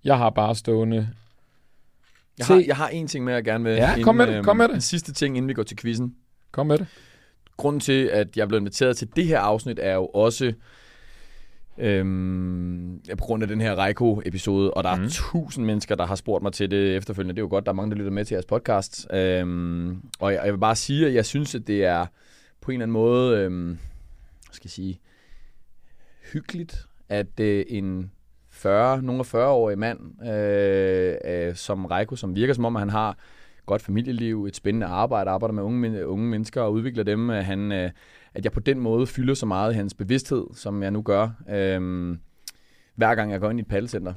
[0.04, 1.08] Jeg har bare stående
[2.38, 3.72] Jeg har, jeg har en ting med, jeg gerne vil.
[3.72, 4.82] Ja, kom med det, kom med det.
[4.82, 6.16] Sidste ting, inden vi går til quizzen.
[6.52, 6.86] Kom med det.
[7.56, 10.52] Grunden til, at jeg blev inviteret til det her afsnit, er jo også
[11.78, 15.04] øhm, på grund af den her Reiko-episode, og der Mhm.
[15.04, 17.34] er tusind mennesker, der har spurgt mig til det efterfølgende.
[17.34, 19.06] Det er jo godt, der er mange, der lytter med til jeres podcast.
[19.12, 22.06] Øhm, og jeg, jeg vil bare sige, at jeg synes, at det er
[22.60, 23.78] på en eller anden måde, øhm,
[24.52, 25.00] skal jeg sige,
[26.32, 28.10] hyggeligt, at øh, en
[28.50, 29.98] 40, nogle af 40-årig mand,
[30.28, 33.16] øh, øh, som Reiko, som virker som om, at han har
[33.66, 37.90] godt familieliv, et spændende arbejde, arbejder med unge, unge mennesker og udvikler dem, han, øh,
[38.34, 41.30] at jeg på den måde fylder så meget i hans bevidsthed, som jeg nu gør.
[41.50, 42.20] Øhm,
[42.94, 44.14] hver gang jeg går ind i et paddelcenter,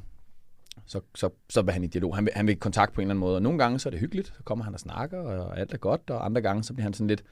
[0.85, 2.15] så, så, så vil han i dialog.
[2.15, 3.35] Han vil, han vil kontakt på en eller anden måde.
[3.35, 5.77] Og nogle gange så er det hyggeligt, så kommer han og snakker, og alt er
[5.77, 7.23] godt, og andre gange så bliver han sådan lidt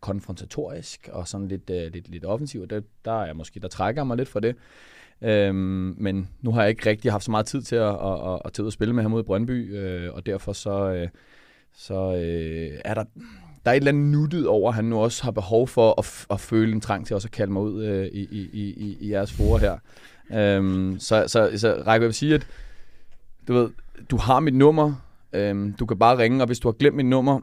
[0.00, 3.68] konfrontatorisk og sådan lidt, øh, lidt, lidt offensiv, og der, der er jeg måske, der
[3.68, 4.56] trækker jeg mig lidt fra det.
[5.22, 8.40] Øhm, men nu har jeg ikke rigtig haft så meget tid til at, at, at,
[8.44, 11.08] at tage ud og spille med ham ude i Brøndby, øh, og derfor så, øh,
[11.72, 13.04] så øh, er der,
[13.64, 16.06] der er et eller andet nuttet over, at han nu også har behov for at,
[16.06, 18.96] f- at føle en trang til også at kalde mig ud øh, i, i, i,
[19.00, 19.78] i jeres fore her.
[20.32, 22.46] Øhm, så, så, så Række, jeg vil sige, at
[23.48, 23.70] du ved,
[24.10, 24.94] du har mit nummer,
[25.32, 27.40] øhm, du kan bare ringe, og hvis du har glemt mit nummer,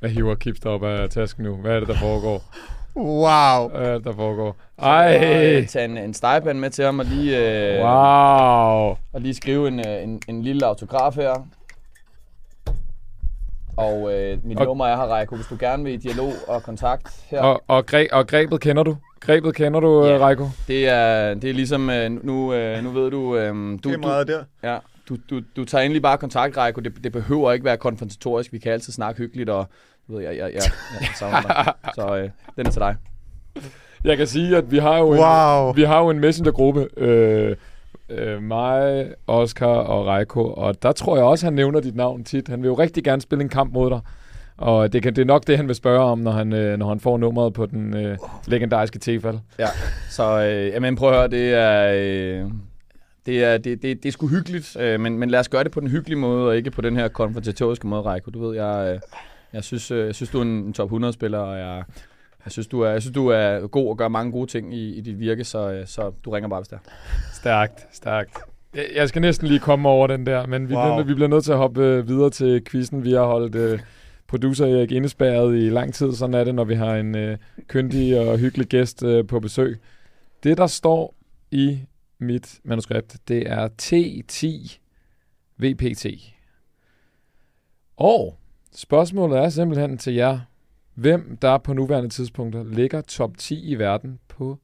[0.00, 1.56] Hvad hiver Kipster op af tasken nu?
[1.56, 2.54] Hvad er det, der foregår?
[2.96, 3.68] Wow.
[3.68, 4.56] Hvad er det, der foregår?
[4.78, 5.14] Ej.
[5.16, 5.64] Ej!
[5.66, 8.96] tage en, en stegepande med til ham og lige, øh, Wow!
[9.12, 11.46] og lige skrive en, øh, en, en lille autograf her.
[13.76, 16.62] Og øh, mit Og- nummer er her, Reiko, hvis du gerne vil i dialog og
[16.62, 17.40] kontakt her.
[17.42, 18.96] Og, og, gre- og grebet kender du?
[19.20, 20.10] Grebet kender du, Ja.
[20.10, 20.20] yeah.
[20.20, 20.44] Reiko?
[20.68, 23.92] Det er, det er ligesom, øh, nu, øh, nu ved du, øh, du, Det er
[23.92, 24.44] du, meget der.
[24.62, 24.78] ja,
[25.16, 26.80] du, du, du tager endelig bare kontakt, Reiko.
[26.80, 28.52] Det, det behøver ikke være konfrontatorisk.
[28.52, 29.66] Vi kan altid snakke hyggeligt, og
[30.08, 30.62] du ved, jeg, jeg, jeg,
[31.00, 31.72] jeg savner dig.
[31.94, 32.96] Så øh, den er til dig.
[34.04, 35.70] Jeg kan sige, at vi har jo Wow.
[35.70, 36.88] en, vi har jo en messengergruppe.
[36.96, 37.56] Øh,
[38.10, 40.52] øh, mig, Oscar og Reiko.
[40.52, 42.48] Og der tror jeg også, han nævner dit navn tit.
[42.48, 44.00] Han vil jo rigtig gerne spille en kamp mod dig.
[44.56, 46.88] Og det, kan, det er nok det, han vil spørge om, når han, øh, når
[46.88, 49.40] han får nummeret på den øh, legendariske Tefal.
[49.58, 49.66] Ja,
[50.10, 51.92] så øh, jamen, prøv at høre, det er...
[52.44, 52.50] Øh,
[53.26, 55.72] det er, det, det, det er sgu hyggeligt, øh, men, men lad os gøre det
[55.72, 58.30] på den hyggelige måde, og ikke på den her konfrontatoriske måde, Reiko.
[58.30, 59.00] Du ved, jeg, øh,
[59.52, 61.82] jeg, synes, øh, jeg synes, du er en, top 100-spiller, og jeg,
[62.44, 64.94] jeg, synes, du er, jeg synes, du er god og gør mange gode ting i,
[64.94, 66.90] i dit virke, så, øh, så du ringer bare, hvis det er.
[67.34, 68.38] Stærkt, stærkt.
[68.96, 70.82] Jeg- skal næsten lige komme over den der, men vi, Wow.
[70.84, 73.04] bliver, vi bliver nødt til at hoppe øh, videre til quizzen.
[73.04, 73.78] Vi har holdt øh,
[74.28, 76.12] producer Erik indespærret i lang tid.
[76.12, 77.36] Sådan er det, når vi har en øh,
[77.68, 79.80] kyndig og hyggelig gæst øh, på besøg.
[80.44, 81.14] Det, der står
[81.50, 81.78] i
[82.22, 84.78] mit manuskript, det er T10
[85.58, 86.06] VPT.
[87.96, 88.38] Og
[88.72, 90.40] spørgsmålet er simpelthen til jer,
[90.94, 94.58] hvem der på nuværende tidspunkter ligger top 10 i verden på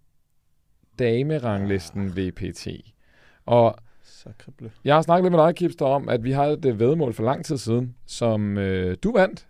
[0.99, 2.69] dameranglisten VPT.
[3.47, 4.71] Og Så krible.
[4.85, 7.25] jeg har snakket lidt med dig, Kipster, om, at vi har et øh, vedmål for
[7.25, 9.49] lang tid siden, som øh, du vandt.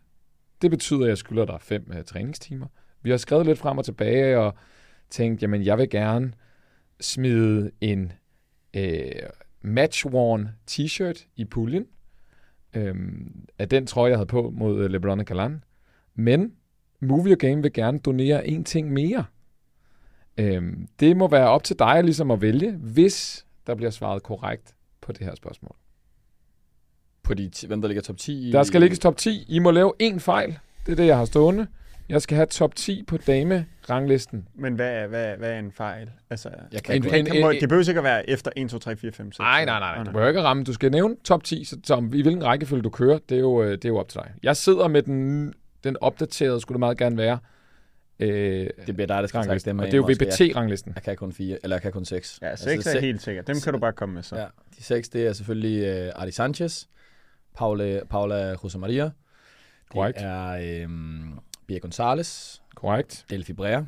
[0.63, 2.67] Det betyder, at jeg skylder dig fem øh, træningstimer.
[3.03, 4.55] Vi har skrevet lidt frem og tilbage og
[5.11, 6.33] tænkt, jamen jeg vil gerne
[7.01, 8.13] smide en
[8.75, 9.13] øh,
[9.63, 11.87] match-worn t-shirt i puljen
[12.75, 15.65] øhm, af den trøje, jeg havde på mod øh, LeBron og Galan.
[16.15, 16.53] Men
[17.01, 19.25] Movie og Game vil gerne donere en ting mere.
[20.37, 24.75] Øhm, det må være op til dig ligesom at vælge, hvis der bliver svaret korrekt
[25.01, 25.77] på det her spørgsmål.
[27.23, 28.53] På de, hvem der ligger top 10 i...
[28.53, 29.45] Der skal ligges top 10.
[29.49, 30.59] I må lave en fejl.
[30.87, 31.67] Det er det, jeg har stående.
[32.09, 34.49] Jeg skal have top 10 på dame-ranglisten.
[34.55, 36.11] Men hvad er, hvad, er, hvad er en fejl?
[36.31, 38.79] Altså, Jeg kan En- en- kan, må, det behøver ikke at være efter 1, 2,
[38.79, 39.39] 3, 4, 5, 6.
[39.39, 40.05] Nej, nej, nej, nej.
[40.05, 40.65] Du behøver ikke ramme.
[40.65, 43.63] Du skal nævne top 10, så, så i hvilken rækkefølge du kører, det er jo,
[43.63, 44.33] øh, det er jo op til dig.
[44.43, 45.53] Jeg sidder med den,
[45.85, 47.39] den opdaterede, skulle det meget gerne være,
[48.21, 48.29] øh,
[48.87, 49.69] Det bliver dig, der skal trække ranglisten.
[49.71, 50.93] dem Og det er jo VPT-ranglisten.
[50.95, 52.39] Jeg kan kun fire, eller jeg kan kun seks.
[52.43, 53.47] Ja, 6 er helt sikkert.
[53.47, 54.37] Dem kan du bare komme med så.
[54.37, 54.45] Ja,
[54.79, 56.85] de seks, det er selvfølgelig uh, Adi Sanchez,
[57.57, 59.11] Paula, Paula José Maria,
[59.91, 60.19] Korrekt.
[60.19, 63.25] det er um, Bia Gonzalez, Korrekt.
[63.31, 63.83] Delphi Brea,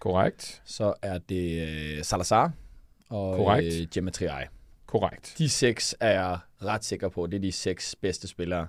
[0.00, 0.62] Korrekt.
[0.64, 2.52] så er det uh, Salazar
[3.10, 3.74] og Korrekt.
[3.82, 4.44] uh, Gemma Triay.
[4.86, 5.34] Korrekt.
[5.38, 8.66] De seks er jeg ret sikker på, det er de seks bedste spillere.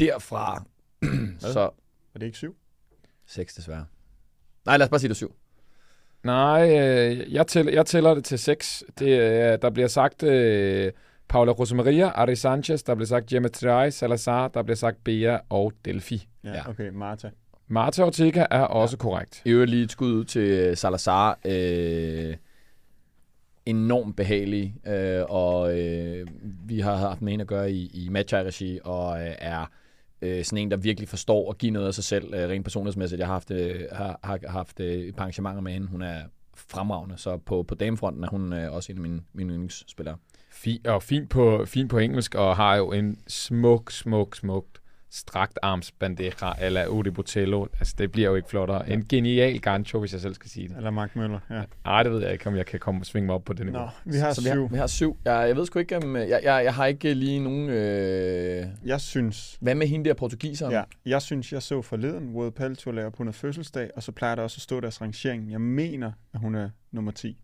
[0.00, 0.64] Derfra,
[1.38, 1.70] så
[2.14, 2.56] Er det ikke 7?
[3.26, 3.86] seks desværre.
[4.66, 5.34] Nej, lad os bare sige det er syv.
[6.22, 8.84] Nej, øh, jeg, tæller, jeg tæller det til 6.
[8.98, 10.92] Det, øh, der bliver sagt øh,
[11.28, 15.72] Paula Rosemaria, Ari Sanchez, der bliver sagt Gemma Triay, Salazar, der bliver sagt Bea og
[15.84, 16.28] Delphi.
[16.44, 16.68] Ja, Ja.
[16.68, 16.88] okay.
[16.88, 17.30] Marta.
[17.68, 19.42] Marta Ortega er også korrekt.
[19.44, 21.38] I øvrigt lige et skud ud til øh, Salazar.
[21.44, 22.36] Øh,
[23.66, 26.26] enormt behagelig, øh, og øh,
[26.66, 29.70] vi har haft med en at gøre i, i match-regi, og øh, er
[30.22, 33.18] øh, sådan en, der virkelig forstår at give noget af sig selv, øh, rent personlighedsmæssigt.
[33.18, 35.86] Jeg har haft, øh, har, har haft øh, arrangementer med hende.
[35.86, 36.20] Hun er
[36.54, 37.18] fremragende.
[37.18, 40.16] Så på, på damefronten er hun øh, også en af mine, mine yndlingsspillere.
[40.50, 44.80] Fin, og fint på, fint på engelsk, og har jo en smuk, smuk, smukt
[45.10, 47.66] strakt arms bandeja eller Udi Botello.
[47.78, 48.84] Altså, det bliver jo ikke flottere.
[48.88, 48.92] Ja.
[48.92, 50.76] En genial gancho, hvis jeg selv skal sige det.
[50.76, 51.62] Eller Mark Møller, ja.
[51.84, 53.80] Ej, det ved jeg ikke, om jeg kan komme svinge mig op på det niveau.
[53.80, 54.60] Nå, vi har Så vi syv.
[54.60, 55.16] har, vi har syv.
[55.24, 56.16] Jeg, jeg ved sgu ikke, om...
[56.16, 57.68] Jeg, jeg, jeg har ikke lige nogen...
[57.68, 58.66] Øh...
[58.84, 60.72] Jeg synes, Hvad med hende der portugiseren?
[60.72, 64.34] ja, jeg synes, jeg så forleden World Paltour lave på 100 fødselsdag, og så plejer
[64.34, 65.50] der også at stå deres rangering.
[65.52, 67.38] Jeg mener, at hun er nummer 10.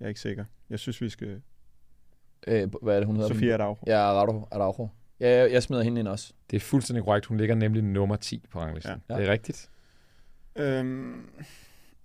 [0.00, 0.44] Jeg er ikke sikker.
[0.70, 1.40] Jeg synes, vi skal...
[2.46, 3.28] Øh, hvad er det, hun hedder?
[3.34, 3.76] Sofia Araujo.
[3.86, 4.46] Ja, Araujo.
[4.50, 4.88] Araujo.
[5.20, 6.32] Ja, jeg, jeg smider hende ind også.
[6.50, 7.26] Det er fuldstændig korrekt.
[7.26, 8.92] Hun ligger nemlig nummer 10 på ranglisten.
[9.08, 9.14] Ja.
[9.14, 9.20] Ja.
[9.20, 9.70] Det er rigtigt.
[10.56, 11.24] Øhm,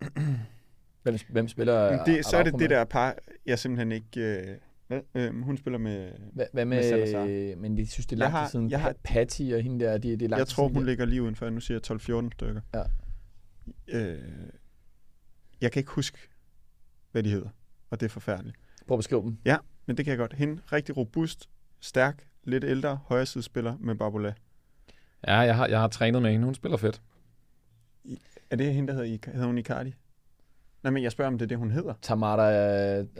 [1.03, 3.15] Hvem, hvem spiller det, så er det det der par,
[3.45, 4.21] jeg simpelthen ikke...
[4.21, 4.57] Øh,
[4.87, 5.01] hvad?
[5.15, 6.11] Øhm, hun spiller med...
[6.33, 8.69] Hvad, hvad med med, men de synes, det er Jeg lang har- siden.
[8.69, 10.89] jeg har- Patty og hende der, det, det er lang Jeg tror, siden, hun de-
[10.89, 11.49] ligger lige udenfor.
[11.49, 12.61] Nu siger jeg 12-14 stykker.
[12.73, 12.83] Ja.
[13.87, 14.21] Øh,
[15.61, 16.17] jeg kan ikke huske,
[17.11, 17.49] hvad de hedder.
[17.89, 18.57] Og det er forfærdeligt.
[18.87, 19.37] Prøv at beskrive dem.
[19.85, 20.33] Men det kan jeg godt.
[20.33, 21.49] Hende, rigtig robust,
[21.79, 24.33] stærk, lidt ældre, højresidespiller med Barbola.
[25.27, 26.45] Ja, jeg har, jeg har trænet med hende.
[26.45, 27.01] Hun spiller fedt.
[28.49, 29.93] Er det hende, der hedder, hedder hun Icardi?
[30.83, 31.93] Nej, men jeg spørger, om det er det, hun hedder.
[32.01, 32.51] Tamara,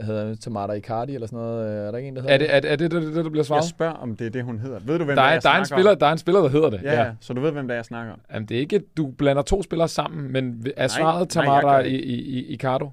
[0.04, 1.86] hedder Tamara Icardi eller sådan noget.
[1.86, 3.36] Er der ikke en, der hedder Er det, er, er det, det, det, der bliver
[3.36, 3.64] Jeg svaret?
[3.64, 4.78] spørger, om det er det, hun hedder.
[4.78, 5.98] Ved du, hvem Der er, jeg der, er en spiller, om?
[5.98, 6.82] der er en spiller, der hedder det.
[6.82, 8.20] Ja, ja, så du ved, hvem det er, jeg snakker om.
[8.32, 11.84] Jamen, det er ikke, du blander to spillere sammen, men er svaret nej, Tamara jeg
[11.84, 12.90] gør i, i, i, Icardo?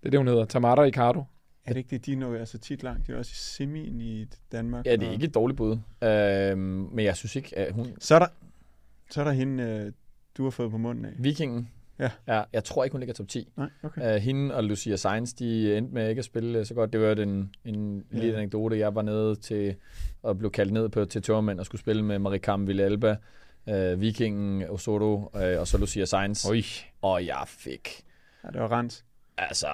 [0.00, 0.44] Det er det, hun hedder.
[0.44, 1.24] Tamara Icardo.
[1.64, 3.06] Er det ikke det, de når altså tit langt?
[3.06, 4.86] Det er også i semien i Danmark.
[4.86, 5.78] Ja, det er og- ikke et dårligt bud.
[6.02, 7.86] Øh, men jeg synes ikke, at hun...
[7.98, 8.26] Så er der,
[9.10, 9.92] så er der hende, øh,
[10.36, 11.10] du har fået på munden af.
[11.18, 11.68] Vikingen.
[11.98, 12.10] Ja.
[12.28, 12.42] ja.
[12.52, 13.48] Jeg tror ikke, hun ligger top 10.
[13.56, 14.16] Nej, okay.
[14.16, 16.92] Uh, hende og Lucia Sainz, de endte med ikke at spille øh, så godt.
[16.92, 18.18] Det var en, en Ja.
[18.18, 18.78] lille anekdote.
[18.78, 19.74] Jeg var nede til
[20.22, 23.16] og blev kaldt ned på, til Tørmand og skulle spille med Marikam Villalba,
[23.66, 26.46] uh, Vikingen, Osoto uh, og så Lucia Sainz.
[26.50, 26.62] Oj.
[27.02, 27.88] Og jeg fik
[28.44, 29.04] Ja, det var rent.
[29.38, 29.66] altså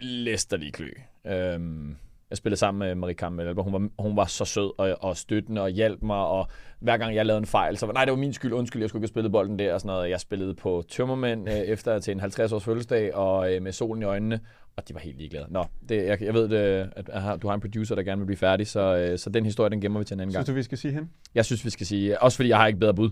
[0.00, 0.90] læsterlig klø.
[1.26, 1.96] Øhm,
[2.30, 5.62] jeg spillede sammen med Marie Kammel, hun var, hun var så sød og, og støttende
[5.62, 6.46] og hjalp mig, og
[6.80, 8.88] hver gang jeg lavede en fejl, så var nej, det var min skyld, undskyld, jeg
[8.88, 10.10] skulle ikke have spillet bolden der og sådan noget.
[10.10, 14.04] Jeg spillede på Tømmermænd øh, efter til en 50-års fødselsdag, og øh, med solen i
[14.06, 14.40] øjnene,
[14.76, 15.46] og de var helt ligeglade.
[15.50, 18.18] Nå, det, jeg, jeg ved, det, at jeg har- du har en producer, der gerne
[18.20, 20.36] vil blive færdig, så, øh, så den historie, den gemmer vi til en anden Synes
[20.46, 20.46] gang.
[20.46, 21.08] du, vi skal sige hende?
[21.34, 23.10] Jeg synes, vi skal sige, også fordi jeg har ikke bedre bud.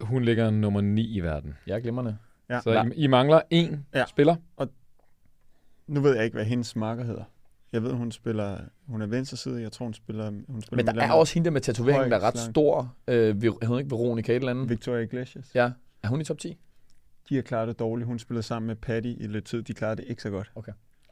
[0.00, 1.54] Hun ligger nummer 9 i verden.
[1.66, 2.16] Jeg er glimrende.
[2.50, 2.60] Ja.
[2.60, 3.56] Så I, I mangler én
[3.94, 3.98] Ja.
[3.98, 4.04] ja.
[4.06, 4.36] spiller.
[5.88, 7.24] Nu ved jeg ikke, hvad hendes marker hedder.
[7.72, 9.62] Jeg ved, hun spiller, hun er venstre side.
[9.62, 12.16] Jeg tror, hun spiller, hun spiller Men der er også hende der med tatoveringen, der
[12.16, 12.50] er ret slank.
[12.52, 12.94] stor.
[13.08, 14.68] Øh, vi- hun ikke Veronica et eller andet.
[14.68, 15.50] Victoria Iglesias.
[15.54, 15.70] Ja.
[16.02, 16.58] Er hun i top 10?
[17.28, 18.06] De har klaret det dårligt.
[18.06, 19.62] Hun spillede sammen med Patty i lidt tid.
[19.62, 20.50] De klarede det ikke så godt.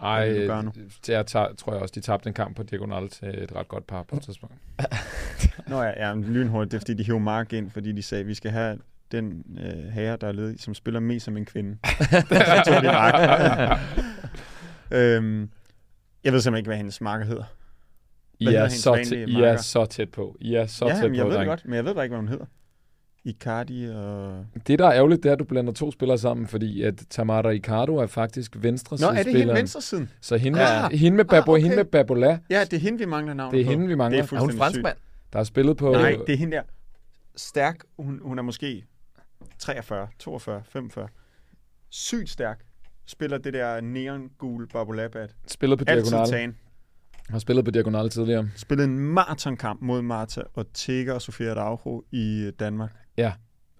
[0.00, 0.72] Ej, gøre nu?
[0.76, 3.68] det jeg tager, tror jeg også, de tabte en kamp på diagonal til et ret
[3.68, 4.54] godt par på et tidspunkt.
[5.68, 6.72] Nå ja, ja men lynhurtigt.
[6.72, 8.78] Det er, fordi de hævde Mark ind, fordi de sagde, at vi skal have
[9.12, 11.76] den øh, herre, der er ledig, som spiller mest som en kvinde.
[11.84, 13.78] så tog de Mark.
[14.90, 15.50] øhm,
[16.24, 17.44] jeg ved simpelthen ikke, hvad hendes marker hedder.
[18.38, 20.36] I Hvad hedder er, hendes så tæt, I er så tæt på.
[20.40, 22.04] I er så ja, tæt men jeg på, ved det godt, men jeg ved bare
[22.04, 22.44] ikke, hvad hun hedder.
[23.24, 24.46] Icardi og...
[24.66, 27.50] Det, der er ærgerligt, det er, at du blander to spillere sammen, fordi at Tamara
[27.50, 29.58] Icardo er faktisk venstre Nå, er det hende sidespilleren.
[29.58, 30.10] venstre siden?
[30.20, 30.82] Så hende, Ja.
[30.82, 30.88] ja.
[30.96, 31.76] hende, med, Babo, Ah, ah, hende okay.
[31.76, 33.70] med Babola, Ja, det er hende, vi mangler navn det er på.
[33.70, 34.22] hende, vi mangler.
[34.22, 34.96] Det er Er hun fuldstændig franskmand?
[35.32, 35.92] Der er spillet på...
[35.92, 36.62] Nej, det er hende der.
[37.36, 37.76] Stærk.
[37.98, 38.84] Hun, hun er måske
[39.58, 41.08] 43, 42, 45.
[41.90, 42.60] Sygt stærk.
[43.06, 45.30] Spiller det der neon-gul Barbolabat.
[45.46, 46.30] spillet på Altid diagonal.
[46.30, 46.56] tagen.
[47.30, 48.48] Har spillet på diagonal tidligere.
[48.56, 52.90] Spillede en maratonkamp mod Marta Ortega og Sofia Araujo i øh, Danmark.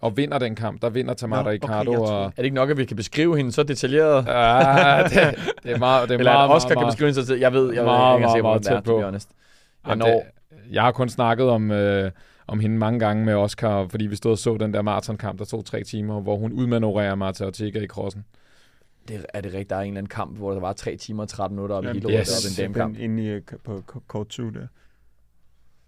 [0.00, 0.82] Og vinder den kamp.
[0.82, 2.24] Der vinder Tamara Nå, okay, og...
[2.24, 4.26] Er det ikke nok, at vi kan beskrive hende så detaljeret?
[4.26, 7.34] Ja, det, det er meget, det er Eller meget, Oscar meget, kan beskrive hende så
[7.34, 9.00] jeg ved, jeg ved Meget, ikke, jeg er meget, meget tæt på.
[9.00, 9.20] Jeg
[9.88, 10.22] Jamen, det,
[10.70, 12.10] jeg har kun snakket om, øh,
[12.46, 15.44] om hende mange gange med Oscar, fordi vi stod og så den der maratonkamp, der
[15.44, 18.24] tog tre timer, hvor hun udmanøvrerer Marta Ortega i crossen.
[19.08, 21.22] Det, er det rigtigt, der er en eller anden kamp, hvor der var 3 timer
[21.22, 22.46] og 13 minutter, og vi helt yes.
[22.46, 22.98] op i en damekamp.
[22.98, 24.66] Inde i, øh, på kort 2 der.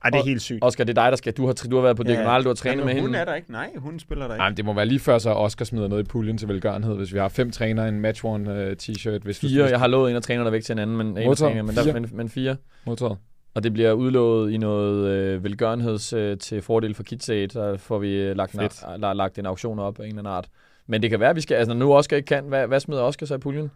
[0.05, 0.65] Ej, det er helt sygt.
[0.65, 1.32] Oscar, det er dig, der skal.
[1.32, 3.19] Du har, du har været på Ja, diagonal, du har trænet Jamen, med hun hende.
[3.19, 3.53] er der ikke.
[3.53, 4.40] Nej, hun spiller der ikke.
[4.40, 6.97] Nej, men det må være lige før, så Oscar smider noget i puljen til velgørenhed,
[6.97, 9.19] hvis vi har fem trænere i en match one uh, t-shirt.
[9.23, 11.62] Hvis Fire, jeg har lovet en af trænerne væk til en anden, men, en trænerne,
[11.62, 11.93] men, der, Fire.
[11.93, 12.57] men, men fire.
[12.86, 13.19] modtaget.
[13.55, 17.99] Og det bliver udlovet i noget øh, velgørenheds øh, til fordel for KidsAid, så får
[17.99, 19.16] vi øh, lagt, en, Fedt.
[19.16, 20.49] lagt en auktion op af en eller anden art.
[20.90, 23.02] Men det kan være, at vi skal, altså nu Oscar ikke kan, hvad, hvad smider
[23.02, 23.70] Oscar så i puljen?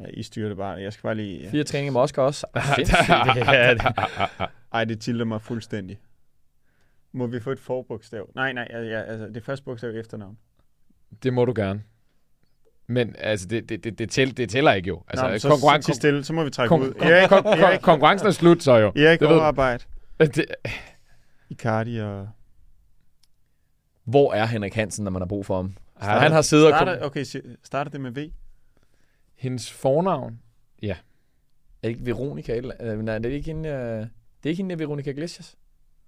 [0.00, 0.80] Ja, I styrer det bare.
[0.80, 1.42] Jeg skal bare lige...
[1.42, 1.50] Ja.
[1.50, 2.46] Fire træninger med Oscar også.
[4.72, 5.98] Ej, det tilter mig fuldstændig.
[7.12, 8.30] Må vi få et forbogstav?
[8.34, 10.38] Nej, nej, ja, altså det første bogstav er efternavn.
[11.22, 11.82] Det må du gerne.
[12.86, 15.02] Men altså, det, det, det, det, tæl, det tæller ikke jo.
[15.08, 16.94] Altså, Nå, så, konkurren- så til stille, så må vi trække kon- ud.
[16.94, 18.92] kon- Erik, kon- kon- Erik, konkurrencen er slut så jo.
[18.96, 19.84] Erik det overarbejde.
[20.20, 20.44] Det,
[21.50, 22.28] Icardi og...
[24.04, 25.74] Hvor er Henrik Hansen, når man har brug for ham?
[26.02, 26.70] Ja, han har siddet og...
[26.78, 27.24] Starter, okay,
[27.64, 28.30] starter det med V?
[29.36, 30.38] Hendes fornavn,
[30.82, 30.94] Er
[31.82, 32.56] det ikke Veronica?
[32.56, 34.06] Eller, øh, nej, det er ikke hende, øh, det
[34.44, 35.56] er ikke hende, der er Veronica Iglesias.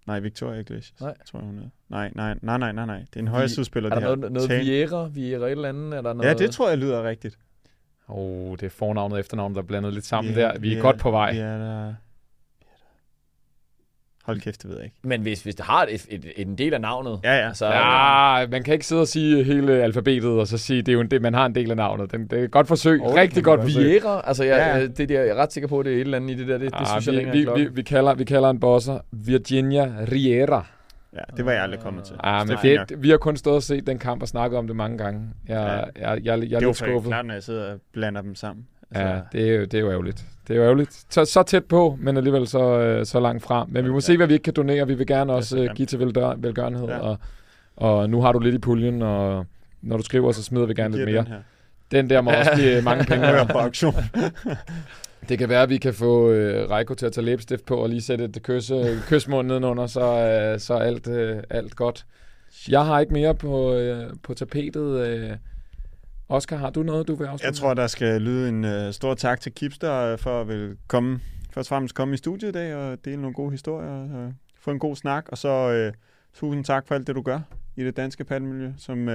[0.07, 1.15] Nej, Victoria Iglesias, Nej.
[1.27, 1.69] tror jeg, hun er.
[1.89, 2.99] Nej, nej, nej, nej, nej, nej.
[2.99, 4.17] Det er en højre spiller Er det der her.
[4.17, 5.09] noget, noget Vieira?
[5.09, 5.95] Vieira et eller andet?
[5.99, 6.29] Er der noget?
[6.29, 7.39] Ja, det tror jeg lyder rigtigt.
[8.09, 10.59] oh, det er fornavnet og efternavnet, der er blandet lidt sammen er- der.
[10.59, 11.33] Vi er er- godt på vej.
[11.33, 11.95] Vi er der...
[14.31, 14.97] Hold kæft, det ved jeg ikke.
[15.03, 17.55] Men hvis, hvis det har et, et, et, en del af navnet, Ja, ja.
[17.55, 17.67] så...
[17.67, 21.01] Ja, man kan ikke sidde og sige hele alfabetet, og så sige, det er jo
[21.01, 22.13] en del, man har en del af navnet.
[22.13, 23.01] Den, det er et godt forsøg.
[23.03, 23.85] Oh, Rigtig det godt forsøg.
[23.85, 24.79] Vieira, altså jeg, Ja.
[24.79, 24.87] ja.
[24.87, 26.49] det der, jeg er ret sikker på, at det er et eller andet i det
[26.49, 26.59] der.
[26.59, 28.99] Det, det Ah, synes jeg vi, ringer vi, vi, vi, kalder, vi kalder en bosser
[29.13, 30.67] Virginia Riera.
[31.15, 32.17] Ja, det var jeg aldrig kommet til.
[32.21, 34.67] Ah, men det, det, vi har kun stået og set den kamp og snakket om
[34.67, 35.21] det mange gange.
[35.49, 35.57] Jeg,
[35.99, 36.11] Ja.
[36.11, 37.09] jeg, jeg, jeg, jeg det er jo lidt for skuffet.
[37.11, 38.67] klart, når jeg sidder og blander dem sammen.
[38.95, 40.25] Altså, Ja, det er, jo, det er jo ærgerligt.
[40.49, 41.05] Det er jo ærgerligt.
[41.11, 43.65] Så, så tæt på, men alligevel så, øh, så langt fra.
[43.69, 44.01] Men vi må Ja.
[44.01, 44.87] se, hvad vi ikke kan donere.
[44.87, 46.89] Vi vil gerne også så øh, give til veldør, velgørenhed.
[46.89, 46.99] Ja.
[46.99, 47.17] Og,
[47.77, 49.47] og nu har du lidt i puljen, og
[49.83, 51.19] når du skriver, så smider vi gerne lidt mere.
[51.19, 51.41] den her.
[51.91, 53.27] Den der må også give mange penge.
[53.53, 53.93] På.
[55.29, 57.89] Det kan være, at vi kan få øh, Reiko til at tage læbestift på og
[57.89, 62.05] lige sætte et kys, øh, kysmål nedenunder, så, øh, så alt, øh, alt godt.
[62.69, 65.07] Jeg har ikke mere på, øh, på tapetet.
[65.07, 65.31] Øh.
[66.31, 67.47] Oscar, har du noget, du vil afslutte?
[67.47, 70.77] Jeg tror, der skal lyde en uh, stor tak til Kipster uh, for at vil
[70.89, 71.21] komme,
[71.53, 74.33] først og fremmest komme i studiet i dag og dele nogle gode historier og uh,
[74.61, 75.29] få en god snak.
[75.29, 75.95] Og så uh,
[76.35, 77.41] tusind tak for alt det, du gør
[77.77, 79.15] i det danske paddelmiljø, som uh,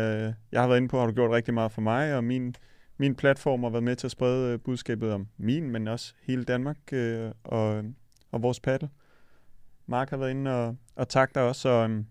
[0.51, 2.55] jeg har været inde på, har du gjort rigtig meget for mig og min,
[2.97, 6.43] min platform har været med til at sprede uh, budskabet om min, men også hele
[6.43, 7.83] Danmark uh, og,
[8.31, 8.89] og vores paddel.
[9.87, 12.05] Mark har været inde og, og tak dig også, så um,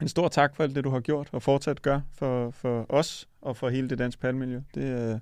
[0.00, 3.28] en stor tak for alt det, du har gjort og fortsat gør for, for os
[3.44, 4.60] og for hele det danske palmiljø.
[4.74, 5.18] Det, øh,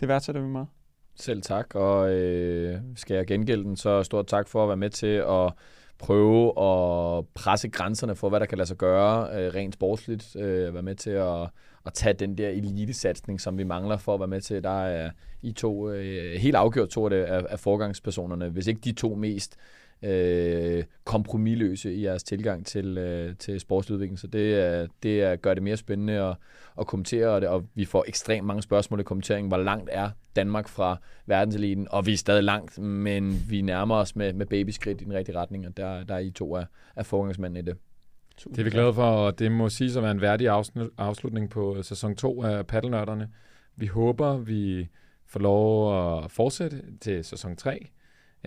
[0.00, 0.66] det værdsætter vi meget.
[1.14, 4.90] Selv tak, og øh, skal jeg gengælde den, så stort tak for at være med
[4.90, 5.52] til at
[5.98, 10.36] prøve at presse grænserne for, hvad der kan lade sig gøre øh, rent sportsligt.
[10.36, 11.42] Øh, være med til at,
[11.86, 14.64] at tage den der elitesatsning, som vi mangler for at være med til.
[14.64, 15.10] Der er
[15.42, 19.14] I to, øh, helt afgjort to af, det, af, af forgangspersonerne, hvis ikke de to
[19.14, 19.56] mest
[20.02, 24.18] øh, kompromilløse i jeres tilgang til, øh, til sportsudvikling.
[24.18, 26.36] Så det, er, det er, gør det mere spændende at,
[26.80, 29.48] at kommentere, og, det, og vi får ekstremt mange spørgsmål i kommenteringen.
[29.48, 30.96] Hvor langt er Danmark fra
[31.26, 31.86] verdenseliten?
[31.90, 35.36] Og vi er stadig langt, men vi nærmer os med, med babyskridt i den rigtige
[35.36, 36.64] retning, og der, der er I to af,
[36.96, 37.76] af forgangsmændene i det.
[38.44, 40.48] Det er vi glade for, og det må sige at være en værdig
[40.98, 43.28] afslutning på øh, sæson 2 af Paddelnørderne.
[43.76, 44.88] Vi håber, vi
[45.26, 45.94] får lov
[46.24, 47.88] at fortsætte til sæson 3.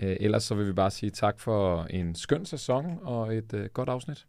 [0.02, 3.68] Øh, ellers så vil vi bare sige tak for en skøn sæson og et øh,
[3.72, 4.26] godt afsnit.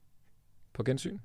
[0.74, 1.18] På gensyn.